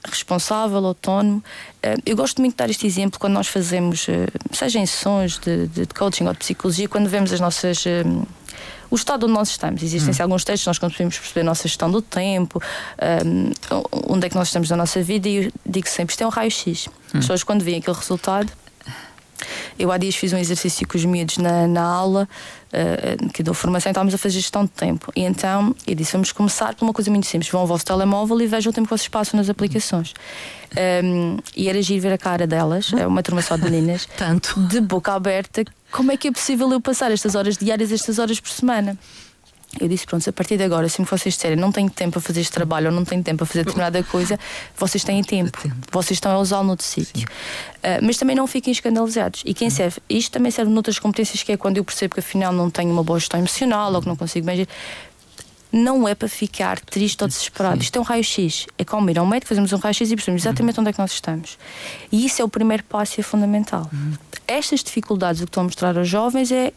responsável, 0.09 0.85
autónomo. 0.85 1.43
Uh, 1.83 2.01
eu 2.05 2.15
gosto 2.15 2.41
muito 2.41 2.53
de 2.53 2.57
dar 2.57 2.69
este 2.69 2.85
exemplo 2.85 3.19
quando 3.19 3.33
nós 3.33 3.47
fazemos, 3.47 4.07
uh, 4.07 4.11
seja 4.51 4.79
em 4.79 4.85
sessões 4.85 5.37
de, 5.37 5.67
de, 5.67 5.85
coaching 5.87 6.25
ou 6.25 6.33
de 6.33 6.39
psicologia, 6.39 6.87
quando 6.87 7.07
vemos 7.07 7.31
as 7.31 7.39
nossas. 7.39 7.85
Uh, 7.85 8.27
o 8.89 8.95
estado 8.95 9.25
onde 9.25 9.33
nós 9.33 9.49
estamos. 9.49 9.81
Existem 9.81 10.13
hum. 10.13 10.17
alguns 10.21 10.43
textos, 10.43 10.67
nós 10.67 10.77
conseguimos 10.77 11.17
perceber 11.17 11.41
a 11.41 11.43
nossa 11.43 11.67
gestão 11.67 11.89
do 11.89 12.01
tempo, 12.01 12.61
um, 13.25 13.51
onde 14.07 14.27
é 14.27 14.29
que 14.29 14.35
nós 14.35 14.47
estamos 14.47 14.69
na 14.69 14.77
nossa 14.77 15.01
vida, 15.01 15.27
e 15.27 15.45
eu 15.45 15.51
digo 15.65 15.89
sempre: 15.89 16.13
isto 16.13 16.21
é 16.21 16.25
um 16.25 16.29
raio-x. 16.29 16.87
Hum. 16.87 16.91
As 17.05 17.11
pessoas, 17.11 17.43
quando 17.43 17.63
veem 17.63 17.79
aquele 17.79 17.97
resultado, 17.97 18.51
eu 19.77 19.91
há 19.91 19.97
dias 19.97 20.15
fiz 20.15 20.31
um 20.31 20.37
exercício 20.37 20.87
com 20.87 20.97
os 20.97 21.03
miúdos 21.03 21.37
na, 21.37 21.67
na 21.67 21.83
aula 21.83 22.29
uh, 22.75 23.29
que 23.29 23.41
dou 23.41 23.53
formação 23.53 23.89
estávamos 23.89 24.13
a 24.13 24.17
fazer 24.17 24.39
gestão 24.39 24.65
de 24.65 24.71
tempo. 24.71 25.11
E 25.15 25.21
então 25.21 25.75
eu 25.87 25.95
disse: 25.95 26.11
vamos 26.13 26.31
começar 26.31 26.75
por 26.75 26.85
uma 26.85 26.93
coisa 26.93 27.09
muito 27.09 27.25
simples. 27.25 27.49
Vão 27.49 27.61
ao 27.61 27.67
vosso 27.67 27.85
telemóvel 27.85 28.41
e 28.41 28.47
vejam 28.47 28.71
o 28.71 28.73
tempo 28.73 28.87
que 28.87 28.97
vocês 28.97 29.07
passam 29.07 29.37
nas 29.37 29.49
aplicações. 29.49 30.13
Um, 31.03 31.37
e 31.55 31.69
era 31.69 31.81
giro 31.81 32.01
ver 32.01 32.13
a 32.13 32.17
cara 32.17 32.45
delas, 32.45 32.91
é 32.93 33.07
uma 33.07 33.23
turma 33.23 33.41
só 33.41 33.55
de 33.55 33.63
meninas, 33.63 34.07
Tanto. 34.17 34.59
de 34.67 34.81
boca 34.81 35.13
aberta. 35.13 35.63
Como 35.91 36.11
é 36.11 36.17
que 36.17 36.27
é 36.27 36.31
possível 36.31 36.69
eu 36.71 36.81
passar 36.81 37.11
estas 37.11 37.35
horas 37.35 37.55
diárias, 37.57 37.91
estas 37.91 38.19
horas 38.19 38.39
por 38.39 38.49
semana? 38.49 38.97
Eu 39.79 39.87
disse: 39.87 40.05
pronto, 40.05 40.29
a 40.29 40.33
partir 40.33 40.57
de 40.57 40.63
agora, 40.63 40.87
se 40.89 41.01
vocês 41.01 41.35
disserem 41.35 41.57
não 41.57 41.71
tenho 41.71 41.89
tempo 41.89 42.13
para 42.13 42.21
fazer 42.21 42.41
este 42.41 42.53
trabalho 42.53 42.87
ou 42.87 42.93
não 42.93 43.03
tenho 43.03 43.23
tempo 43.23 43.37
para 43.37 43.45
fazer 43.45 43.63
determinada 43.63 44.01
coisa, 44.03 44.39
vocês 44.77 45.03
têm 45.03 45.23
tempo. 45.23 45.57
Vocês 45.91 46.17
estão 46.17 46.31
a 46.31 46.39
usá-lo 46.39 46.65
noutro 46.65 46.85
sítio. 46.85 47.27
Uh, 47.77 48.01
mas 48.01 48.17
também 48.17 48.35
não 48.35 48.47
fiquem 48.47 48.71
escandalizados. 48.71 49.43
E 49.45 49.53
quem 49.53 49.69
serve? 49.69 49.97
Isto 50.09 50.31
também 50.31 50.51
serve 50.51 50.71
noutras 50.71 50.99
competências, 50.99 51.43
que 51.43 51.51
é 51.51 51.57
quando 51.57 51.77
eu 51.77 51.83
percebo 51.83 52.13
que 52.13 52.19
afinal 52.19 52.51
não 52.51 52.69
tenho 52.69 52.91
uma 52.91 53.03
boa 53.03 53.19
gestão 53.19 53.39
emocional 53.39 53.93
ou 53.93 54.01
que 54.01 54.07
não 54.07 54.15
consigo 54.15 54.45
bem 54.45 54.65
não 55.75 56.07
é 56.07 56.15
para 56.15 56.29
ficar 56.29 56.79
triste 56.79 57.21
ou 57.21 57.27
desesperado. 57.27 57.75
Sim. 57.77 57.83
Isto 57.83 57.97
é 57.97 57.99
um 57.99 58.03
raio-x. 58.03 58.65
É 58.77 58.85
como 58.85 59.09
ir 59.09 59.19
ao 59.19 59.25
médico, 59.25 59.49
fazemos 59.49 59.73
um 59.73 59.77
raio-x 59.77 60.09
e 60.09 60.15
percebemos 60.15 60.41
exatamente 60.41 60.77
uhum. 60.77 60.81
onde 60.81 60.89
é 60.91 60.93
que 60.93 60.99
nós 60.99 61.11
estamos. 61.11 61.57
E 62.09 62.25
isso 62.25 62.41
é 62.41 62.45
o 62.45 62.47
primeiro 62.47 62.83
passo 62.85 63.19
e 63.19 63.21
é 63.21 63.23
fundamental. 63.23 63.89
Uhum. 63.91 64.13
Estas 64.47 64.81
dificuldades, 64.81 65.41
o 65.41 65.45
que 65.45 65.49
estou 65.49 65.61
a 65.61 65.63
mostrar 65.65 65.97
aos 65.97 66.07
jovens 66.07 66.49
é 66.51 66.71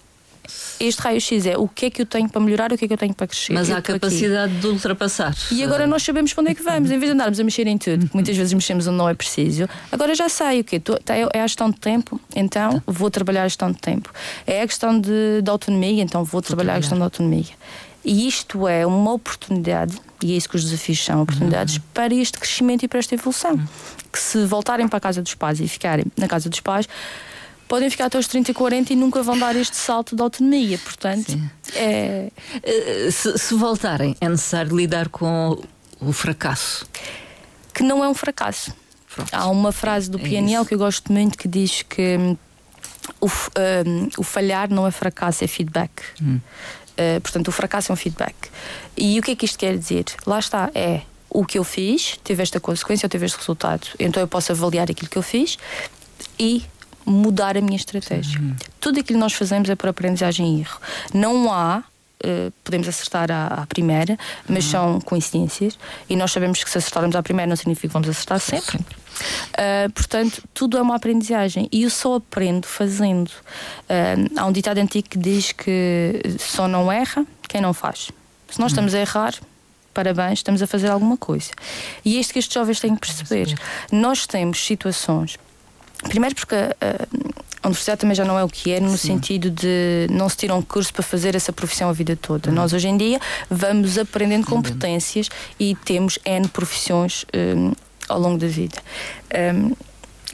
este 0.81 1.01
raio-x 1.01 1.47
é 1.47 1.57
o 1.57 1.69
que 1.69 1.87
é 1.87 1.91
que 1.91 2.03
eu 2.03 2.07
tenho 2.07 2.29
para 2.29 2.41
melhorar, 2.41 2.73
o 2.73 2.79
que 2.79 2.85
é 2.85 2.89
que 2.89 2.95
eu 2.95 2.99
tenho 2.99 3.15
para 3.15 3.27
crescer. 3.27 3.53
Mas 3.53 3.71
há 3.71 3.81
capacidade 3.83 4.53
aqui. 4.53 4.61
de 4.61 4.67
ultrapassar. 4.69 5.35
E 5.51 5.63
agora 5.63 5.87
nós 5.87 6.03
sabemos 6.03 6.33
para 6.33 6.43
onde 6.43 6.53
é 6.53 6.55
que 6.55 6.63
vamos, 6.63 6.91
em 6.91 6.99
vez 6.99 7.11
de 7.11 7.15
andarmos 7.15 7.41
a 7.41 7.45
mexer 7.45 7.67
em 7.67 7.79
tudo, 7.79 8.09
que 8.09 8.15
muitas 8.15 8.37
vezes 8.37 8.53
mexemos 8.53 8.87
onde 8.87 8.97
não 8.97 9.09
é 9.09 9.15
preciso. 9.15 9.69
Agora 9.91 10.15
já 10.15 10.29
sei 10.29 10.61
o 10.61 10.65
que 10.65 10.79
tá, 10.81 11.15
é 11.17 11.41
a 11.41 11.47
gestão 11.47 11.71
de 11.71 11.79
tempo, 11.79 12.21
então 12.35 12.83
vou 12.87 13.11
trabalhar 13.11 13.45
a 13.45 13.49
gestão 13.49 13.71
de 13.71 13.79
tempo. 13.79 14.13
É 14.47 14.63
a 14.63 14.67
questão 14.67 15.01
de, 15.01 15.43
de 15.43 15.51
autonomia, 15.51 16.03
então 16.03 16.25
vou 16.25 16.43
trabalhar 16.43 16.75
a 16.75 16.79
questão 16.79 16.97
de 16.99 17.05
autonomia. 17.05 17.47
E 18.05 18.27
isto 18.27 18.67
é 18.67 18.87
uma 18.87 19.13
oportunidade, 19.13 20.01
e 20.23 20.33
é 20.33 20.37
isso 20.37 20.49
que 20.49 20.57
os 20.57 20.65
desafios 20.65 21.05
são 21.05 21.23
oportunidades, 21.23 21.77
uhum. 21.77 21.83
para 21.93 22.15
este 22.15 22.39
crescimento 22.39 22.85
e 22.85 22.89
para 22.89 22.99
esta 22.99 23.15
evolução. 23.15 23.53
Uhum. 23.53 23.67
Que 24.11 24.19
se 24.19 24.47
voltarem 24.47 24.89
para 24.89 24.97
a 24.97 25.01
casa 25.01 25.21
dos 25.21 25.35
pais 25.35 25.61
e 25.61 25.69
ficarem 25.69 26.07
na 26.17 26.27
casa 26.27 26.49
dos 26.49 26.61
pais, 26.61 26.89
podem 27.69 27.89
ficar 27.91 28.07
até 28.07 28.17
aos 28.17 28.27
30 28.27 28.51
e 28.51 28.55
40 28.55 28.93
e 28.93 28.97
nunca 28.97 29.23
vão 29.23 29.39
dar 29.39 29.55
este 29.55 29.77
salto 29.77 30.17
de 30.17 30.23
autonomia. 30.23 30.79
Portanto, 30.79 31.33
Sim. 31.33 31.51
é. 31.75 32.31
Eh, 32.63 33.11
se, 33.11 33.39
se 33.39 33.55
voltarem, 33.55 34.17
é 34.21 34.29
necessário 34.29 34.75
lidar 34.75 35.09
com 35.09 35.63
o 36.01 36.13
fracasso. 36.13 36.89
Que 37.75 37.83
não 37.83 38.03
é 38.03 38.09
um 38.09 38.15
fracasso. 38.15 38.75
Pronto. 39.15 39.33
Há 39.33 39.49
uma 39.49 39.73
frase 39.73 40.11
do 40.11 40.19
é 40.19 40.23
PNL 40.23 40.65
que 40.65 40.75
eu 40.75 40.79
gosto 40.79 41.13
muito 41.13 41.37
que 41.37 41.47
diz 41.47 41.83
que 41.83 42.17
hum, 42.17 42.37
o, 43.21 43.27
um, 43.27 44.09
o 44.19 44.23
falhar 44.23 44.71
não 44.71 44.87
é 44.87 44.91
fracasso, 44.91 45.45
é 45.45 45.47
feedback. 45.47 45.91
Hum. 46.23 46.41
Uh, 46.93 47.21
portanto, 47.21 47.49
o 47.49 47.53
fracasso 47.53 47.93
é 47.93 47.93
um 47.93 47.97
feedback. 47.97 48.35
E 48.97 49.19
o 49.19 49.23
que 49.23 49.33
é 49.33 49.37
que 49.37 49.45
isto 49.45 49.59
quer 49.59 49.77
dizer? 49.77 50.07
Lá 50.27 50.39
está, 50.39 50.71
é 50.75 51.03
o 51.31 51.45
que 51.45 51.59
eu 51.59 51.65
fiz, 51.65 52.19
teve 52.25 52.43
esta 52.43 52.59
consequência 52.59 53.07
ou 53.07 53.11
teve 53.11 53.27
este 53.27 53.39
resultado. 53.39 53.87
Então 53.99 54.21
eu 54.21 54.27
posso 54.27 54.51
avaliar 54.53 54.91
aquilo 54.91 55.09
que 55.09 55.19
eu 55.19 55.23
fiz 55.23 55.59
e 56.39 56.65
mudar 57.09 57.57
a 57.57 57.61
minha 57.61 57.77
estratégia. 57.77 58.39
Uhum. 58.39 58.55
Tudo 58.81 59.01
aquilo 59.01 59.19
que 59.19 59.21
nós 59.21 59.33
fazemos 59.33 59.69
é 59.69 59.75
por 59.75 59.89
aprendizagem 59.89 60.57
e 60.57 60.61
erro. 60.61 60.81
Não 61.13 61.53
há 61.53 61.83
Uh, 62.19 62.51
podemos 62.65 62.89
acertar 62.89 63.31
à, 63.31 63.47
à 63.63 63.67
primeira, 63.67 64.19
mas 64.49 64.65
uhum. 64.65 64.71
são 64.73 65.01
coincidências 65.03 65.79
e 66.11 66.17
nós 66.17 66.33
sabemos 66.33 66.65
que 66.65 66.69
se 66.69 66.77
acertarmos 66.77 67.15
à 67.15 67.23
primeira 67.23 67.49
não 67.49 67.55
significa 67.55 67.87
que 67.87 67.93
vamos 67.93 68.09
acertar 68.09 68.41
sempre. 68.41 68.77
Uh, 68.77 69.89
portanto, 69.95 70.43
tudo 70.53 70.77
é 70.77 70.83
uma 70.83 70.97
aprendizagem 70.97 71.69
e 71.71 71.85
eu 71.85 71.91
só 71.91 72.17
aprendo 72.17 72.67
fazendo. 72.67 73.29
Uh, 73.29 74.33
há 74.37 74.47
um 74.47 74.51
ditado 74.51 74.79
antigo 74.79 75.09
que 75.09 75.17
diz 75.17 75.53
que 75.53 76.21
só 76.41 76.67
não 76.67 76.91
erra 76.91 77.25
quem 77.49 77.61
não 77.61 77.73
faz. 77.73 78.11
Se 78.51 78.59
nós 78.59 78.73
uhum. 78.73 78.79
estamos 78.89 78.95
a 78.95 78.99
errar, 78.99 79.35
parabéns, 79.95 80.41
estamos 80.41 80.61
a 80.61 80.67
fazer 80.67 80.89
alguma 80.89 81.17
coisa. 81.17 81.51
E 82.05 82.17
é 82.17 82.21
isto 82.21 82.33
que 82.33 82.41
estes 82.41 82.53
jovens 82.53 82.81
têm 82.81 82.97
que 82.97 83.01
perceber. 83.01 83.55
Nós 83.93 84.27
temos 84.27 84.65
situações 84.65 85.39
Primeiro 86.05 86.35
porque 86.35 86.55
a, 86.55 86.69
a, 87.63 87.67
universidade 87.67 88.01
também 88.01 88.15
já 88.15 88.25
não 88.25 88.39
é 88.39 88.45
o 88.45 88.49
que 88.49 88.73
é, 88.73 88.81
no 88.81 88.97
Sim. 88.97 89.15
sentido 89.15 89.51
de 89.51 90.07
não 90.11 90.29
se 90.29 90.37
tira 90.37 90.55
um 90.55 90.63
curso 90.63 90.93
para 90.93 91.03
fazer 91.03 91.35
essa 91.35 91.53
profissão 91.53 91.89
a 91.89 91.93
vida 91.93 92.17
toda. 92.17 92.51
Uhum. 92.51 92.55
Nós 92.55 92.73
hoje 92.73 92.89
em 92.89 92.97
dia 92.97 93.21
vamos 93.51 93.99
aprendendo 93.99 94.47
competências 94.47 95.29
e 95.59 95.75
temos 95.85 96.19
N 96.25 96.47
profissões 96.49 97.25
um, 97.35 97.73
ao 98.09 98.21
longo 98.21 98.39
da 98.39 98.47
vida. 98.47 98.79
Um, 99.55 99.73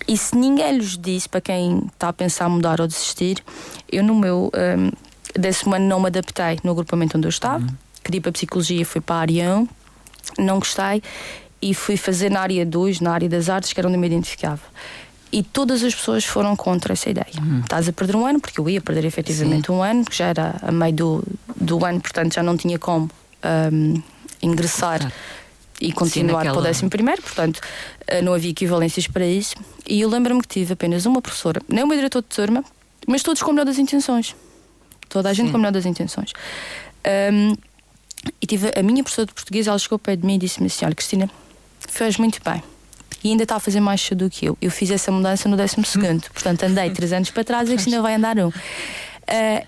e 0.07 0.18
se 0.18 0.37
ninguém 0.37 0.77
lhes 0.77 0.98
disse, 0.98 1.29
para 1.29 1.40
quem 1.40 1.87
está 1.92 2.09
a 2.09 2.12
pensar 2.12 2.48
mudar 2.48 2.81
ou 2.81 2.87
desistir, 2.87 3.42
eu 3.90 4.03
no 4.03 4.14
meu 4.14 4.50
um, 4.55 4.90
décimo 5.38 5.74
ano 5.74 5.87
não 5.87 6.00
me 6.00 6.09
adaptei 6.09 6.59
no 6.62 6.72
agrupamento 6.72 7.16
onde 7.16 7.27
eu 7.27 7.31
estava, 7.31 7.64
uhum. 7.64 7.74
queria 8.03 8.20
para 8.20 8.31
a 8.31 8.33
psicologia, 8.33 8.85
fui 8.85 9.00
para 9.00 9.31
a 9.33 9.61
1, 9.61 9.68
não 10.38 10.59
gostei 10.59 11.03
e 11.62 11.72
fui 11.72 11.96
fazer 11.96 12.31
na 12.31 12.40
área 12.40 12.66
2, 12.66 13.00
na 13.00 13.12
área 13.12 13.29
das 13.29 13.48
artes, 13.48 13.72
que 13.72 13.81
era 13.81 13.88
onde 13.88 13.96
eu 13.96 14.00
me 14.00 14.07
identificava 14.07 14.61
e 15.35 15.42
todas 15.42 15.83
as 15.83 15.92
pessoas 15.92 16.25
foram 16.25 16.55
contra 16.55 16.92
essa 16.92 17.11
ideia. 17.11 17.27
Uhum. 17.42 17.59
Estás 17.59 17.88
a 17.88 17.92
perder 17.92 18.14
um 18.14 18.25
ano, 18.25 18.38
porque 18.38 18.61
eu 18.61 18.70
ia 18.70 18.81
perder 18.81 19.05
efetivamente 19.05 19.66
Sim. 19.66 19.73
um 19.73 19.83
ano, 19.83 20.05
que 20.05 20.16
já 20.16 20.27
era 20.27 20.55
a 20.62 20.70
meio 20.70 20.94
do, 20.94 21.25
do 21.57 21.85
ano, 21.85 22.01
portanto 22.01 22.35
já 22.35 22.42
não 22.42 22.57
tinha 22.57 22.79
como 22.79 23.11
um, 23.73 24.01
ingressar 24.40 25.12
e 25.81 25.92
continuar 25.92 26.44
Sim, 26.44 26.51
para 26.51 26.59
o 26.61 26.62
décimo 26.62 26.88
primeiro, 26.88 27.20
portanto 27.20 27.61
eh, 28.07 28.23
não 28.23 28.33
havia 28.33 28.53
equivalências 28.53 29.09
para 29.09 29.27
isso. 29.27 29.57
E 29.88 30.01
eu 30.01 30.09
lembro-me 30.09 30.40
que 30.40 30.47
tive 30.47 30.75
apenas 30.75 31.05
uma 31.05 31.20
professora, 31.20 31.61
nem 31.68 31.83
o 31.83 31.87
meu 31.88 31.97
diretor 31.97 32.23
de 32.23 32.29
turma, 32.29 32.64
mas 33.05 33.25
todos 33.25 33.42
com 33.42 33.51
o 33.51 33.55
melhor 33.55 33.66
das 33.66 33.79
intenções. 33.79 34.37
Toda 35.09 35.31
a 35.31 35.33
gente 35.33 35.47
Sim. 35.47 35.51
com 35.51 35.59
o 35.59 35.61
melhor 35.61 35.73
das 35.73 35.85
intenções. 35.85 36.33
Um, 37.33 37.57
e 38.40 38.47
tive 38.47 38.70
a 38.79 38.83
minha 38.85 39.03
professora 39.03 39.27
de 39.27 39.35
português, 39.35 39.66
ela 39.66 39.79
chegou 39.81 39.99
para 39.99 40.16
de 40.16 40.25
mim 40.25 40.37
e 40.37 40.38
disse-me 40.38 40.68
assim: 40.68 40.85
Olha, 40.85 40.94
Cristina, 40.94 41.29
fez 41.81 42.18
muito 42.18 42.40
bem 42.44 42.62
e 43.24 43.30
ainda 43.30 43.44
está 43.44 43.56
a 43.56 43.60
fazer 43.60 43.80
mais 43.80 44.08
do 44.10 44.28
que 44.28 44.44
eu. 44.46 44.58
Eu 44.60 44.70
fiz 44.70 44.90
essa 44.90 45.10
mudança 45.10 45.48
no 45.48 45.56
12 45.56 45.76
segundo, 45.84 46.30
portanto 46.30 46.62
andei 46.62 46.90
três 46.90 47.12
anos 47.12 47.30
para 47.30 47.42
trás 47.42 47.68
e 47.70 47.72
ainda 47.72 48.02
vai 48.02 48.14
andar 48.14 48.38
um. 48.38 48.48
Uh, 48.48 49.66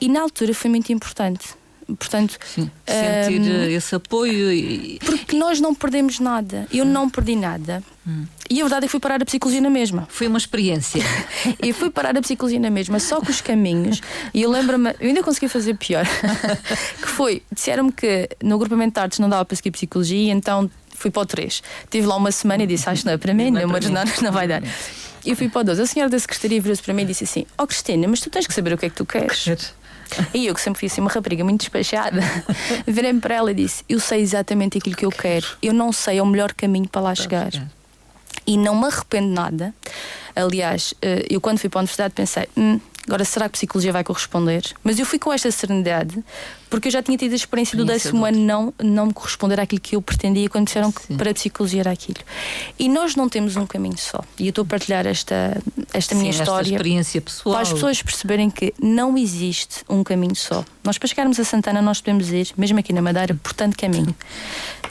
e 0.00 0.08
na 0.08 0.20
altura 0.20 0.52
foi 0.54 0.70
muito 0.70 0.92
importante. 0.92 1.56
Portanto, 1.98 2.38
Sim, 2.44 2.70
sentir 2.86 3.40
um, 3.40 3.64
esse 3.64 3.94
apoio 3.94 4.52
e... 4.52 4.98
Porque 4.98 5.34
nós 5.34 5.58
não 5.58 5.74
perdemos 5.74 6.20
nada. 6.20 6.66
Eu 6.70 6.84
hum. 6.84 6.88
não 6.88 7.08
perdi 7.08 7.34
nada. 7.34 7.82
Hum. 8.06 8.26
E 8.50 8.60
a 8.60 8.64
verdade 8.64 8.84
é 8.84 8.86
que 8.88 8.90
fui 8.90 9.00
parar 9.00 9.22
a 9.22 9.24
psicologia 9.24 9.62
na 9.62 9.70
mesma. 9.70 10.06
Foi 10.10 10.26
uma 10.26 10.36
experiência. 10.36 11.02
e 11.62 11.72
fui 11.72 11.88
parar 11.88 12.14
a 12.14 12.20
psicologia 12.20 12.60
na 12.60 12.68
mesma, 12.68 12.98
só 12.98 13.22
com 13.22 13.30
os 13.30 13.40
caminhos. 13.40 14.02
E 14.34 14.42
eu 14.42 14.50
lembro-me, 14.50 14.90
eu 15.00 15.08
ainda 15.08 15.22
consegui 15.22 15.48
fazer 15.48 15.74
pior. 15.78 16.04
que 17.00 17.08
foi, 17.08 17.42
disseram-me 17.50 17.90
que 17.90 18.28
no 18.42 18.56
agrupamento 18.56 18.92
de 18.92 19.00
artes 19.00 19.18
não 19.18 19.28
dava 19.28 19.46
para 19.46 19.56
seguir 19.56 19.70
psicologia, 19.70 20.30
então 20.30 20.70
fui 20.98 21.10
para 21.10 21.22
o 21.22 21.26
3. 21.26 21.62
Estive 21.84 22.06
lá 22.06 22.16
uma 22.16 22.32
semana 22.32 22.62
e 22.62 22.66
disse: 22.66 22.88
Acho 22.88 23.02
que 23.02 23.06
não 23.06 23.14
é 23.14 23.18
para 23.18 23.32
mim, 23.32 23.50
não, 23.50 23.68
mas 23.68 23.88
não, 23.88 24.02
não 24.22 24.32
vai 24.32 24.48
dar. 24.48 24.62
E 25.24 25.34
fui 25.34 25.48
para 25.48 25.60
o 25.60 25.64
2. 25.64 25.80
A 25.80 25.86
senhora 25.86 26.10
da 26.10 26.18
secretaria 26.18 26.60
virou-se 26.60 26.82
para 26.82 26.94
mim 26.94 27.02
e 27.02 27.06
disse 27.06 27.24
assim: 27.24 27.46
Ó 27.56 27.64
oh, 27.64 27.66
Cristina, 27.66 28.06
mas 28.08 28.20
tu 28.20 28.30
tens 28.30 28.46
que 28.46 28.54
saber 28.54 28.72
o 28.72 28.78
que 28.78 28.86
é 28.86 28.90
que 28.90 28.96
tu 28.96 29.06
queres. 29.06 29.74
E 30.32 30.46
eu, 30.46 30.54
que 30.54 30.60
sempre 30.60 30.80
fui 30.80 30.86
assim 30.86 31.00
uma 31.00 31.10
rapariga 31.10 31.44
muito 31.44 31.60
despachada, 31.60 32.20
virei-me 32.86 33.20
para 33.20 33.34
ela 33.34 33.50
e 33.50 33.54
disse: 33.54 33.84
Eu 33.88 34.00
sei 34.00 34.20
exatamente 34.20 34.78
aquilo 34.78 34.96
que 34.96 35.04
eu 35.04 35.10
quero, 35.10 35.46
eu 35.62 35.72
não 35.72 35.92
sei 35.92 36.18
é 36.18 36.22
o 36.22 36.26
melhor 36.26 36.52
caminho 36.52 36.88
para 36.88 37.00
lá 37.00 37.14
chegar. 37.14 37.50
E 38.46 38.56
não 38.56 38.74
me 38.74 38.86
arrependo 38.86 39.28
nada. 39.28 39.74
Aliás, 40.34 40.94
eh, 41.02 41.26
eu 41.28 41.40
quando 41.40 41.58
fui 41.58 41.68
para 41.68 41.80
a 41.80 41.82
universidade 41.82 42.14
pensei: 42.14 42.48
hum, 42.56 42.80
Agora, 43.08 43.24
será 43.24 43.46
que 43.46 43.52
a 43.52 43.56
psicologia 43.56 43.90
vai 43.90 44.04
corresponder? 44.04 44.62
Mas 44.84 44.98
eu 44.98 45.06
fui 45.06 45.18
com 45.18 45.32
esta 45.32 45.50
serenidade 45.50 46.22
porque 46.68 46.88
eu 46.88 46.92
já 46.92 47.02
tinha 47.02 47.16
tido 47.16 47.32
a 47.32 47.36
experiência 47.36 47.76
do 47.76 47.84
décimo 47.86 48.26
ano 48.26 48.38
não, 48.38 48.74
não 48.78 49.06
me 49.06 49.14
corresponder 49.14 49.58
àquilo 49.58 49.80
que 49.80 49.96
eu 49.96 50.02
pretendia 50.02 50.48
quando 50.50 50.66
disseram 50.66 50.92
Sim. 50.92 50.98
que 50.98 51.14
para 51.14 51.30
a 51.30 51.34
psicologia 51.34 51.80
era 51.80 51.90
aquilo. 51.90 52.18
E 52.78 52.86
nós 52.86 53.16
não 53.16 53.26
temos 53.26 53.56
um 53.56 53.66
caminho 53.66 53.96
só. 53.96 54.22
E 54.38 54.44
eu 54.44 54.50
estou 54.50 54.62
a 54.62 54.66
partilhar 54.66 55.06
esta, 55.06 55.56
esta 55.94 56.14
Sim, 56.14 56.20
minha 56.20 56.30
história. 56.30 56.66
Esta 56.66 56.74
experiência 56.74 57.20
pessoal. 57.22 57.54
Para 57.54 57.62
as 57.62 57.72
pessoas 57.72 58.02
perceberem 58.02 58.50
que 58.50 58.74
não 58.78 59.16
existe 59.16 59.82
um 59.88 60.04
caminho 60.04 60.36
só. 60.36 60.62
Nós, 60.84 60.98
para 60.98 61.08
chegarmos 61.08 61.40
a 61.40 61.44
Santana, 61.44 61.80
nós 61.80 62.02
podemos 62.02 62.30
ir, 62.30 62.48
mesmo 62.58 62.78
aqui 62.78 62.92
na 62.92 63.00
Madeira, 63.00 63.34
por 63.42 63.54
tanto 63.54 63.74
caminho. 63.74 64.14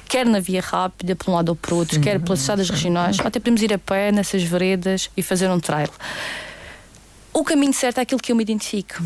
Quer 0.10 0.25
na 0.25 0.39
via 0.39 0.62
rápida, 0.62 1.15
por 1.15 1.30
um 1.30 1.36
lado 1.36 1.49
ou 1.49 1.56
por 1.56 1.73
outro, 1.73 1.95
Sim. 1.95 2.01
quer 2.01 2.19
pelas 2.19 2.39
estradas 2.39 2.69
regionais, 2.69 3.19
ou 3.19 3.27
até 3.27 3.39
podemos 3.39 3.62
ir 3.62 3.73
a 3.73 3.77
pé 3.77 4.12
nessas 4.12 4.41
veredas 4.41 5.12
e 5.15 5.21
fazer 5.21 5.49
um 5.49 5.60
trail 5.60 5.89
o 7.39 7.43
caminho 7.43 7.73
certo 7.73 8.00
é 8.00 8.02
aquilo 8.02 8.19
que 8.19 8.32
eu 8.32 8.36
me 8.36 8.41
identifico. 8.41 9.04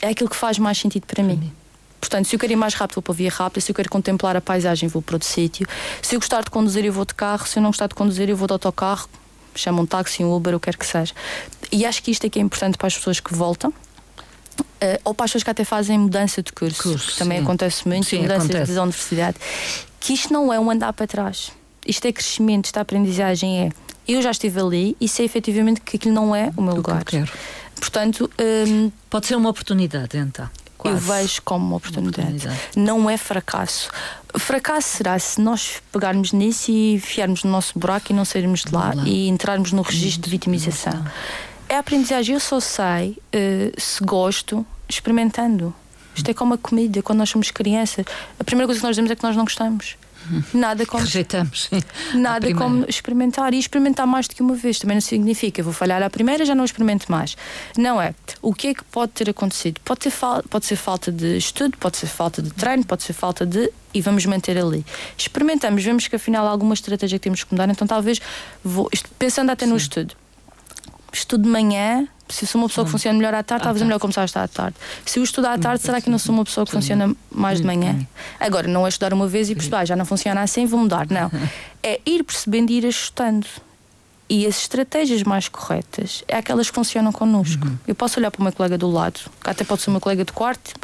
É 0.00 0.08
aquilo 0.08 0.30
que 0.30 0.36
faz 0.36 0.58
mais 0.58 0.78
sentido 0.78 1.06
para 1.06 1.22
mim. 1.22 1.52
Portanto, 2.00 2.26
se 2.26 2.34
eu 2.34 2.40
quero 2.40 2.52
ir 2.52 2.56
mais 2.56 2.72
rápido, 2.72 2.94
vou 2.94 3.02
para 3.02 3.12
a 3.12 3.16
via 3.16 3.30
rápida. 3.30 3.60
Se 3.60 3.70
eu 3.70 3.74
quero 3.74 3.90
contemplar 3.90 4.36
a 4.36 4.40
paisagem, 4.40 4.88
vou 4.88 5.02
para 5.02 5.16
outro 5.16 5.28
sítio. 5.28 5.66
Se 6.00 6.14
eu 6.14 6.20
gostar 6.20 6.42
de 6.42 6.50
conduzir, 6.50 6.84
eu 6.84 6.92
vou 6.92 7.04
de 7.04 7.14
carro. 7.14 7.46
Se 7.46 7.58
eu 7.58 7.62
não 7.62 7.70
gostar 7.70 7.88
de 7.88 7.94
conduzir, 7.94 8.30
eu 8.30 8.36
vou 8.36 8.46
de 8.46 8.52
autocarro. 8.52 9.08
Chamo 9.54 9.82
um 9.82 9.86
táxi, 9.86 10.24
um 10.24 10.34
Uber, 10.34 10.54
o 10.54 10.60
que 10.60 10.66
quer 10.66 10.76
que 10.76 10.86
seja. 10.86 11.12
E 11.70 11.84
acho 11.84 12.02
que 12.02 12.10
isto 12.10 12.24
é 12.24 12.30
que 12.30 12.38
é 12.38 12.42
importante 12.42 12.78
para 12.78 12.86
as 12.86 12.96
pessoas 12.96 13.20
que 13.20 13.34
voltam. 13.34 13.70
Uh, 13.70 14.98
ou 15.04 15.12
para 15.12 15.24
as 15.24 15.30
pessoas 15.30 15.42
que 15.44 15.50
até 15.50 15.64
fazem 15.64 15.98
mudança 15.98 16.42
de 16.42 16.52
curso, 16.52 16.84
curso 16.84 17.12
que 17.12 17.18
também 17.18 17.38
sim. 17.38 17.44
acontece 17.44 17.86
muito, 17.86 18.06
sim, 18.06 18.22
mudanças 18.22 18.48
acontece. 18.48 18.72
de 18.72 18.78
universidade. 18.78 19.36
Que 20.00 20.14
isto 20.14 20.32
não 20.32 20.52
é 20.52 20.58
um 20.58 20.70
andar 20.70 20.92
para 20.92 21.06
trás. 21.06 21.50
Isto 21.84 22.06
é 22.06 22.12
crescimento, 22.12 22.66
esta 22.66 22.80
aprendizagem 22.80 23.66
é 23.66 23.70
eu 24.14 24.22
já 24.22 24.30
estive 24.30 24.60
ali 24.60 24.96
e 25.00 25.08
sei 25.08 25.26
efetivamente 25.26 25.80
que 25.80 25.96
aquilo 25.96 26.14
não 26.14 26.34
é 26.34 26.50
o 26.56 26.62
meu 26.62 26.74
lugar. 26.74 27.04
Que 27.04 27.16
eu 27.16 27.24
quero. 27.24 27.38
Portanto, 27.78 28.30
hum, 28.66 28.90
pode 29.08 29.26
ser 29.26 29.36
uma 29.36 29.50
oportunidade 29.50 30.16
então. 30.16 30.48
Quase. 30.76 30.96
Eu 30.96 31.00
vejo 31.00 31.42
como 31.42 31.66
uma 31.66 31.76
oportunidade. 31.76 32.26
uma 32.26 32.32
oportunidade. 32.32 32.70
Não 32.76 33.10
é 33.10 33.16
fracasso. 33.16 33.90
Fracasso 34.36 34.96
será 34.96 35.18
se 35.18 35.40
nós 35.40 35.82
pegarmos 35.92 36.32
nisso 36.32 36.70
e 36.70 36.94
enfiarmos 36.94 37.42
no 37.42 37.50
nosso 37.50 37.76
buraco 37.78 38.12
e 38.12 38.14
não 38.14 38.24
sairmos 38.24 38.62
de 38.62 38.72
lá, 38.72 38.92
lá. 38.94 39.02
e 39.04 39.28
entrarmos 39.28 39.72
no 39.72 39.82
registro 39.82 40.22
de 40.22 40.30
vitimização. 40.30 41.04
É 41.68 41.74
a 41.74 41.80
aprendizagem. 41.80 42.34
Eu 42.34 42.40
só 42.40 42.60
sei 42.60 43.10
uh, 43.10 43.80
se 43.80 44.02
gosto 44.04 44.64
experimentando. 44.88 45.74
Isto 46.14 46.30
é 46.30 46.34
como 46.34 46.54
a 46.54 46.58
comida, 46.58 47.02
quando 47.02 47.18
nós 47.18 47.30
somos 47.30 47.50
crianças. 47.50 48.04
A 48.38 48.44
primeira 48.44 48.66
coisa 48.66 48.80
que 48.80 48.86
nós 48.86 48.94
dizemos 48.94 49.10
é 49.10 49.16
que 49.16 49.22
nós 49.22 49.36
não 49.36 49.44
gostamos. 49.44 49.96
Nada 50.52 50.84
como. 50.86 51.02
Rejeitamos. 51.04 51.70
Nada 52.14 52.52
como 52.54 52.84
experimentar. 52.88 53.54
E 53.54 53.58
experimentar 53.58 54.06
mais 54.06 54.26
do 54.26 54.34
que 54.34 54.42
uma 54.42 54.54
vez. 54.54 54.78
Também 54.78 54.96
não 54.96 55.00
significa 55.00 55.62
vou 55.62 55.72
falhar 55.72 56.02
à 56.02 56.10
primeira, 56.10 56.44
já 56.44 56.54
não 56.54 56.64
experimento 56.64 57.10
mais. 57.10 57.36
Não 57.76 58.00
é. 58.00 58.14
O 58.40 58.54
que 58.54 58.68
é 58.68 58.74
que 58.74 58.84
pode 58.84 59.12
ter 59.12 59.30
acontecido? 59.30 59.80
Pode, 59.84 60.00
ter 60.00 60.12
pode 60.48 60.66
ser 60.66 60.76
falta 60.76 61.12
de 61.12 61.36
estudo, 61.36 61.76
pode 61.78 61.96
ser 61.96 62.06
falta 62.06 62.42
de 62.42 62.50
treino, 62.50 62.84
pode 62.84 63.02
ser 63.02 63.12
falta 63.12 63.44
de. 63.44 63.70
E 63.92 64.00
vamos 64.00 64.24
manter 64.26 64.58
ali. 64.58 64.84
Experimentamos, 65.16 65.82
vemos 65.82 66.08
que 66.08 66.16
afinal 66.16 66.46
há 66.46 66.50
alguma 66.50 66.74
estratégia 66.74 67.18
que 67.18 67.22
temos 67.22 67.42
que 67.42 67.52
mudar, 67.52 67.68
então 67.68 67.86
talvez 67.86 68.20
vou. 68.62 68.90
Pensando 69.18 69.50
até 69.50 69.64
Sim. 69.64 69.72
no 69.72 69.76
estudo. 69.76 70.14
Estudo 71.12 71.44
de 71.44 71.48
manhã, 71.48 72.06
se 72.28 72.44
eu 72.44 72.48
sou 72.48 72.60
uma 72.60 72.68
pessoa 72.68 72.84
que 72.84 72.88
hum. 72.88 72.92
funciona 72.92 73.18
melhor 73.18 73.34
à 73.34 73.42
tarde, 73.42 73.64
talvez 73.64 73.82
é 73.82 73.84
melhor 73.84 73.98
começar 73.98 74.22
a 74.22 74.24
estar 74.24 74.42
à 74.42 74.48
tarde. 74.48 74.76
Se 75.04 75.18
eu 75.18 75.24
estudar 75.24 75.52
à 75.52 75.54
hum, 75.54 75.60
tarde, 75.60 75.82
será 75.82 76.00
que 76.00 76.10
não 76.10 76.18
sou 76.18 76.34
uma 76.34 76.44
pessoa 76.44 76.64
que 76.64 76.72
funciona 76.72 77.14
mais 77.30 77.58
de 77.58 77.64
hum, 77.64 77.66
manhã? 77.66 78.06
Agora, 78.38 78.68
não 78.68 78.86
é 78.86 78.88
estudar 78.88 79.12
uma 79.12 79.26
vez 79.26 79.50
e 79.50 79.54
perceber, 79.54 79.76
ah, 79.76 79.84
já 79.84 79.96
não 79.96 80.04
funciona 80.04 80.40
assim, 80.42 80.66
vou 80.66 80.80
mudar. 80.80 81.06
Não. 81.10 81.30
É 81.80 82.00
ir 82.04 82.24
percebendo 82.24 82.72
e 82.72 82.78
ir 82.78 82.86
ajustando. 82.86 83.46
E 84.28 84.44
as 84.46 84.58
estratégias 84.58 85.22
mais 85.22 85.48
corretas 85.48 86.24
é 86.26 86.36
aquelas 86.36 86.68
que 86.68 86.74
funcionam 86.74 87.12
connosco. 87.12 87.64
Uhum. 87.64 87.78
Eu 87.86 87.94
posso 87.94 88.18
olhar 88.18 88.32
para 88.32 88.40
o 88.40 88.42
meu 88.42 88.52
colega 88.52 88.76
do 88.76 88.90
lado, 88.90 89.20
que 89.42 89.48
até 89.48 89.62
pode 89.62 89.82
ser 89.82 89.90
uma 89.90 90.00
colega 90.00 90.24
de 90.24 90.32
quarto, 90.32 90.74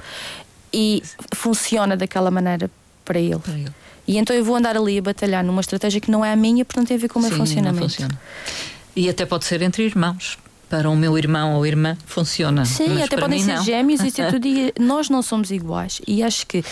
e 0.72 1.03
funciona 1.34 1.97
daquela 1.97 2.30
maneira 2.30 2.70
para 3.05 3.18
ele. 3.18 3.40
Para 3.40 3.55
ele. 3.55 3.72
E 4.07 4.18
então 4.18 4.34
eu 4.34 4.45
vou 4.45 4.55
andar 4.55 4.76
ali 4.76 4.99
a 4.99 5.03
batalhar 5.03 5.42
numa 5.45 5.61
estratégia 5.61 6.01
que 6.01 6.11
não 6.11 6.24
é 6.24 6.32
a 6.32 6.36
minha, 6.36 6.64
porque 6.64 6.78
não 6.78 6.86
tem 6.86 6.97
a 6.97 7.01
ver 7.01 7.09
com 7.09 7.18
o 7.18 7.22
meu 7.22 7.30
Sim, 7.32 7.38
funcionamento. 7.38 8.09
E 8.95 9.09
até 9.09 9.26
pode 9.26 9.45
ser 9.45 9.61
entre 9.62 9.82
irmãos 9.82 10.38
para 10.68 10.88
o 10.90 10.96
meu 10.96 11.16
irmão 11.18 11.54
ou 11.54 11.66
irmã 11.66 11.96
funciona. 12.06 12.64
Sim, 12.64 13.02
até 13.02 13.16
podem 13.16 13.40
ser 13.40 13.54
não. 13.54 13.64
gêmeos 13.64 14.00
e 14.00 14.10
tudo. 14.10 14.46
E 14.46 14.72
nós 14.80 15.08
não 15.08 15.22
somos 15.22 15.50
iguais. 15.50 16.00
E 16.06 16.22
acho 16.22 16.46
que 16.46 16.64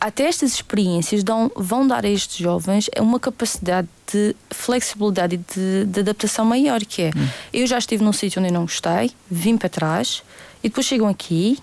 até 0.00 0.24
estas 0.24 0.52
experiências 0.54 1.24
dão, 1.24 1.50
vão 1.56 1.86
dar 1.86 2.04
a 2.04 2.08
estes 2.08 2.36
jovens 2.36 2.90
uma 2.98 3.18
capacidade 3.18 3.88
de 4.12 4.36
flexibilidade 4.50 5.36
e 5.36 5.38
de, 5.38 5.86
de 5.86 6.00
adaptação 6.00 6.44
maior, 6.44 6.80
que 6.84 7.02
é 7.02 7.10
hum. 7.16 7.26
eu 7.52 7.66
já 7.66 7.78
estive 7.78 8.04
num 8.04 8.12
sítio 8.12 8.40
onde 8.40 8.50
eu 8.50 8.54
não 8.54 8.62
gostei, 8.62 9.10
vim 9.30 9.56
para 9.56 9.68
trás 9.68 10.22
e 10.62 10.68
depois 10.68 10.86
chegam 10.86 11.08
aqui 11.08 11.58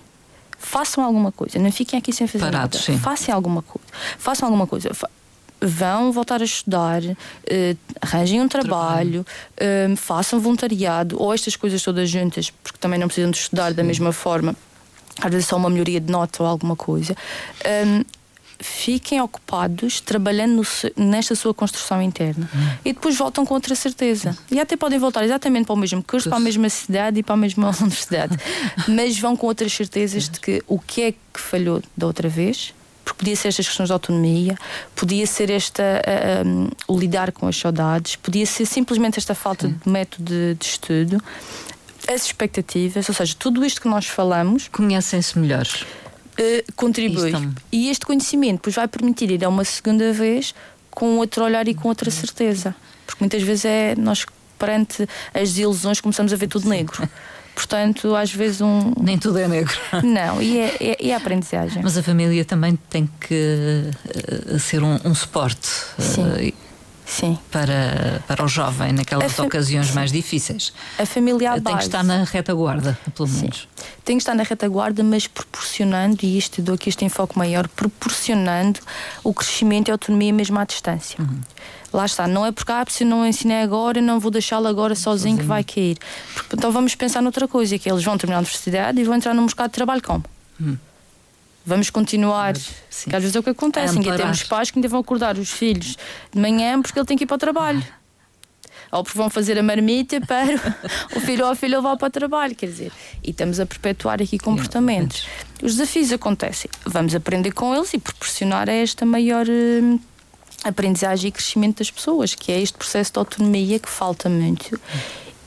façam 0.58 1.04
alguma 1.04 1.32
coisa, 1.32 1.60
não 1.60 1.72
fiquem 1.72 1.98
aqui 1.98 2.14
sem 2.14 2.28
fazer 2.28 2.46
Parados, 2.46 2.80
nada. 2.80 2.94
Sim. 2.94 3.00
Façam 3.00 3.36
alguma 3.36 3.62
coisa. 3.62 3.88
Façam 4.18 4.48
alguma 4.48 4.68
coisa 4.68 4.92
vão 5.62 6.12
voltar 6.12 6.42
a 6.42 6.46
estudar, 6.46 7.04
uh, 7.04 7.16
arranjem 8.02 8.42
um 8.42 8.48
trabalho, 8.48 9.24
trabalho. 9.56 9.92
Uh, 9.92 9.96
façam 9.96 10.40
voluntariado 10.40 11.22
ou 11.22 11.34
estas 11.34 11.56
coisas 11.56 11.82
todas 11.84 12.10
juntas, 12.10 12.50
porque 12.50 12.78
também 12.80 13.00
não 13.00 13.08
precisam 13.08 13.30
de 13.30 13.38
estudar 13.38 13.70
Sim. 13.70 13.76
da 13.76 13.84
mesma 13.84 14.12
forma. 14.12 14.56
Às 15.22 15.32
vezes 15.32 15.48
só 15.48 15.58
uma 15.58 15.70
melhoria 15.70 16.00
de 16.00 16.12
nota 16.12 16.42
ou 16.42 16.50
alguma 16.50 16.76
coisa. 16.76 17.16
Um, 17.86 18.04
fiquem 18.62 19.20
ocupados 19.20 20.00
trabalhando 20.00 20.56
no, 20.56 21.04
nesta 21.04 21.36
sua 21.36 21.54
construção 21.54 22.02
interna 22.02 22.50
hum. 22.54 22.78
e 22.86 22.94
depois 22.94 23.18
voltam 23.18 23.46
com 23.46 23.54
outra 23.54 23.76
certeza. 23.76 24.38
E 24.50 24.60
até 24.60 24.78
podem 24.78 25.00
voltar 25.00 25.24
exatamente 25.24 25.66
para 25.66 25.74
o 25.74 25.78
mesmo 25.78 26.04
curso, 26.04 26.30
para 26.30 26.38
a 26.38 26.42
mesma 26.42 26.70
cidade 26.70 27.20
e 27.20 27.24
para 27.24 27.34
a 27.34 27.38
mesma 27.38 27.70
universidade, 27.82 28.38
mas 28.88 29.20
vão 29.20 29.36
com 29.36 29.48
outras 29.48 29.74
certezas 29.74 30.30
de 30.30 30.40
que 30.40 30.64
o 30.68 30.80
que 30.80 31.02
é 31.02 31.12
que 31.12 31.40
falhou 31.40 31.82
da 31.98 32.08
outra 32.08 32.30
vez 32.30 32.74
porque 33.04 33.20
podia 33.20 33.36
ser 33.36 33.50
estas 33.50 33.68
questões 33.68 33.88
de 33.88 33.94
autonomia, 33.94 34.58
podia 34.96 35.26
ser 35.26 35.50
esta 35.50 35.84
um, 36.46 36.70
o 36.88 36.98
lidar 36.98 37.32
com 37.32 37.48
as 37.48 37.58
saudades, 37.58 38.16
podia 38.16 38.46
ser 38.46 38.66
simplesmente 38.66 39.18
esta 39.18 39.36
falta 39.36 39.68
Sim. 39.68 39.80
de 39.84 39.90
método 39.90 40.24
de, 40.24 40.56
de, 40.56 40.66
estudo, 40.66 41.24
as 42.08 42.26
expectativas, 42.26 43.08
ou 43.08 43.16
seja, 43.16 43.36
tudo 43.38 43.66
isto 43.66 43.82
que 43.82 43.88
nós 43.88 44.06
falamos. 44.08 44.68
Conhecem-se 44.68 45.38
melhor. 45.38 45.68
Uh, 46.40 46.72
contribui. 46.76 47.32
E 47.72 47.90
este 47.90 48.06
conhecimento 48.06 48.58
depois 48.58 48.76
vai 48.76 48.88
permitir 48.88 49.30
ir 49.32 49.44
a 49.44 49.50
uma 49.50 49.64
segunda 49.64 50.12
vez 50.14 50.56
com 50.90 51.18
outro 51.18 51.44
olhar 51.44 51.68
e 51.68 51.74
com 51.74 51.88
outra 51.88 52.10
certeza. 52.10 52.76
Porque 53.06 53.24
muitas 53.24 53.42
vezes 53.42 53.66
é 53.66 53.96
nós 53.96 54.26
perante 54.58 55.08
as 55.34 55.50
desilusões 55.50 56.00
começamos 56.00 56.32
a 56.32 56.36
ver 56.36 56.48
tudo 56.48 56.70
negro. 56.70 57.08
Portanto, 57.62 58.16
às 58.16 58.34
vezes 58.34 58.60
um. 58.60 58.92
Nem 59.00 59.20
tudo 59.20 59.38
é 59.38 59.48
negro. 59.48 59.78
Não, 60.04 60.42
e 60.42 60.58
é, 60.58 60.78
é, 60.80 61.10
é 61.10 61.14
a 61.14 61.18
aprendizagem. 61.18 61.84
Mas 61.84 61.96
a 61.96 62.02
família 62.02 62.44
também 62.44 62.76
tem 62.90 63.08
que 63.20 63.92
uh, 64.52 64.58
ser 64.58 64.82
um, 64.82 65.00
um 65.06 65.14
suporte. 65.14 65.68
Sim. 66.00 66.24
Uh, 66.24 66.54
Sim. 67.06 67.38
Para, 67.52 68.24
para 68.26 68.46
o 68.46 68.48
jovem 68.48 68.94
naquelas 68.94 69.38
ocasiões 69.38 69.88
sim. 69.88 69.96
mais 69.96 70.14
difíceis. 70.14 70.72
A 70.98 71.06
família 71.06 71.52
à 71.52 71.60
Tem 71.60 71.76
que 71.76 71.84
estar 71.84 72.06
na 72.06 72.24
retaguarda, 72.24 72.98
pelo 73.14 73.28
menos. 73.28 73.68
Sim. 73.76 73.86
Tem 74.06 74.16
que 74.16 74.22
estar 74.22 74.34
na 74.34 74.44
retaguarda, 74.44 75.04
mas 75.04 75.28
proporcionando, 75.28 76.20
e 76.24 76.38
isto 76.38 76.62
dou 76.62 76.76
aqui 76.76 76.88
este 76.88 77.04
enfoque 77.04 77.38
maior, 77.38 77.68
proporcionando 77.68 78.80
o 79.26 79.34
crescimento 79.34 79.90
e 79.90 79.92
a 79.92 79.96
autonomia 79.96 80.32
mesmo 80.32 80.58
à 80.58 80.64
distância. 80.64 81.18
Uhum 81.20 81.42
lá 81.94 82.06
está, 82.06 82.28
não 82.28 82.46
é 82.46 82.52
porque 82.52 82.72
ah, 82.72 82.86
se 82.88 83.04
não 83.04 83.26
ensinei 83.26 83.62
agora, 83.62 84.02
não 84.02 84.20
vou 84.20 84.32
deixá-lo 84.32 84.68
agora 84.68 84.96
sozinho, 84.96 85.12
sozinho, 85.12 85.38
que 85.38 85.44
vai 85.44 85.64
cair. 85.64 85.98
Porque, 86.34 86.56
então 86.56 86.72
vamos 86.72 86.96
pensar 86.96 87.22
noutra 87.22 87.48
coisa, 87.48 87.78
que 87.78 87.90
eles 87.90 88.04
vão 88.04 88.18
terminar 88.18 88.38
a 88.38 88.42
universidade 88.42 89.00
e 89.00 89.04
vão 89.04 89.16
entrar 89.16 89.34
no 89.34 89.42
mercado 89.42 89.70
de 89.70 89.74
trabalho 89.74 90.02
como? 90.02 90.24
Hum. 90.60 90.78
Vamos 91.66 91.90
continuar. 91.90 92.56
Sim. 92.90 93.10
Que 93.10 93.16
às 93.16 93.22
vezes 93.22 93.36
é 93.36 93.40
o 93.40 93.44
que 93.44 93.52
acontece. 93.52 93.98
Ainda 93.98 94.18
temos 94.18 94.44
pais 94.44 94.72
que 94.72 94.80
ainda 94.80 94.88
vão 94.88 95.00
acordar 95.00 95.38
os 95.38 95.52
filhos 95.52 95.96
de 96.34 96.40
manhã 96.40 96.82
porque 96.82 96.98
ele 96.98 97.06
tem 97.06 97.18
que 97.18 97.24
ir 97.24 97.28
para 97.28 97.36
o 97.36 97.40
trabalho. 97.40 97.84
Ou 98.92 99.04
porque 99.04 99.18
vão 99.18 99.30
fazer 99.30 99.58
a 99.58 99.64
marmita 99.64 100.20
para 100.20 100.56
o 101.16 101.20
filho 101.20 101.46
ou 101.46 101.52
a 101.52 101.56
filha 101.56 101.78
levar 101.78 101.96
para 101.98 102.08
o 102.08 102.12
trabalho. 102.12 102.56
Quer 102.56 102.66
dizer, 102.66 102.92
e 103.24 103.30
estamos 103.30 103.60
a 103.60 103.66
perpetuar 103.66 104.22
aqui 104.22 104.38
comportamentos. 104.38 105.28
Os 105.62 105.76
desafios 105.76 106.12
acontecem. 106.12 106.70
Vamos 106.86 107.14
aprender 107.16 107.52
com 107.52 107.74
eles 107.76 107.94
e 107.94 108.00
proporcionar 108.00 108.68
esta 108.68 109.06
maior 109.06 109.46
hum, 109.48 110.00
aprendizagem 110.64 111.30
e 111.30 111.32
crescimento 111.32 111.80
das 111.80 111.92
pessoas, 111.92 112.36
que 112.36 112.52
é 112.52 112.62
este 112.62 112.78
processo 112.78 113.14
de 113.14 113.20
autonomia 113.20 113.80
que 113.80 113.90
falta 113.90 114.30
muito. 114.30 114.80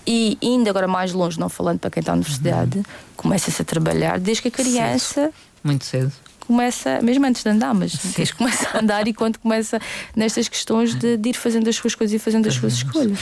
E 0.07 0.37
ainda 0.43 0.71
agora 0.71 0.87
mais 0.87 1.13
longe, 1.13 1.41
não 1.41 1.49
falando 1.49 1.79
para 1.79 1.91
quem 1.91 2.01
está 2.01 2.13
na 2.13 2.17
universidade, 2.17 2.79
uhum. 2.79 2.85
começa-se 3.17 3.61
a 3.63 3.65
trabalhar 3.65 4.19
desde 4.19 4.43
que 4.43 4.49
a 4.49 4.51
criança. 4.51 5.23
Cedo. 5.23 5.35
Muito 5.63 5.85
cedo. 5.85 6.13
Começa, 6.47 7.01
mesmo 7.01 7.25
antes 7.25 7.43
de 7.43 7.49
andar, 7.49 7.73
mas 7.73 7.97
que 7.97 8.35
começa 8.35 8.69
a 8.69 8.81
andar 8.81 9.09
e 9.09 9.15
quando 9.15 9.39
começa 9.39 9.81
nestas 10.15 10.47
questões 10.47 10.95
de, 10.95 11.17
de 11.17 11.31
ir 11.31 11.35
fazendo 11.35 11.71
as 11.71 11.77
suas 11.77 11.95
coisas 11.95 12.15
e 12.15 12.19
fazendo 12.19 12.47
as 12.47 12.55
suas 12.55 12.75
escolhas. 12.75 13.19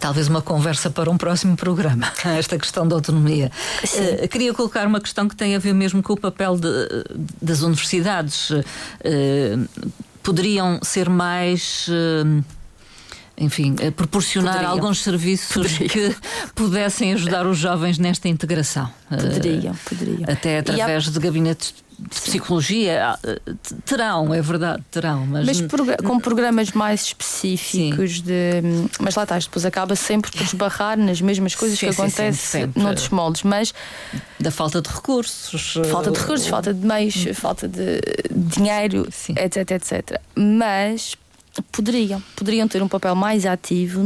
Talvez 0.00 0.26
uma 0.28 0.40
conversa 0.40 0.88
para 0.88 1.10
um 1.10 1.18
próximo 1.18 1.54
programa, 1.54 2.10
esta 2.38 2.58
questão 2.58 2.88
da 2.88 2.96
autonomia. 2.96 3.52
Uh, 3.84 4.26
queria 4.28 4.54
colocar 4.54 4.86
uma 4.86 5.02
questão 5.02 5.28
que 5.28 5.36
tem 5.36 5.54
a 5.54 5.58
ver 5.58 5.74
mesmo 5.74 6.02
com 6.02 6.14
o 6.14 6.16
papel 6.16 6.56
de, 6.56 6.68
das 7.42 7.60
universidades. 7.60 8.48
Uh, 8.48 9.68
poderiam 10.26 10.80
ser 10.82 11.08
mais. 11.08 11.86
Uh, 11.86 12.44
enfim, 13.38 13.76
eh, 13.80 13.90
proporcionar 13.90 14.54
poderiam. 14.54 14.72
alguns 14.72 15.02
serviços 15.02 15.52
poderiam. 15.54 15.88
que 15.90 16.16
pudessem 16.54 17.12
ajudar 17.12 17.46
os 17.46 17.58
jovens 17.58 17.98
nesta 17.98 18.28
integração. 18.28 18.90
Poderiam, 19.08 19.74
poderiam. 19.88 20.24
Até 20.26 20.58
através 20.58 21.06
há... 21.06 21.10
de 21.10 21.18
gabinetes 21.20 21.74
de 21.98 22.20
psicologia 22.20 23.14
ah, 23.14 23.18
terão, 23.84 24.34
é 24.34 24.42
verdade, 24.42 24.82
terão, 24.90 25.26
mas, 25.26 25.46
mas 25.46 25.96
com 26.04 26.20
programas 26.20 26.72
mais 26.72 27.02
específicos 27.02 28.16
sim. 28.16 28.22
de. 28.22 28.62
Mas 29.00 29.14
lá 29.14 29.22
está, 29.22 29.38
depois 29.38 29.64
acaba 29.64 29.96
sempre 29.96 30.30
por 30.30 30.42
esbarrar 30.42 30.98
nas 30.98 31.20
mesmas 31.20 31.54
coisas 31.54 31.78
sim, 31.78 31.86
que 31.86 31.92
acontecem 31.92 32.70
noutros 32.76 33.08
moldes, 33.08 33.42
mas 33.42 33.72
da 34.38 34.50
falta 34.50 34.82
de 34.82 34.88
recursos. 34.88 35.74
Falta 35.90 36.10
de 36.10 36.18
recursos, 36.18 36.46
falta 36.46 36.74
de 36.74 36.86
meios, 36.86 37.26
falta 37.34 37.66
de 37.66 38.00
dinheiro, 38.30 39.08
sim. 39.10 39.34
etc, 39.36 39.70
etc. 39.70 40.20
Mas 40.34 41.16
poderiam, 41.72 42.22
poderiam 42.34 42.68
ter 42.68 42.82
um 42.82 42.88
papel 42.88 43.14
mais 43.14 43.46
ativo 43.46 44.02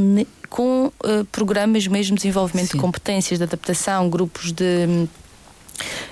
com 0.49 0.87
uh, 0.87 1.25
programas 1.31 1.87
mesmo 1.87 2.17
de 2.17 2.23
desenvolvimento 2.23 2.73
de 2.73 2.79
competências, 2.79 3.39
de 3.39 3.45
adaptação, 3.45 4.09
grupos 4.09 4.53
de 4.53 5.09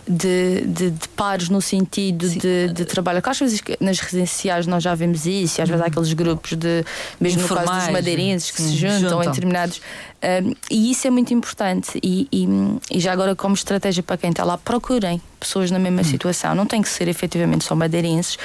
de, 0.07 0.63
de, 0.67 0.91
de 0.91 1.09
pares 1.09 1.49
no 1.49 1.61
sentido 1.61 2.29
de, 2.29 2.69
de 2.73 2.85
trabalho. 2.85 3.21
Às 3.25 3.39
vezes 3.39 3.63
nas 3.81 4.01
residenciais 4.01 4.67
nós 4.67 4.83
já 4.83 4.95
vemos 4.95 5.27
isso, 5.27 5.61
e 5.61 5.63
às 5.63 5.69
vezes 5.69 5.83
há 5.83 5.85
uhum. 5.85 5.91
aqueles 5.91 6.13
grupos 6.13 6.53
de, 6.53 6.85
mesmo 7.21 7.43
Informais, 7.43 7.67
no 7.67 7.73
caso 7.73 7.87
dos 7.87 7.93
madeirenses, 7.93 8.51
que 8.51 8.63
sim, 8.63 8.69
se 8.69 8.77
juntam, 8.77 9.01
juntam, 9.01 9.23
em 9.23 9.27
determinados. 9.27 9.81
Um, 10.23 10.55
e 10.71 10.91
isso 10.91 11.07
é 11.07 11.11
muito 11.11 11.33
importante. 11.33 11.99
E, 12.03 12.29
e, 12.33 12.49
e, 12.91 13.01
já 13.01 13.13
agora, 13.13 13.37
como 13.37 13.55
estratégia 13.55 14.03
para 14.03 14.17
quem 14.17 14.31
está 14.31 14.45
lá, 14.45 14.59
procurem 14.59 15.21
pessoas 15.39 15.71
na 15.71 15.79
mesma 15.79 16.01
hum. 16.01 16.05
situação. 16.05 16.55
Não 16.55 16.67
tem 16.67 16.83
que 16.83 16.89
ser 16.89 17.07
efetivamente 17.07 17.65
só 17.65 17.75
madeirenses, 17.77 18.37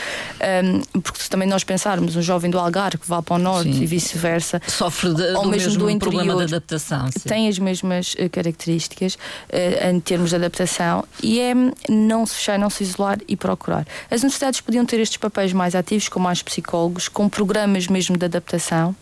um, 0.93 1.01
porque 1.01 1.21
se 1.21 1.29
também 1.29 1.47
nós 1.47 1.63
pensarmos 1.63 2.15
um 2.15 2.21
jovem 2.21 2.51
do 2.51 2.59
Algarve 2.59 2.99
que 2.99 3.07
vá 3.07 3.21
para 3.21 3.35
o 3.35 3.39
norte 3.39 3.73
sim. 3.73 3.81
e 3.81 3.85
vice-versa, 3.87 4.61
sofre 4.67 5.13
de, 5.13 5.23
ou 5.33 5.45
mesmo, 5.45 5.69
mesmo 5.69 5.77
do 5.79 5.89
interior, 5.89 6.23
problema 6.23 6.45
de 6.45 6.53
adaptação. 6.53 7.11
Sim. 7.11 7.27
Tem 7.27 7.47
as 7.47 7.57
mesmas 7.57 8.13
uh, 8.13 8.29
características 8.29 9.15
uh, 9.15 9.89
em 9.89 9.99
termos 9.99 10.29
de 10.29 10.35
adaptação 10.35 11.03
e 11.21 11.39
é 11.39 11.53
não 11.89 12.25
se 12.25 12.35
fechar, 12.35 12.59
não 12.59 12.69
se 12.69 12.83
isolar 12.83 13.17
e 13.27 13.35
procurar. 13.35 13.87
As 14.11 14.21
universidades 14.21 14.61
podiam 14.61 14.85
ter 14.85 14.99
estes 14.99 15.17
papéis 15.17 15.51
mais 15.51 15.73
ativos, 15.73 16.07
com 16.07 16.19
mais 16.19 16.43
psicólogos, 16.43 17.07
com 17.07 17.27
programas 17.27 17.87
mesmo 17.87 18.15
de 18.15 18.25
adaptação 18.25 18.95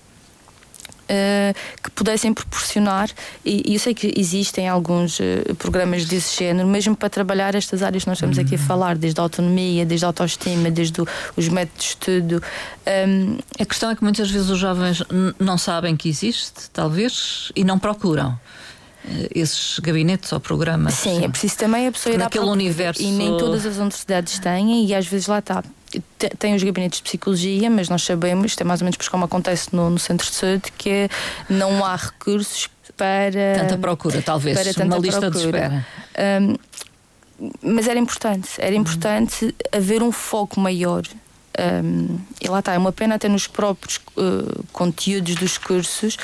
uh, 1.11 1.81
que 1.83 1.91
pudessem 1.91 2.33
proporcionar, 2.33 3.09
e, 3.43 3.71
e, 3.71 3.73
eu 3.73 3.79
sei 3.79 3.93
que 3.93 4.13
existem 4.15 4.67
alguns 4.67 5.19
uh, 5.19 5.55
programas 5.57 6.05
desse 6.05 6.37
género, 6.37 6.67
mesmo 6.67 6.95
para 6.95 7.09
trabalhar 7.09 7.53
estas 7.53 7.83
áreas 7.83 8.03
que 8.03 8.09
nós 8.09 8.17
estamos 8.17 8.39
aqui 8.39 8.55
a 8.55 8.57
uhum. 8.57 8.65
falar, 8.65 8.97
desde 8.97 9.19
a 9.19 9.23
autonomia, 9.23 9.85
desde 9.85 10.05
a 10.05 10.09
autoestima, 10.09 10.71
desde 10.71 11.01
o, 11.01 11.07
os 11.35 11.49
métodos 11.49 11.81
de 11.81 11.89
estudo. 11.89 12.43
Um, 13.07 13.37
a 13.59 13.65
questão 13.65 13.89
é 13.89 13.95
que 13.95 14.03
muitas 14.03 14.29
vezes 14.29 14.49
os 14.49 14.57
jovens 14.57 15.03
não 15.39 15.57
sabem 15.57 15.95
que 15.95 16.09
existe, 16.09 16.69
talvez, 16.71 17.51
e 17.55 17.63
não 17.63 17.77
procuram 17.77 18.39
esses 19.33 19.79
gabinetes 19.79 20.31
ou 20.31 20.39
programas. 20.39 20.93
Sim, 20.93 21.17
sim, 21.17 21.25
é 21.25 21.29
preciso 21.29 21.57
também 21.57 21.87
a 21.87 21.91
pessoa 21.91 22.13
ir 22.13 22.19
naquele 22.19 22.45
universo. 22.45 23.01
E 23.01 23.11
nem 23.11 23.35
todas 23.37 23.65
as 23.65 23.77
universidades 23.77 24.37
têm, 24.37 24.85
e 24.85 24.93
às 24.93 25.07
vezes 25.07 25.25
lá 25.25 25.39
está 25.39 25.63
tem 26.37 26.55
os 26.55 26.63
gabinetes 26.63 26.99
de 26.99 27.03
psicologia, 27.03 27.69
mas 27.69 27.89
nós 27.89 28.03
sabemos, 28.03 28.47
isto 28.47 28.61
é 28.61 28.63
mais 28.63 28.81
ou 28.81 28.85
menos 28.85 29.07
como 29.07 29.25
acontece 29.25 29.75
no, 29.75 29.89
no 29.89 29.99
centro 29.99 30.27
de 30.27 30.33
saúde, 30.33 30.71
que 30.77 31.09
não 31.49 31.83
há 31.85 31.95
recursos 31.95 32.69
para. 32.95 33.55
Tanta 33.57 33.77
procura, 33.77 34.21
talvez, 34.21 34.61
para 34.61 34.73
tanta 34.73 34.95
uma 34.95 34.97
lista 34.97 35.31
procura. 35.31 35.41
de 35.41 35.45
espera. 35.45 35.87
Um, 36.41 36.55
mas 37.61 37.87
era 37.87 37.99
importante, 37.99 38.49
era 38.59 38.75
importante 38.75 39.55
haver 39.71 40.03
um 40.03 40.11
foco 40.11 40.59
maior 40.59 41.01
um, 41.59 42.17
e 42.39 42.47
lá 42.47 42.59
está, 42.59 42.73
é 42.73 42.77
uma 42.77 42.91
pena 42.91 43.15
até 43.15 43.27
nos 43.27 43.45
próprios 43.45 43.97
uh, 44.15 44.63
conteúdos 44.71 45.35
dos 45.35 45.57
cursos, 45.57 46.17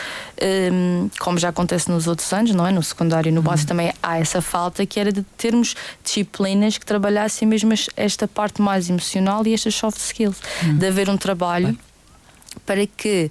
um, 0.72 1.10
como 1.20 1.38
já 1.38 1.50
acontece 1.50 1.92
nos 1.92 2.08
outros 2.08 2.32
anos, 2.32 2.54
não 2.56 2.66
é? 2.66 2.72
No 2.72 2.82
secundário 2.82 3.30
e 3.30 3.32
no 3.32 3.42
básico 3.42 3.72
uhum. 3.72 3.78
também 3.78 3.94
há 4.02 4.20
essa 4.20 4.42
falta 4.42 4.86
que 4.86 5.00
era 5.00 5.12
de 5.12 5.24
termos 5.38 5.76
disciplinas 6.04 6.78
que 6.78 6.86
trabalhassem 6.86 7.48
mesmo 7.48 7.74
esta 7.96 8.28
parte 8.28 8.62
mais 8.62 8.90
emocional 8.90 9.46
e 9.46 9.54
estas 9.54 9.76
soft 9.76 10.00
skills, 10.00 10.38
uhum. 10.64 10.78
de 10.78 10.88
haver 10.88 11.10
um 11.10 11.18
trabalho 11.18 11.68
Bem. 11.68 11.80
para 12.66 12.88
que 12.88 13.30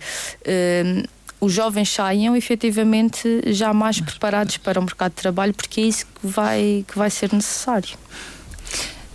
um, 0.84 1.02
os 1.40 1.52
jovens 1.52 1.90
saiam 1.90 2.36
efetivamente 2.36 3.42
já 3.46 3.72
mais 3.72 4.00
preparados 4.00 4.58
para 4.58 4.78
o 4.78 4.82
mercado 4.82 5.12
de 5.12 5.16
trabalho, 5.16 5.54
porque 5.54 5.80
é 5.80 5.84
isso 5.84 6.06
que 6.06 6.26
vai, 6.26 6.84
que 6.86 6.98
vai 6.98 7.10
ser 7.10 7.32
necessário. 7.32 7.96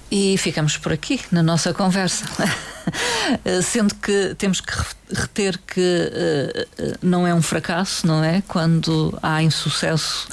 E 0.09 0.37
ficamos 0.37 0.77
por 0.77 0.91
aqui 0.91 1.21
na 1.31 1.41
nossa 1.41 1.73
conversa. 1.73 2.25
Sendo 3.63 3.95
que 3.95 4.35
temos 4.35 4.61
que 4.61 4.73
reter 5.13 5.59
que 5.67 5.79
uh, 5.79 6.97
não 7.01 7.25
é 7.25 7.33
um 7.33 7.41
fracasso, 7.41 8.05
não 8.05 8.23
é? 8.23 8.41
Quando 8.47 9.17
há 9.21 9.41
insucesso 9.43 10.27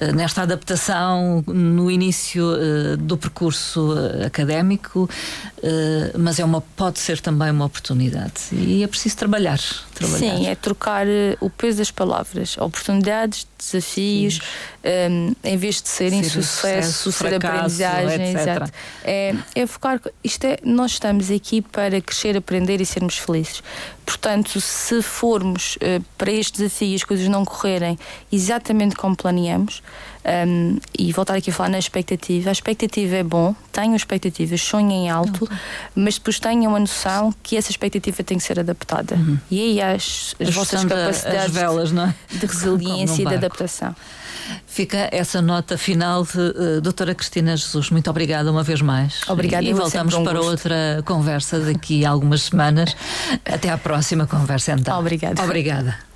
uh, 0.00 0.14
nesta 0.14 0.42
adaptação 0.42 1.42
no 1.46 1.90
início 1.90 2.44
uh, 2.44 2.96
do 2.96 3.16
percurso 3.16 3.94
académico, 4.24 5.08
mas 6.16 6.38
é 6.38 6.44
uma, 6.44 6.60
pode 6.60 7.00
ser 7.00 7.20
também 7.20 7.50
uma 7.50 7.64
oportunidade. 7.64 8.34
E 8.52 8.82
é 8.82 8.86
preciso 8.86 9.16
trabalhar. 9.16 9.58
trabalhar. 9.92 10.18
Sim, 10.18 10.46
é 10.46 10.54
trocar 10.54 11.06
o 11.40 11.50
peso 11.50 11.78
das 11.78 11.90
palavras. 11.90 12.56
Oportunidades, 12.58 13.46
desafios, 13.58 14.40
um, 15.10 15.34
em 15.42 15.56
vez 15.56 15.82
de 15.82 15.88
serem 15.88 16.22
ser 16.22 16.30
sucesso, 16.30 17.10
sucesso 17.10 17.12
ser 17.12 17.34
aprendizagem, 17.34 18.34
exato. 18.34 18.72
É, 19.04 19.34
é 19.54 19.66
focar. 19.66 20.00
Isto 20.22 20.44
é, 20.44 20.58
nós 20.62 20.92
estamos 20.92 21.30
aqui 21.30 21.60
para 21.60 22.00
crescer, 22.00 22.36
aprender 22.36 22.80
e 22.80 22.86
sermos 22.86 23.18
felizes. 23.18 23.62
Portanto, 24.08 24.58
se 24.58 25.02
formos 25.02 25.76
uh, 25.76 26.02
para 26.16 26.32
este 26.32 26.62
desafio 26.62 26.88
e 26.88 26.94
as 26.94 27.04
coisas 27.04 27.28
não 27.28 27.44
correrem 27.44 27.98
exatamente 28.32 28.96
como 28.96 29.14
planeamos, 29.14 29.82
um, 30.46 30.78
e 30.98 31.12
voltar 31.12 31.34
aqui 31.34 31.50
a 31.50 31.52
falar 31.52 31.68
na 31.68 31.78
expectativa, 31.78 32.48
a 32.48 32.52
expectativa 32.52 33.16
é 33.16 33.22
bom, 33.22 33.54
tenham 33.70 33.94
expectativas, 33.94 34.62
sonhem 34.62 35.10
alto, 35.10 35.44
uhum. 35.44 35.58
mas 35.94 36.14
depois 36.14 36.40
tenham 36.40 36.74
a 36.74 36.80
noção 36.80 37.34
que 37.42 37.54
essa 37.54 37.70
expectativa 37.70 38.24
tem 38.24 38.38
que 38.38 38.44
ser 38.44 38.58
adaptada. 38.58 39.14
Uhum. 39.14 39.38
E 39.50 39.60
aí 39.60 39.82
as, 39.82 40.34
as 40.40 40.54
vossas 40.54 40.84
capacidades 40.86 41.44
as 41.44 41.50
velas, 41.50 41.92
é? 41.92 42.14
de 42.30 42.46
resiliência 42.46 43.22
e 43.22 43.26
de 43.26 43.34
adaptação. 43.34 43.94
Fica 44.66 45.08
essa 45.12 45.40
nota 45.42 45.76
final 45.76 46.24
de 46.24 46.38
uh, 46.38 46.80
doutora 46.80 47.14
Cristina 47.14 47.56
Jesus. 47.56 47.90
Muito 47.90 48.08
obrigada 48.10 48.50
uma 48.50 48.62
vez 48.62 48.80
mais. 48.80 49.20
Obrigada. 49.28 49.64
E, 49.64 49.70
e 49.70 49.72
voltamos 49.72 50.14
um 50.14 50.24
para 50.24 50.40
outra 50.40 51.02
conversa 51.04 51.58
daqui 51.60 52.04
a 52.04 52.10
algumas 52.10 52.42
semanas. 52.42 52.96
Até 53.44 53.70
à 53.70 53.78
próxima 53.78 54.26
conversa 54.26 54.72
então. 54.72 54.98
Obrigada. 54.98 55.42
Obrigada. 55.42 56.07